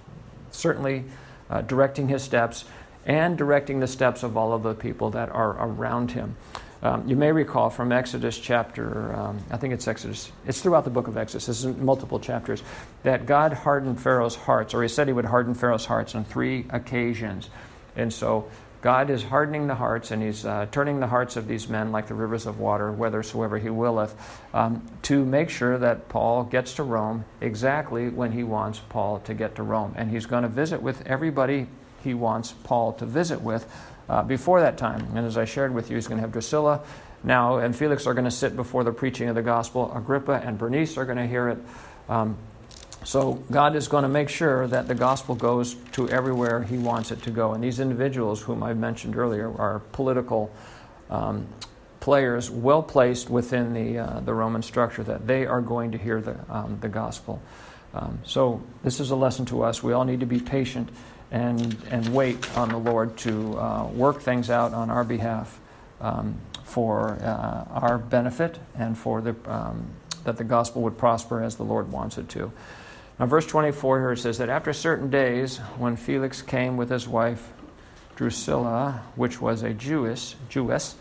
certainly 0.49 1.05
uh, 1.49 1.62
directing 1.62 2.07
his 2.07 2.24
steps 2.24 2.66
and 3.05 3.38
directing 3.38 3.80
the 3.80 3.88
steps 3.88 4.24
of 4.24 4.38
all 4.38 4.53
of 4.53 4.64
the 4.64 4.74
people 4.74 5.09
that 5.12 5.30
are 5.30 5.51
around 5.59 6.12
him. 6.12 6.36
Um, 6.84 7.08
you 7.08 7.16
may 7.16 7.32
recall 7.32 7.70
from 7.70 7.92
Exodus 7.92 8.40
chapter, 8.40 9.16
um, 9.16 9.40
I 9.52 9.58
think 9.58 9.74
it's 9.74 9.88
Exodus, 9.88 10.32
it's 10.48 10.62
throughout 10.62 10.84
the 10.84 10.90
book 10.90 11.08
of 11.08 11.16
Exodus, 11.16 11.48
it's 11.48 11.64
in 11.64 11.86
multiple 11.86 12.20
chapters, 12.20 12.64
that 13.04 13.28
God 13.28 13.54
hardened 13.54 14.02
Pharaoh's 14.02 14.36
hearts, 14.36 14.74
or 14.74 14.82
he 14.82 14.90
said 14.90 15.08
he 15.08 15.14
would 15.14 15.26
harden 15.26 15.54
Pharaoh's 15.54 15.86
hearts 15.86 16.16
on 16.16 16.24
three 16.24 16.66
occasions. 16.72 17.50
And 17.96 18.12
so 18.12 18.50
God 18.82 19.12
is 19.12 19.22
hardening 19.22 19.68
the 19.68 19.76
hearts, 19.76 20.10
and 20.10 20.24
He's 20.24 20.44
uh, 20.44 20.66
turning 20.72 21.00
the 21.00 21.08
hearts 21.08 21.36
of 21.36 21.48
these 21.48 21.70
men 21.70 21.92
like 21.92 22.08
the 22.08 22.16
rivers 22.16 22.48
of 22.48 22.60
water, 22.60 22.92
whithersoever 22.92 23.60
He 23.60 23.70
willeth, 23.70 24.16
um, 24.56 24.84
to 25.04 25.24
make 25.24 25.52
sure 25.52 25.78
that 25.78 26.10
Paul 26.10 26.44
gets 26.46 26.74
to 26.76 26.84
Rome 26.84 27.26
exactly 27.42 28.10
when 28.10 28.32
He 28.32 28.44
wants 28.44 28.80
Paul 28.90 29.20
to 29.20 29.36
get 29.36 29.56
to 29.56 29.64
Rome. 29.64 29.94
And 29.96 30.10
He's 30.10 30.26
going 30.26 30.44
to 30.44 30.50
visit 30.50 30.82
with 30.82 31.06
everybody 31.06 31.68
He 32.04 32.16
wants 32.16 32.54
Paul 32.64 32.94
to 32.94 33.06
visit 33.06 33.42
with 33.42 33.72
uh, 34.10 34.24
before 34.24 34.62
that 34.62 34.78
time. 34.78 35.16
And 35.16 35.26
as 35.26 35.38
I 35.38 35.45
shared 35.45 35.74
with 35.74 35.89
you, 35.89 35.95
He's 35.95 36.08
going 36.08 36.18
to 36.18 36.22
have 36.22 36.32
Drusilla 36.32 36.82
now, 37.24 37.58
and 37.58 37.76
Felix 37.76 38.08
are 38.08 38.14
going 38.14 38.26
to 38.26 38.32
sit 38.32 38.56
before 38.56 38.84
the 38.84 38.91
preaching 38.91 39.30
of 39.30 39.36
the 39.36 39.41
gospel. 39.41 39.91
Agrippa 39.95 40.41
and 40.43 40.58
Bernice 40.58 40.97
are 40.97 41.06
going 41.06 41.18
to 41.18 41.28
hear 41.28 41.49
it. 41.49 41.60
Um, 42.10 42.38
so 43.04 43.34
God 43.52 43.76
is 43.76 43.88
going 43.88 44.04
to 44.04 44.10
make 44.10 44.30
sure 44.30 44.68
that 44.68 44.88
the 44.88 44.95
gospel 44.95 45.36
goes 45.36 45.76
to 45.93 46.08
everywhere 46.10 46.64
He 46.64 46.78
wants 46.78 47.12
it 47.12 47.24
to 47.24 47.32
go. 47.32 47.54
And 47.54 47.64
these 47.64 47.80
individuals, 47.80 48.41
whom 48.41 48.64
I 48.64 48.74
mentioned 48.74 49.16
earlier, 49.16 49.52
are 49.56 49.80
political 49.91 50.52
um, 51.10 51.47
players, 51.99 52.49
well 52.49 52.84
placed 52.84 53.30
within 53.30 53.74
the 53.74 53.99
uh, 53.99 54.20
the 54.22 54.34
Roman 54.34 54.62
structure, 54.62 55.04
that 55.04 55.26
they 55.26 55.45
are 55.45 55.62
going 55.62 55.91
to 55.91 55.97
hear 55.97 56.22
the 56.22 56.38
um, 56.49 56.78
the 56.80 56.89
gospel. 56.89 57.41
Um, 57.93 58.20
so 58.24 58.62
this 58.84 58.99
is 58.99 59.12
a 59.12 59.16
lesson 59.16 59.45
to 59.47 59.64
us. 59.64 59.84
We 59.84 59.93
all 59.93 60.06
need 60.06 60.22
to 60.22 60.26
be 60.26 60.39
patient 60.39 60.89
and 61.32 61.78
and 61.90 62.14
wait 62.14 62.58
on 62.58 62.70
the 62.70 62.78
Lord 62.78 63.18
to 63.18 63.58
uh, 63.58 63.88
work 63.88 64.22
things 64.22 64.50
out 64.50 64.74
on 64.74 64.90
our 64.90 65.04
behalf 65.04 65.60
um, 66.00 66.36
for 66.64 67.12
uh, 67.22 67.66
our 67.80 67.98
benefit 67.98 68.60
and 68.78 68.98
for 68.98 69.22
the 69.22 69.36
um, 69.46 69.86
that 70.24 70.38
the 70.38 70.44
gospel 70.44 70.82
would 70.84 70.98
prosper 70.98 71.42
as 71.42 71.56
the 71.56 71.64
Lord 71.64 71.92
wants 71.92 72.18
it 72.18 72.30
to. 72.30 72.52
Now, 73.20 73.26
verse 73.26 73.46
24 73.46 74.00
here 74.00 74.16
says 74.16 74.38
that 74.38 74.50
after 74.50 74.74
certain 74.74 75.10
days, 75.10 75.58
when 75.78 75.96
Felix 75.96 76.42
came 76.42 76.78
with 76.78 76.90
his 76.90 77.08
wife 77.08 77.54
Drusilla, 78.16 79.02
which 79.16 79.42
was 79.42 79.64
a 79.64 79.74
Jewess, 79.74 80.36
Jewess, 80.50 80.96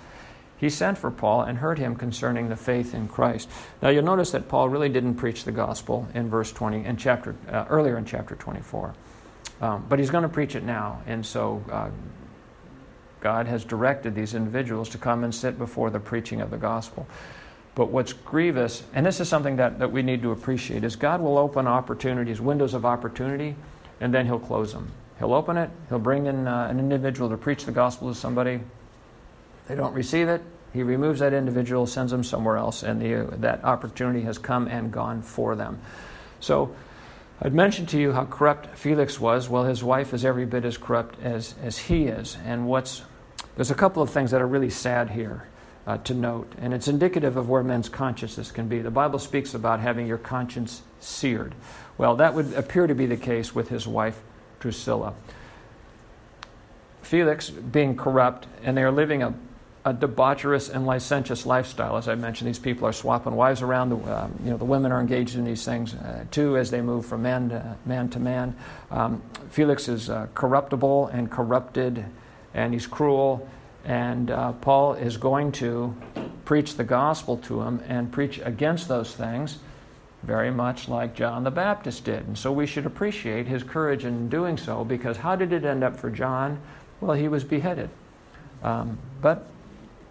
he 0.57 0.69
sent 0.69 0.99
for 0.99 1.11
Paul 1.11 1.43
and 1.43 1.59
heard 1.59 1.79
him 1.79 1.97
concerning 1.97 2.49
the 2.49 2.57
faith 2.57 2.95
in 2.95 3.09
Christ. 3.09 3.49
Now, 3.81 3.89
you'll 3.89 4.05
notice 4.05 4.31
that 4.33 4.49
Paul 4.49 4.69
really 4.69 4.91
didn't 4.91 5.15
preach 5.15 5.45
the 5.45 5.53
gospel 5.53 6.07
in 6.13 6.29
verse 6.29 6.53
20, 6.53 6.85
in 6.85 6.97
chapter, 6.99 7.35
uh, 7.51 7.65
earlier 7.71 7.97
in 7.97 8.05
chapter 8.05 8.35
24. 8.35 8.95
Um, 9.61 9.85
but 9.89 9.99
he's 9.99 10.11
going 10.11 10.23
to 10.23 10.29
preach 10.29 10.55
it 10.55 10.63
now. 10.63 11.03
And 11.07 11.25
so 11.25 11.63
uh, 11.71 11.91
God 13.21 13.47
has 13.47 13.65
directed 13.65 14.15
these 14.15 14.35
individuals 14.35 14.89
to 14.91 14.99
come 14.99 15.25
and 15.25 15.35
sit 15.35 15.59
before 15.59 15.91
the 15.91 16.01
preaching 16.01 16.41
of 16.41 16.51
the 16.51 16.57
gospel. 16.57 17.07
But 17.75 17.91
what's 17.91 18.13
grievous, 18.13 18.83
and 18.95 19.07
this 19.07 19.21
is 19.21 19.29
something 19.29 19.57
that, 19.57 19.79
that 19.79 19.93
we 19.93 20.03
need 20.03 20.23
to 20.23 20.33
appreciate, 20.33 20.83
is 20.83 20.97
God 20.97 21.21
will 21.21 21.39
open 21.39 21.67
opportunities, 21.67 22.41
windows 22.41 22.75
of 22.75 22.85
opportunity, 22.85 23.55
and 24.01 24.13
then 24.13 24.27
He'll 24.27 24.41
close 24.41 24.73
them. 24.73 24.91
He'll 25.19 25.35
open 25.35 25.57
it, 25.57 25.71
He'll 25.89 25.99
bring 25.99 26.27
in 26.27 26.49
uh, 26.49 26.67
an 26.71 26.79
individual 26.79 27.29
to 27.31 27.37
preach 27.37 27.65
the 27.65 27.73
gospel 27.73 28.13
to 28.13 28.15
somebody. 28.19 28.61
They 29.69 29.77
don't 29.77 29.95
receive 29.95 30.29
it, 30.29 30.43
He 30.73 30.83
removes 30.83 31.21
that 31.21 31.33
individual, 31.33 31.87
sends 31.87 32.11
them 32.11 32.25
somewhere 32.25 32.57
else, 32.57 32.83
and 32.83 33.01
the, 33.01 33.37
that 33.37 33.63
opportunity 33.65 34.23
has 34.23 34.37
come 34.37 34.67
and 34.67 34.91
gone 34.91 35.23
for 35.23 35.55
them. 35.55 35.79
So, 36.41 36.75
I'd 37.43 37.55
mentioned 37.55 37.89
to 37.91 37.99
you 37.99 38.13
how 38.13 38.27
corrupt 38.27 38.77
Felix 38.77 39.19
was. 39.19 39.49
Well, 39.49 39.65
his 39.65 39.83
wife 39.83 40.13
is 40.13 40.25
every 40.25 40.45
bit 40.45 40.65
as 40.65 40.77
corrupt 40.77 41.19
as, 41.23 41.55
as 41.63 41.79
he 41.79 42.05
is. 42.05 42.37
And 42.45 42.67
what's 42.67 43.03
there's 43.57 43.71
a 43.71 43.75
couple 43.75 44.03
of 44.03 44.11
things 44.11 44.31
that 44.31 44.41
are 44.41 44.47
really 44.47 44.71
sad 44.71 45.11
here 45.11 45.47
uh, 45.87 45.99
to 45.99 46.15
note, 46.15 46.53
and 46.61 46.73
it's 46.73 46.89
indicative 46.89 47.37
of 47.37 47.49
where 47.49 47.63
men's 47.63 47.89
consciences 47.89 48.53
can 48.53 48.69
be. 48.69 48.81
The 48.81 48.91
Bible 48.91 49.19
speaks 49.19 49.55
about 49.55 49.81
having 49.81 50.07
your 50.07 50.19
conscience 50.19 50.83
seared. 51.01 51.55
Well, 51.99 52.17
that 52.17 52.35
would 52.35 52.53
appear 52.55 52.87
to 52.87 52.95
be 52.95 53.07
the 53.07 53.17
case 53.17 53.55
with 53.55 53.69
his 53.69 53.87
wife 53.87 54.21
Drusilla. 54.61 55.15
Felix 57.03 57.51
being 57.51 57.97
corrupt, 57.97 58.47
and 58.63 58.77
they 58.77 58.83
are 58.83 58.93
living 58.93 59.23
a, 59.23 59.35
a 59.85 59.95
debaucherous 59.95 60.69
and 60.69 60.87
licentious 60.87 61.47
lifestyle. 61.47 61.97
As 61.97 62.07
I 62.07 62.15
mentioned, 62.15 62.49
these 62.49 62.59
people 62.59 62.87
are 62.87 62.93
swapping 62.93 63.35
wives 63.35 63.63
around. 63.63 63.91
The, 63.91 63.97
um, 63.97 64.39
you 64.45 64.51
know, 64.51 64.57
the 64.59 64.65
women 64.65 64.93
are 64.93 65.01
engaged 65.01 65.37
in 65.37 65.45
these 65.45 65.65
things 65.65 65.95
uh, 65.95 66.25
too 66.31 66.59
as 66.59 66.71
they 66.71 66.83
move 66.83 67.07
from 67.07 67.23
man 67.23 67.49
to 67.49 67.77
man. 67.87 68.09
To 68.11 68.19
man. 68.19 68.57
Um, 68.91 69.23
Felix 69.51 69.89
is 69.89 70.11
uh, 70.11 70.29
corruptible 70.35 71.07
and 71.09 71.31
corrupted, 71.31 72.05
and 72.53 72.75
he's 72.75 72.87
cruel 72.87 73.49
and 73.85 74.31
uh, 74.31 74.53
Paul 74.53 74.95
is 74.95 75.17
going 75.17 75.53
to 75.53 75.95
preach 76.45 76.77
the 76.77 76.85
gospel 76.85 77.37
to 77.39 77.63
him 77.63 77.83
and 77.89 78.13
preach 78.13 78.41
against 78.45 78.89
those 78.89 79.15
things, 79.15 79.59
very 80.23 80.51
much 80.51 80.89
like 80.89 81.15
John 81.15 81.45
the 81.45 81.51
Baptist 81.51 82.05
did. 82.05 82.27
And 82.27 82.37
so 82.37 82.53
we 82.53 82.67
should 82.67 82.87
appreciate 82.87 83.47
his 83.47 83.63
courage 83.63 84.05
in 84.05 84.29
doing 84.29 84.59
so 84.59 84.85
because 84.85 85.17
how 85.17 85.35
did 85.37 85.53
it 85.53 85.65
end 85.65 85.83
up 85.83 85.97
for 85.97 86.11
John? 86.11 86.61
Well, 87.01 87.17
he 87.17 87.29
was 87.29 87.45
beheaded. 87.45 87.89
Um, 88.63 88.99
but 89.23 89.47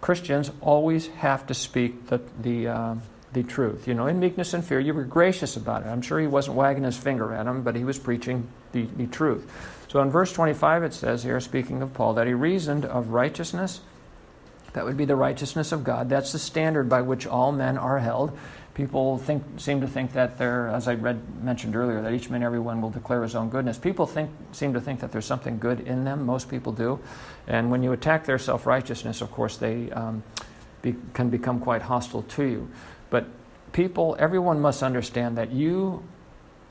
Christians 0.01 0.51
always 0.61 1.07
have 1.07 1.45
to 1.47 1.53
speak 1.53 2.07
the, 2.07 2.21
the, 2.41 2.67
uh, 2.67 2.95
the 3.33 3.43
truth. 3.43 3.87
You 3.87 3.93
know, 3.93 4.07
in 4.07 4.19
meekness 4.19 4.53
and 4.53 4.63
fear, 4.63 4.79
you 4.79 4.93
were 4.93 5.03
gracious 5.03 5.57
about 5.57 5.83
it. 5.85 5.87
I'm 5.87 6.01
sure 6.01 6.19
he 6.19 6.27
wasn't 6.27 6.55
wagging 6.55 6.83
his 6.83 6.97
finger 6.97 7.33
at 7.33 7.45
him, 7.45 7.63
but 7.63 7.75
he 7.75 7.83
was 7.83 7.99
preaching 7.99 8.47
the, 8.71 8.83
the 8.97 9.07
truth. 9.07 9.51
So 9.89 10.01
in 10.01 10.09
verse 10.09 10.31
25, 10.31 10.83
it 10.83 10.93
says 10.93 11.23
here, 11.23 11.39
speaking 11.39 11.81
of 11.81 11.93
Paul, 11.93 12.13
that 12.13 12.27
he 12.27 12.33
reasoned 12.33 12.85
of 12.85 13.09
righteousness. 13.09 13.81
That 14.73 14.85
would 14.85 14.97
be 14.97 15.05
the 15.05 15.15
righteousness 15.15 15.71
of 15.71 15.83
God. 15.83 16.09
That's 16.09 16.31
the 16.31 16.39
standard 16.39 16.87
by 16.87 17.01
which 17.01 17.25
all 17.25 17.51
men 17.51 17.77
are 17.77 17.99
held. 17.99 18.37
People 18.79 19.17
think, 19.17 19.43
seem 19.57 19.81
to 19.81 19.87
think 19.89 20.13
that 20.13 20.37
they're, 20.37 20.69
as 20.69 20.87
I 20.87 20.93
read 20.93 21.43
mentioned 21.43 21.75
earlier, 21.75 22.01
that 22.01 22.13
each 22.13 22.29
man, 22.29 22.43
everyone 22.43 22.81
will 22.81 22.89
declare 22.89 23.23
his 23.23 23.35
own 23.35 23.49
goodness. 23.49 23.77
People 23.77 24.05
think, 24.05 24.31
seem 24.53 24.71
to 24.71 24.79
think 24.79 25.01
that 25.01 25.11
there's 25.11 25.25
something 25.25 25.59
good 25.59 25.81
in 25.81 26.05
them. 26.05 26.25
Most 26.25 26.47
people 26.47 26.71
do, 26.71 26.97
and 27.45 27.69
when 27.69 27.83
you 27.83 27.91
attack 27.91 28.23
their 28.23 28.39
self 28.39 28.65
righteousness, 28.65 29.19
of 29.19 29.31
course, 29.31 29.57
they 29.57 29.91
um, 29.91 30.23
be, 30.81 30.95
can 31.11 31.29
become 31.29 31.59
quite 31.59 31.81
hostile 31.81 32.21
to 32.21 32.43
you. 32.45 32.69
But 33.09 33.25
people, 33.73 34.15
everyone 34.17 34.61
must 34.61 34.81
understand 34.81 35.37
that 35.37 35.51
you 35.51 36.01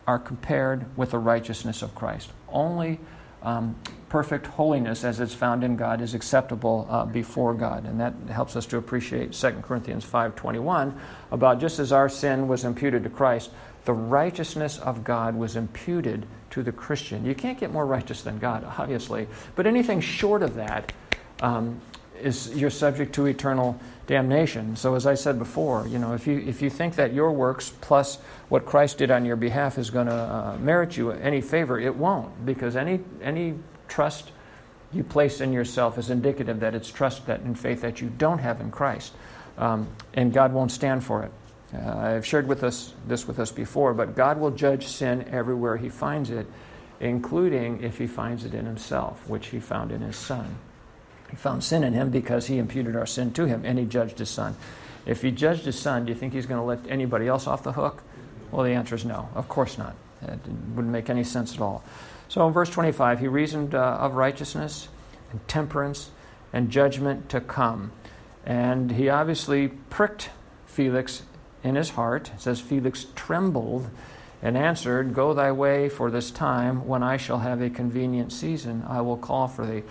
are 0.06 0.18
compared 0.18 0.86
with 0.96 1.10
the 1.10 1.18
righteousness 1.18 1.82
of 1.82 1.94
Christ. 1.94 2.30
Only 2.48 3.00
um, 3.42 3.76
perfect 4.08 4.46
holiness 4.46 5.04
as 5.04 5.20
it's 5.20 5.34
found 5.34 5.62
in 5.62 5.76
God 5.76 6.00
is 6.00 6.14
acceptable 6.14 6.86
uh, 6.88 7.04
before 7.04 7.54
God. 7.54 7.84
And 7.84 8.00
that 8.00 8.14
helps 8.30 8.56
us 8.56 8.66
to 8.66 8.78
appreciate 8.78 9.32
2 9.32 9.50
Corinthians 9.62 10.04
5.21 10.04 10.94
about 11.30 11.60
just 11.60 11.78
as 11.78 11.92
our 11.92 12.08
sin 12.08 12.48
was 12.48 12.64
imputed 12.64 13.04
to 13.04 13.10
Christ, 13.10 13.50
the 13.84 13.92
righteousness 13.92 14.78
of 14.78 15.04
God 15.04 15.34
was 15.34 15.56
imputed 15.56 16.26
to 16.50 16.62
the 16.62 16.72
Christian. 16.72 17.24
You 17.24 17.34
can't 17.34 17.58
get 17.58 17.72
more 17.72 17.86
righteous 17.86 18.22
than 18.22 18.38
God, 18.38 18.64
obviously. 18.78 19.28
But 19.54 19.66
anything 19.66 20.00
short 20.00 20.42
of 20.42 20.54
that 20.54 20.92
um, 21.40 21.80
is 22.20 22.54
you're 22.56 22.70
subject 22.70 23.14
to 23.14 23.26
eternal 23.26 23.78
damnation. 24.06 24.74
So 24.74 24.94
as 24.94 25.06
I 25.06 25.14
said 25.14 25.38
before, 25.38 25.86
you 25.86 25.98
know, 25.98 26.14
if 26.14 26.26
you 26.26 26.38
if 26.38 26.62
you 26.62 26.70
think 26.70 26.96
that 26.96 27.12
your 27.12 27.30
works 27.30 27.72
plus 27.80 28.16
what 28.48 28.64
Christ 28.64 28.98
did 28.98 29.10
on 29.10 29.24
your 29.24 29.36
behalf 29.36 29.78
is 29.78 29.90
going 29.90 30.06
to 30.06 30.14
uh, 30.14 30.56
merit 30.60 30.96
you 30.96 31.12
any 31.12 31.40
favor, 31.40 31.78
it 31.78 31.94
won't, 31.94 32.44
because 32.44 32.74
any 32.74 33.00
any 33.22 33.54
trust 33.88 34.30
you 34.92 35.04
place 35.04 35.40
in 35.40 35.52
yourself 35.52 35.98
is 35.98 36.10
indicative 36.10 36.60
that 36.60 36.74
it's 36.74 36.90
trust 36.90 37.26
that 37.26 37.40
in 37.40 37.54
faith 37.54 37.82
that 37.82 38.00
you 38.00 38.08
don't 38.16 38.38
have 38.38 38.60
in 38.60 38.70
Christ, 38.70 39.12
um, 39.58 39.88
and 40.14 40.32
God 40.32 40.52
won't 40.52 40.72
stand 40.72 41.04
for 41.04 41.24
it. 41.24 41.32
Uh, 41.74 41.98
I've 41.98 42.26
shared 42.26 42.48
with 42.48 42.64
us 42.64 42.94
this 43.06 43.28
with 43.28 43.38
us 43.38 43.52
before, 43.52 43.92
but 43.92 44.16
God 44.16 44.40
will 44.40 44.50
judge 44.50 44.86
sin 44.86 45.26
everywhere 45.30 45.76
He 45.76 45.90
finds 45.90 46.30
it, 46.30 46.46
including 47.00 47.82
if 47.82 47.98
He 47.98 48.06
finds 48.06 48.44
it 48.44 48.54
in 48.54 48.64
Himself, 48.64 49.28
which 49.28 49.48
He 49.48 49.60
found 49.60 49.92
in 49.92 50.00
His 50.00 50.16
Son. 50.16 50.56
He 51.30 51.36
found 51.36 51.62
sin 51.62 51.84
in 51.84 51.92
him 51.92 52.10
because 52.10 52.46
he 52.46 52.58
imputed 52.58 52.96
our 52.96 53.06
sin 53.06 53.32
to 53.34 53.44
him, 53.44 53.64
and 53.64 53.78
he 53.78 53.84
judged 53.84 54.18
his 54.18 54.30
son. 54.30 54.56
If 55.06 55.22
he 55.22 55.30
judged 55.30 55.64
his 55.64 55.78
son, 55.78 56.06
do 56.06 56.12
you 56.12 56.18
think 56.18 56.32
he's 56.32 56.46
going 56.46 56.60
to 56.60 56.64
let 56.64 56.90
anybody 56.90 57.28
else 57.28 57.46
off 57.46 57.62
the 57.62 57.72
hook? 57.72 58.02
Well, 58.50 58.64
the 58.64 58.72
answer 58.72 58.94
is 58.94 59.04
no. 59.04 59.28
Of 59.34 59.48
course 59.48 59.78
not. 59.78 59.94
It 60.22 60.38
wouldn't 60.74 60.92
make 60.92 61.10
any 61.10 61.24
sense 61.24 61.54
at 61.54 61.60
all. 61.60 61.84
So 62.28 62.46
in 62.46 62.52
verse 62.52 62.70
25, 62.70 63.20
he 63.20 63.28
reasoned 63.28 63.74
uh, 63.74 63.98
of 64.00 64.14
righteousness 64.14 64.88
and 65.30 65.46
temperance 65.48 66.10
and 66.52 66.70
judgment 66.70 67.28
to 67.30 67.40
come. 67.40 67.92
And 68.44 68.92
he 68.92 69.08
obviously 69.08 69.68
pricked 69.68 70.30
Felix 70.66 71.22
in 71.62 71.74
his 71.74 71.90
heart. 71.90 72.30
It 72.34 72.40
says, 72.40 72.60
Felix 72.60 73.06
trembled 73.14 73.90
and 74.42 74.56
answered, 74.56 75.14
Go 75.14 75.34
thy 75.34 75.52
way 75.52 75.88
for 75.88 76.10
this 76.10 76.30
time. 76.30 76.86
When 76.86 77.02
I 77.02 77.16
shall 77.16 77.38
have 77.38 77.60
a 77.60 77.70
convenient 77.70 78.32
season, 78.32 78.84
I 78.88 79.00
will 79.00 79.16
call 79.16 79.48
for 79.48 79.66
thee. 79.66 79.82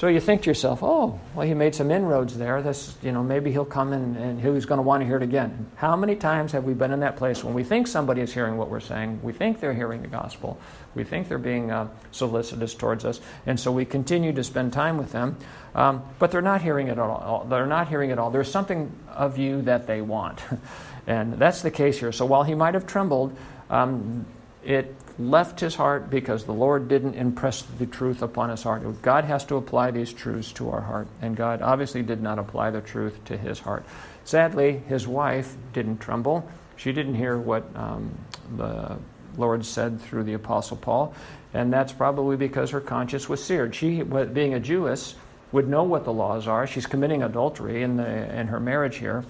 So 0.00 0.06
you 0.06 0.18
think 0.18 0.40
to 0.42 0.50
yourself, 0.50 0.82
oh, 0.82 1.20
well, 1.34 1.46
he 1.46 1.52
made 1.52 1.74
some 1.74 1.90
inroads 1.90 2.38
there. 2.38 2.62
This, 2.62 2.96
you 3.02 3.12
know, 3.12 3.22
maybe 3.22 3.52
he'll 3.52 3.66
come 3.66 3.92
in 3.92 4.16
and 4.16 4.40
he's 4.40 4.64
going 4.64 4.78
to 4.78 4.82
want 4.82 5.02
to 5.02 5.06
hear 5.06 5.18
it 5.18 5.22
again. 5.22 5.70
How 5.76 5.94
many 5.94 6.16
times 6.16 6.52
have 6.52 6.64
we 6.64 6.72
been 6.72 6.90
in 6.90 7.00
that 7.00 7.18
place 7.18 7.44
when 7.44 7.52
we 7.52 7.64
think 7.64 7.86
somebody 7.86 8.22
is 8.22 8.32
hearing 8.32 8.56
what 8.56 8.70
we're 8.70 8.80
saying? 8.80 9.20
We 9.22 9.34
think 9.34 9.60
they're 9.60 9.74
hearing 9.74 10.00
the 10.00 10.08
gospel. 10.08 10.58
We 10.94 11.04
think 11.04 11.28
they're 11.28 11.38
being 11.38 11.70
uh, 11.70 11.88
solicitous 12.10 12.74
towards 12.74 13.04
us, 13.04 13.20
and 13.46 13.58
so 13.58 13.70
we 13.70 13.84
continue 13.84 14.32
to 14.32 14.42
spend 14.42 14.72
time 14.72 14.96
with 14.96 15.12
them. 15.12 15.36
Um, 15.74 16.02
but 16.18 16.32
they're 16.32 16.42
not 16.42 16.62
hearing 16.62 16.88
it 16.88 16.92
at 16.92 16.98
all. 16.98 17.46
They're 17.48 17.66
not 17.66 17.88
hearing 17.88 18.10
it 18.10 18.18
all. 18.18 18.30
There's 18.30 18.50
something 18.50 18.92
of 19.08 19.38
you 19.38 19.62
that 19.62 19.86
they 19.86 20.00
want, 20.00 20.40
and 21.06 21.34
that's 21.34 21.62
the 21.62 21.70
case 21.70 21.98
here. 21.98 22.12
So 22.12 22.26
while 22.26 22.42
he 22.42 22.54
might 22.54 22.74
have 22.74 22.86
trembled, 22.86 23.36
um, 23.68 24.26
it 24.64 24.94
left 25.18 25.60
his 25.60 25.74
heart 25.74 26.10
because 26.10 26.44
the 26.44 26.52
Lord 26.52 26.88
didn't 26.88 27.14
impress 27.14 27.62
the 27.62 27.86
truth 27.86 28.22
upon 28.22 28.50
his 28.50 28.62
heart. 28.62 28.82
God 29.02 29.24
has 29.24 29.44
to 29.46 29.56
apply 29.56 29.90
these 29.90 30.12
truths 30.12 30.52
to 30.52 30.70
our 30.70 30.80
heart, 30.80 31.06
and 31.22 31.36
God 31.36 31.62
obviously 31.62 32.02
did 32.02 32.22
not 32.22 32.38
apply 32.38 32.70
the 32.70 32.80
truth 32.80 33.24
to 33.26 33.36
his 33.36 33.60
heart. 33.60 33.84
Sadly, 34.24 34.82
his 34.88 35.06
wife 35.06 35.56
didn't 35.72 35.98
tremble. 35.98 36.48
She 36.76 36.92
didn't 36.92 37.14
hear 37.14 37.38
what 37.38 37.64
um, 37.74 38.16
the 38.56 38.96
Lord 39.40 39.64
said 39.64 40.00
through 40.00 40.24
the 40.24 40.34
Apostle 40.34 40.76
Paul, 40.76 41.14
and 41.52 41.72
that's 41.72 41.92
probably 41.92 42.36
because 42.36 42.70
her 42.70 42.80
conscience 42.80 43.28
was 43.28 43.42
seared. 43.42 43.74
She, 43.74 44.02
being 44.02 44.54
a 44.54 44.60
Jewess, 44.60 45.16
would 45.50 45.68
know 45.68 45.82
what 45.82 46.04
the 46.04 46.12
laws 46.12 46.46
are. 46.46 46.66
She's 46.66 46.86
committing 46.86 47.22
adultery 47.22 47.82
in, 47.82 47.96
the, 47.96 48.38
in 48.38 48.46
her 48.48 48.60
marriage 48.60 48.98
here 48.98 49.24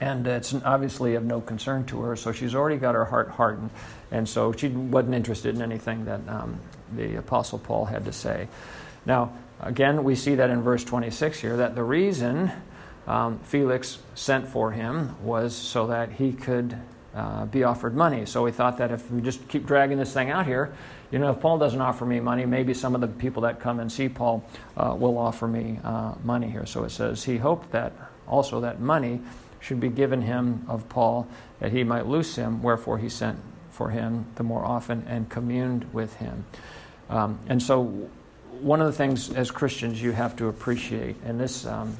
and 0.00 0.26
it's 0.26 0.54
obviously 0.64 1.14
of 1.14 1.24
no 1.24 1.40
concern 1.40 1.84
to 1.86 2.00
her. 2.02 2.16
So 2.16 2.32
she's 2.32 2.54
already 2.54 2.76
got 2.76 2.94
her 2.94 3.04
heart 3.04 3.30
hardened, 3.30 3.70
and 4.10 4.28
so 4.28 4.52
she 4.52 4.68
wasn't 4.68 5.14
interested 5.14 5.54
in 5.54 5.62
anything 5.62 6.04
that 6.04 6.20
um, 6.28 6.58
the 6.94 7.16
Apostle 7.16 7.58
Paul 7.58 7.84
had 7.84 8.04
to 8.04 8.12
say. 8.12 8.48
Now, 9.06 9.32
again, 9.60 10.04
we 10.04 10.14
see 10.14 10.34
that 10.36 10.50
in 10.50 10.62
verse 10.62 10.84
26 10.84 11.40
here 11.40 11.56
that 11.58 11.74
the 11.74 11.82
reason 11.82 12.50
um, 13.06 13.38
Felix 13.40 13.98
sent 14.14 14.48
for 14.48 14.72
him 14.72 15.14
was 15.22 15.54
so 15.54 15.86
that 15.88 16.12
he 16.12 16.32
could 16.32 16.76
uh, 17.14 17.46
be 17.46 17.64
offered 17.64 17.94
money. 17.94 18.26
So 18.26 18.44
he 18.46 18.52
thought 18.52 18.78
that 18.78 18.90
if 18.90 19.10
we 19.10 19.20
just 19.20 19.46
keep 19.48 19.66
dragging 19.66 19.98
this 19.98 20.12
thing 20.12 20.30
out 20.30 20.46
here, 20.46 20.74
you 21.10 21.18
know, 21.18 21.30
if 21.30 21.40
Paul 21.40 21.58
doesn't 21.58 21.80
offer 21.80 22.04
me 22.04 22.18
money, 22.20 22.44
maybe 22.44 22.74
some 22.74 22.94
of 22.94 23.00
the 23.00 23.06
people 23.06 23.42
that 23.42 23.60
come 23.60 23.78
and 23.78 23.90
see 23.90 24.08
Paul 24.08 24.44
uh, 24.76 24.96
will 24.98 25.16
offer 25.16 25.46
me 25.46 25.78
uh, 25.84 26.14
money 26.24 26.50
here. 26.50 26.66
So 26.66 26.84
it 26.84 26.90
says 26.90 27.22
he 27.22 27.36
hoped 27.36 27.70
that 27.72 27.92
also 28.26 28.60
that 28.62 28.80
money 28.80 29.20
should 29.60 29.80
be 29.80 29.88
given 29.88 30.22
him 30.22 30.64
of 30.68 30.88
Paul, 30.88 31.26
that 31.60 31.72
he 31.72 31.84
might 31.84 32.06
loose 32.06 32.36
him, 32.36 32.62
wherefore 32.62 32.98
he 32.98 33.08
sent 33.08 33.38
for 33.70 33.90
him 33.90 34.26
the 34.34 34.42
more 34.42 34.64
often 34.64 35.04
and 35.08 35.28
communed 35.28 35.92
with 35.92 36.14
him. 36.16 36.44
Um, 37.08 37.38
and 37.48 37.62
so, 37.62 37.84
one 38.60 38.80
of 38.80 38.86
the 38.86 38.92
things 38.92 39.30
as 39.30 39.50
Christians 39.50 40.00
you 40.00 40.12
have 40.12 40.36
to 40.36 40.48
appreciate, 40.48 41.16
and 41.24 41.40
this 41.40 41.66
um, 41.66 41.96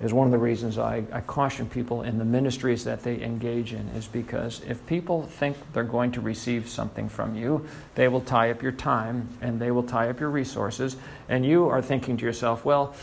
is 0.00 0.12
one 0.14 0.26
of 0.26 0.32
the 0.32 0.38
reasons 0.38 0.78
I, 0.78 1.04
I, 1.12 1.20
caution 1.20 1.68
people 1.68 2.02
in 2.02 2.18
the 2.18 2.24
ministries 2.24 2.84
that 2.84 3.02
they 3.02 3.22
engage 3.22 3.74
in, 3.74 3.86
is 3.90 4.06
because 4.06 4.62
if 4.66 4.84
people 4.86 5.24
think 5.24 5.56
they're 5.72 5.84
going 5.84 6.12
to 6.12 6.20
receive 6.20 6.68
something 6.68 7.08
from 7.08 7.34
you, 7.34 7.66
they 7.94 8.08
will 8.08 8.22
tie 8.22 8.50
up 8.50 8.62
your 8.62 8.72
time 8.72 9.28
and 9.42 9.60
they 9.60 9.70
will 9.70 9.82
tie 9.82 10.08
up 10.08 10.18
your 10.18 10.30
resources, 10.30 10.96
and 11.28 11.44
you 11.44 11.68
are 11.68 11.82
thinking 11.82 12.16
to 12.16 12.24
yourself, 12.24 12.64
well, 12.64 12.94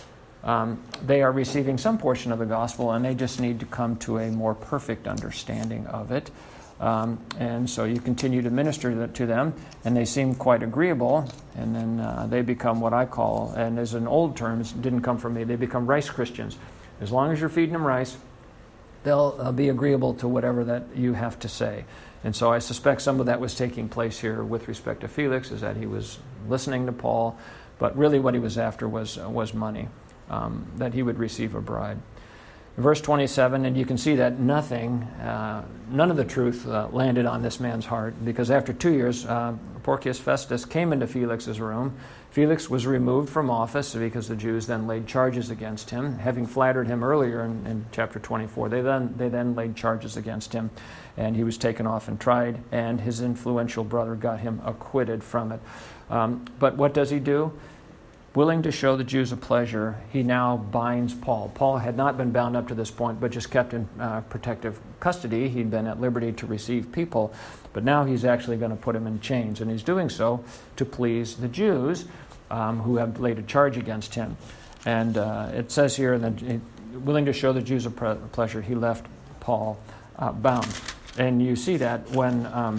um, 0.43 0.81
they 1.05 1.21
are 1.21 1.31
receiving 1.31 1.77
some 1.77 1.97
portion 1.97 2.31
of 2.31 2.39
the 2.39 2.45
gospel 2.45 2.91
and 2.91 3.03
they 3.03 3.15
just 3.15 3.39
need 3.39 3.59
to 3.59 3.65
come 3.65 3.97
to 3.97 4.19
a 4.19 4.31
more 4.31 4.55
perfect 4.55 5.07
understanding 5.07 5.85
of 5.87 6.11
it. 6.11 6.31
Um, 6.79 7.19
and 7.39 7.69
so 7.69 7.85
you 7.85 7.99
continue 7.99 8.41
to 8.43 8.51
minister 8.51 9.07
to 9.07 9.25
them, 9.25 9.53
and 9.83 9.97
they 9.97 10.05
seem 10.05 10.35
quite 10.35 10.61
agreeable, 10.61 11.27
and 11.55 11.75
then 11.75 11.99
uh, 11.99 12.27
they 12.29 12.41
become 12.41 12.81
what 12.81 12.93
I 12.93 13.05
call, 13.05 13.51
and 13.57 13.79
as 13.79 13.95
an 13.95 14.07
old 14.07 14.37
term, 14.37 14.61
didn't 14.81 15.01
come 15.01 15.17
from 15.17 15.33
me, 15.33 15.43
they 15.43 15.55
become 15.55 15.87
rice 15.87 16.09
Christians. 16.09 16.57
As 16.99 17.11
long 17.11 17.31
as 17.31 17.39
you're 17.39 17.49
feeding 17.49 17.73
them 17.73 17.85
rice, 17.85 18.17
they'll 19.03 19.35
uh, 19.39 19.51
be 19.51 19.69
agreeable 19.69 20.13
to 20.15 20.27
whatever 20.27 20.63
that 20.65 20.83
you 20.95 21.13
have 21.13 21.39
to 21.39 21.49
say. 21.49 21.85
And 22.23 22.35
so 22.35 22.51
I 22.51 22.59
suspect 22.59 23.01
some 23.01 23.19
of 23.19 23.27
that 23.27 23.39
was 23.39 23.55
taking 23.55 23.89
place 23.89 24.19
here 24.19 24.43
with 24.43 24.67
respect 24.67 25.01
to 25.01 25.07
Felix, 25.07 25.51
is 25.51 25.61
that 25.61 25.77
he 25.77 25.85
was 25.85 26.19
listening 26.47 26.85
to 26.87 26.91
Paul, 26.91 27.37
but 27.79 27.95
really 27.97 28.19
what 28.19 28.33
he 28.33 28.39
was 28.39 28.57
after 28.57 28.87
was, 28.87 29.17
uh, 29.17 29.29
was 29.29 29.53
money 29.53 29.87
um, 30.29 30.65
that 30.77 30.93
he 30.93 31.03
would 31.03 31.19
receive 31.19 31.55
a 31.55 31.61
bride. 31.61 31.99
Verse 32.77 33.01
27, 33.01 33.65
and 33.65 33.75
you 33.75 33.87
can 33.87 33.97
see 33.97 34.15
that 34.17 34.39
nothing, 34.39 35.01
uh, 35.19 35.65
none 35.89 36.11
of 36.11 36.17
the 36.17 36.23
truth 36.23 36.67
uh, 36.67 36.87
landed 36.91 37.25
on 37.25 37.41
this 37.41 37.59
man's 37.59 37.87
heart 37.87 38.13
because 38.23 38.51
after 38.51 38.71
two 38.71 38.93
years, 38.93 39.25
uh, 39.25 39.53
Porcius 39.81 40.19
Festus 40.19 40.63
came 40.63 40.93
into 40.93 41.07
Felix's 41.07 41.59
room. 41.59 41.97
Felix 42.29 42.69
was 42.69 42.85
removed 42.85 43.31
from 43.31 43.49
office 43.49 43.95
because 43.95 44.27
the 44.27 44.35
Jews 44.35 44.67
then 44.67 44.85
laid 44.85 45.07
charges 45.07 45.49
against 45.49 45.89
him, 45.89 46.19
having 46.19 46.45
flattered 46.45 46.85
him 46.85 47.03
earlier 47.03 47.43
in, 47.43 47.65
in 47.65 47.85
chapter 47.91 48.19
24. 48.19 48.69
They 48.69 48.81
then, 48.81 49.15
they 49.17 49.29
then 49.29 49.55
laid 49.55 49.75
charges 49.75 50.15
against 50.15 50.53
him, 50.53 50.69
and 51.15 51.35
he 51.35 51.43
was 51.43 51.57
taken 51.57 51.87
off 51.87 52.07
and 52.07 52.19
tried, 52.19 52.59
and 52.71 53.01
his 53.01 53.21
influential 53.21 53.85
brother 53.85 54.13
got 54.13 54.41
him 54.41 54.61
acquitted 54.63 55.23
from 55.23 55.51
it. 55.51 55.61
Um, 56.11 56.45
but 56.59 56.77
what 56.77 56.93
does 56.93 57.09
he 57.09 57.19
do? 57.19 57.53
Willing 58.37 58.61
to 58.61 58.71
show 58.71 58.95
the 58.95 59.03
Jews 59.03 59.31
a 59.31 59.35
pleasure, 59.35 59.99
he 60.13 60.21
now 60.21 60.57
binds 60.57 61.11
Paul. 61.11 61.51
Paul 61.55 61.79
had 61.79 61.97
not 61.97 62.17
been 62.17 62.31
bound 62.31 62.55
up 62.55 62.67
to 62.67 62.75
this 62.75 62.91
point, 62.91 63.19
but 63.19 63.31
just 63.31 63.49
kept 63.49 63.73
in 63.73 63.89
uh, 63.99 64.21
protective 64.29 64.79
custody. 64.99 65.49
He'd 65.49 65.71
been 65.71 65.87
at 65.87 65.99
liberty 65.99 66.31
to 66.33 66.45
receive 66.45 66.91
people, 66.91 67.33
but 67.73 67.83
now 67.83 68.05
he's 68.05 68.23
actually 68.23 68.57
going 68.57 68.69
to 68.69 68.77
put 68.77 68.95
him 68.95 69.07
in 69.07 69.19
chains, 69.21 69.59
and 69.59 69.71
he's 69.71 69.81
doing 69.81 70.07
so 70.07 70.45
to 70.75 70.85
please 70.85 71.37
the 71.37 71.47
Jews 71.47 72.05
um, 72.51 72.79
who 72.81 72.97
have 72.97 73.19
laid 73.19 73.39
a 73.39 73.41
charge 73.41 73.75
against 73.75 74.13
him. 74.13 74.37
And 74.85 75.17
uh, 75.17 75.49
it 75.53 75.71
says 75.71 75.95
here 75.95 76.19
that 76.19 76.61
willing 76.93 77.25
to 77.25 77.33
show 77.33 77.53
the 77.53 77.61
Jews 77.63 77.87
a 77.87 77.89
pre- 77.89 78.17
pleasure, 78.33 78.61
he 78.61 78.75
left 78.75 79.07
Paul 79.39 79.79
uh, 80.19 80.31
bound. 80.31 80.67
And 81.17 81.41
you 81.41 81.55
see 81.55 81.77
that 81.77 82.07
when 82.11 82.45
um, 82.45 82.77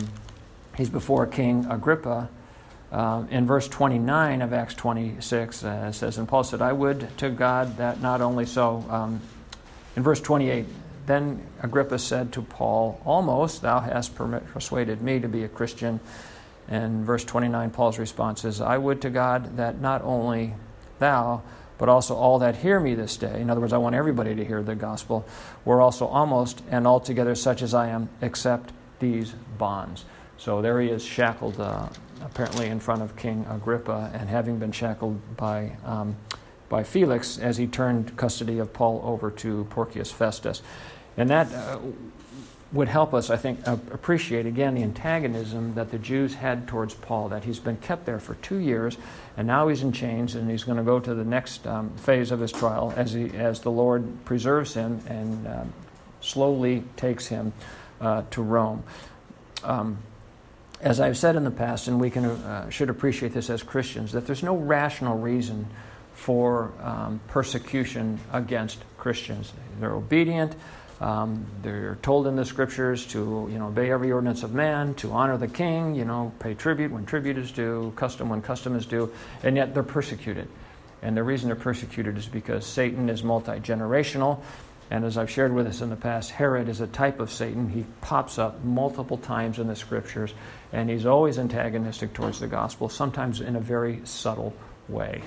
he's 0.76 0.88
before 0.88 1.26
King 1.26 1.66
Agrippa 1.68 2.28
uh, 2.90 3.24
in 3.30 3.46
verse 3.46 3.68
29 3.68 4.40
of 4.40 4.52
Acts 4.52 4.74
26, 4.74 5.64
uh, 5.64 5.86
it 5.88 5.92
says, 5.92 6.16
And 6.16 6.26
Paul 6.26 6.44
said, 6.44 6.62
I 6.62 6.72
would 6.72 7.16
to 7.18 7.28
God 7.28 7.76
that 7.76 8.00
not 8.00 8.20
only 8.20 8.46
so. 8.46 8.84
Um, 8.88 9.20
in 9.94 10.02
verse 10.02 10.20
28, 10.20 10.64
then 11.06 11.42
Agrippa 11.62 11.98
said 11.98 12.32
to 12.32 12.42
Paul, 12.42 13.00
Almost 13.04 13.62
thou 13.62 13.80
hast 13.80 14.14
persuaded 14.14 15.02
me 15.02 15.20
to 15.20 15.28
be 15.28 15.44
a 15.44 15.48
Christian. 15.48 16.00
And 16.68 17.04
verse 17.04 17.24
29, 17.24 17.70
Paul's 17.70 17.98
response 17.98 18.44
is, 18.44 18.60
I 18.60 18.78
would 18.78 19.02
to 19.02 19.10
God 19.10 19.56
that 19.56 19.80
not 19.80 20.02
only 20.02 20.54
thou, 20.98 21.42
but 21.78 21.88
also 21.88 22.14
all 22.14 22.38
that 22.40 22.56
hear 22.56 22.80
me 22.80 22.94
this 22.94 23.16
day, 23.16 23.40
in 23.40 23.50
other 23.50 23.60
words, 23.60 23.72
I 23.72 23.78
want 23.78 23.94
everybody 23.94 24.34
to 24.34 24.44
hear 24.44 24.62
the 24.62 24.74
gospel, 24.74 25.26
were 25.64 25.80
also 25.80 26.06
almost 26.06 26.62
and 26.70 26.86
altogether 26.86 27.34
such 27.34 27.62
as 27.62 27.72
I 27.72 27.88
am, 27.88 28.08
except 28.20 28.72
these 28.98 29.32
bonds. 29.58 30.04
So 30.36 30.60
there 30.60 30.80
he 30.80 30.88
is, 30.88 31.04
shackled 31.04 31.58
uh, 31.60 31.88
apparently 32.24 32.66
in 32.66 32.80
front 32.80 33.02
of 33.02 33.16
King 33.16 33.46
Agrippa, 33.48 34.10
and 34.14 34.28
having 34.28 34.58
been 34.58 34.72
shackled 34.72 35.36
by, 35.36 35.76
um, 35.84 36.16
by 36.68 36.82
Felix 36.82 37.38
as 37.38 37.56
he 37.56 37.66
turned 37.66 38.16
custody 38.16 38.58
of 38.58 38.72
Paul 38.72 39.00
over 39.04 39.30
to 39.30 39.66
Porcius 39.70 40.10
Festus. 40.10 40.62
And 41.16 41.30
that 41.30 41.52
uh, 41.52 41.78
would 42.72 42.88
help 42.88 43.14
us, 43.14 43.30
I 43.30 43.36
think, 43.36 43.66
appreciate 43.66 44.44
again 44.44 44.74
the 44.74 44.82
antagonism 44.82 45.74
that 45.74 45.90
the 45.90 45.98
Jews 45.98 46.34
had 46.34 46.68
towards 46.68 46.94
Paul, 46.94 47.30
that 47.30 47.44
he's 47.44 47.58
been 47.58 47.78
kept 47.78 48.04
there 48.04 48.18
for 48.18 48.34
two 48.36 48.58
years, 48.58 48.98
and 49.36 49.46
now 49.46 49.68
he's 49.68 49.82
in 49.82 49.92
chains, 49.92 50.34
and 50.34 50.50
he's 50.50 50.64
going 50.64 50.76
to 50.76 50.84
go 50.84 51.00
to 51.00 51.14
the 51.14 51.24
next 51.24 51.66
um, 51.66 51.90
phase 51.96 52.30
of 52.30 52.40
his 52.40 52.52
trial 52.52 52.92
as, 52.96 53.12
he, 53.12 53.30
as 53.30 53.60
the 53.60 53.70
Lord 53.70 54.24
preserves 54.26 54.74
him 54.74 55.00
and 55.08 55.46
um, 55.46 55.72
slowly 56.20 56.84
takes 56.96 57.26
him 57.26 57.52
uh, 58.00 58.22
to 58.30 58.42
Rome. 58.42 58.82
Um, 59.64 59.98
as 60.80 61.00
I've 61.00 61.16
said 61.16 61.36
in 61.36 61.44
the 61.44 61.50
past, 61.50 61.88
and 61.88 62.00
we 62.00 62.10
can, 62.10 62.24
uh, 62.24 62.70
should 62.70 62.90
appreciate 62.90 63.32
this 63.32 63.50
as 63.50 63.62
Christians, 63.62 64.12
that 64.12 64.26
there's 64.26 64.42
no 64.42 64.56
rational 64.56 65.18
reason 65.18 65.66
for 66.14 66.72
um, 66.82 67.20
persecution 67.28 68.18
against 68.32 68.78
Christians. 68.96 69.52
They're 69.80 69.94
obedient. 69.94 70.54
Um, 71.00 71.46
they're 71.62 71.96
told 72.02 72.26
in 72.26 72.34
the 72.34 72.44
scriptures 72.44 73.06
to 73.06 73.48
you 73.50 73.58
know 73.58 73.68
obey 73.68 73.92
every 73.92 74.10
ordinance 74.10 74.42
of 74.42 74.52
man, 74.52 74.94
to 74.94 75.12
honor 75.12 75.36
the 75.36 75.46
king, 75.46 75.94
you 75.94 76.04
know, 76.04 76.32
pay 76.40 76.54
tribute 76.54 76.90
when 76.90 77.06
tribute 77.06 77.38
is 77.38 77.52
due, 77.52 77.92
custom 77.94 78.28
when 78.28 78.42
custom 78.42 78.74
is 78.74 78.84
due, 78.84 79.12
and 79.44 79.56
yet 79.56 79.74
they're 79.74 79.84
persecuted. 79.84 80.48
And 81.00 81.16
the 81.16 81.22
reason 81.22 81.48
they're 81.48 81.56
persecuted 81.56 82.18
is 82.18 82.26
because 82.26 82.66
Satan 82.66 83.08
is 83.08 83.22
multi 83.22 83.60
generational. 83.60 84.40
And 84.90 85.04
as 85.04 85.18
I've 85.18 85.30
shared 85.30 85.52
with 85.52 85.66
us 85.66 85.80
in 85.80 85.90
the 85.90 85.96
past, 85.96 86.30
Herod 86.30 86.68
is 86.68 86.80
a 86.80 86.86
type 86.86 87.20
of 87.20 87.30
Satan. 87.30 87.68
He 87.68 87.84
pops 88.00 88.38
up 88.38 88.64
multiple 88.64 89.18
times 89.18 89.58
in 89.58 89.66
the 89.66 89.76
scriptures, 89.76 90.32
and 90.72 90.88
he's 90.88 91.04
always 91.04 91.38
antagonistic 91.38 92.14
towards 92.14 92.40
the 92.40 92.46
gospel, 92.46 92.88
sometimes 92.88 93.40
in 93.40 93.56
a 93.56 93.60
very 93.60 94.00
subtle 94.04 94.54
way. 94.88 95.22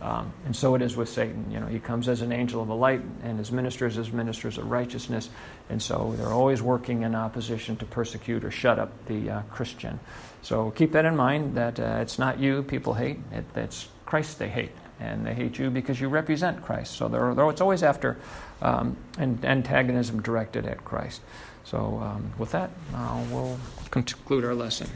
Um, 0.00 0.32
and 0.46 0.56
so 0.56 0.74
it 0.76 0.82
is 0.82 0.96
with 0.96 1.10
Satan. 1.10 1.50
You 1.50 1.60
know, 1.60 1.66
he 1.66 1.78
comes 1.78 2.08
as 2.08 2.22
an 2.22 2.32
angel 2.32 2.62
of 2.62 2.68
the 2.68 2.74
light, 2.74 3.02
and 3.22 3.38
his 3.38 3.52
ministers 3.52 3.98
as 3.98 4.12
ministers 4.12 4.56
of 4.56 4.70
righteousness. 4.70 5.28
And 5.68 5.82
so 5.82 6.14
they're 6.16 6.32
always 6.32 6.62
working 6.62 7.02
in 7.02 7.14
opposition 7.14 7.76
to 7.76 7.84
persecute 7.84 8.44
or 8.44 8.50
shut 8.50 8.78
up 8.78 8.92
the 9.06 9.30
uh, 9.30 9.42
Christian. 9.50 10.00
So 10.42 10.70
keep 10.70 10.92
that 10.92 11.04
in 11.04 11.16
mind 11.16 11.56
that 11.56 11.78
uh, 11.78 11.98
it's 12.00 12.18
not 12.18 12.38
you 12.38 12.62
people 12.62 12.94
hate, 12.94 13.18
it, 13.32 13.44
it's 13.54 13.88
Christ 14.06 14.38
they 14.38 14.48
hate 14.48 14.72
and 15.00 15.26
they 15.26 15.34
hate 15.34 15.58
you 15.58 15.70
because 15.70 16.00
you 16.00 16.08
represent 16.08 16.62
Christ. 16.62 16.94
So 16.94 17.08
they're, 17.08 17.34
they're, 17.34 17.48
it's 17.50 17.60
always 17.60 17.82
after 17.82 18.18
um, 18.62 18.96
and 19.18 19.44
antagonism 19.44 20.20
directed 20.22 20.66
at 20.66 20.84
Christ. 20.84 21.20
So 21.64 22.00
um, 22.02 22.32
with 22.38 22.52
that, 22.52 22.70
uh, 22.94 23.22
we'll 23.30 23.58
conclude 23.90 24.44
our 24.44 24.54
lesson. 24.54 24.88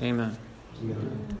Amen. 0.00 0.36
Amen. 0.82 1.28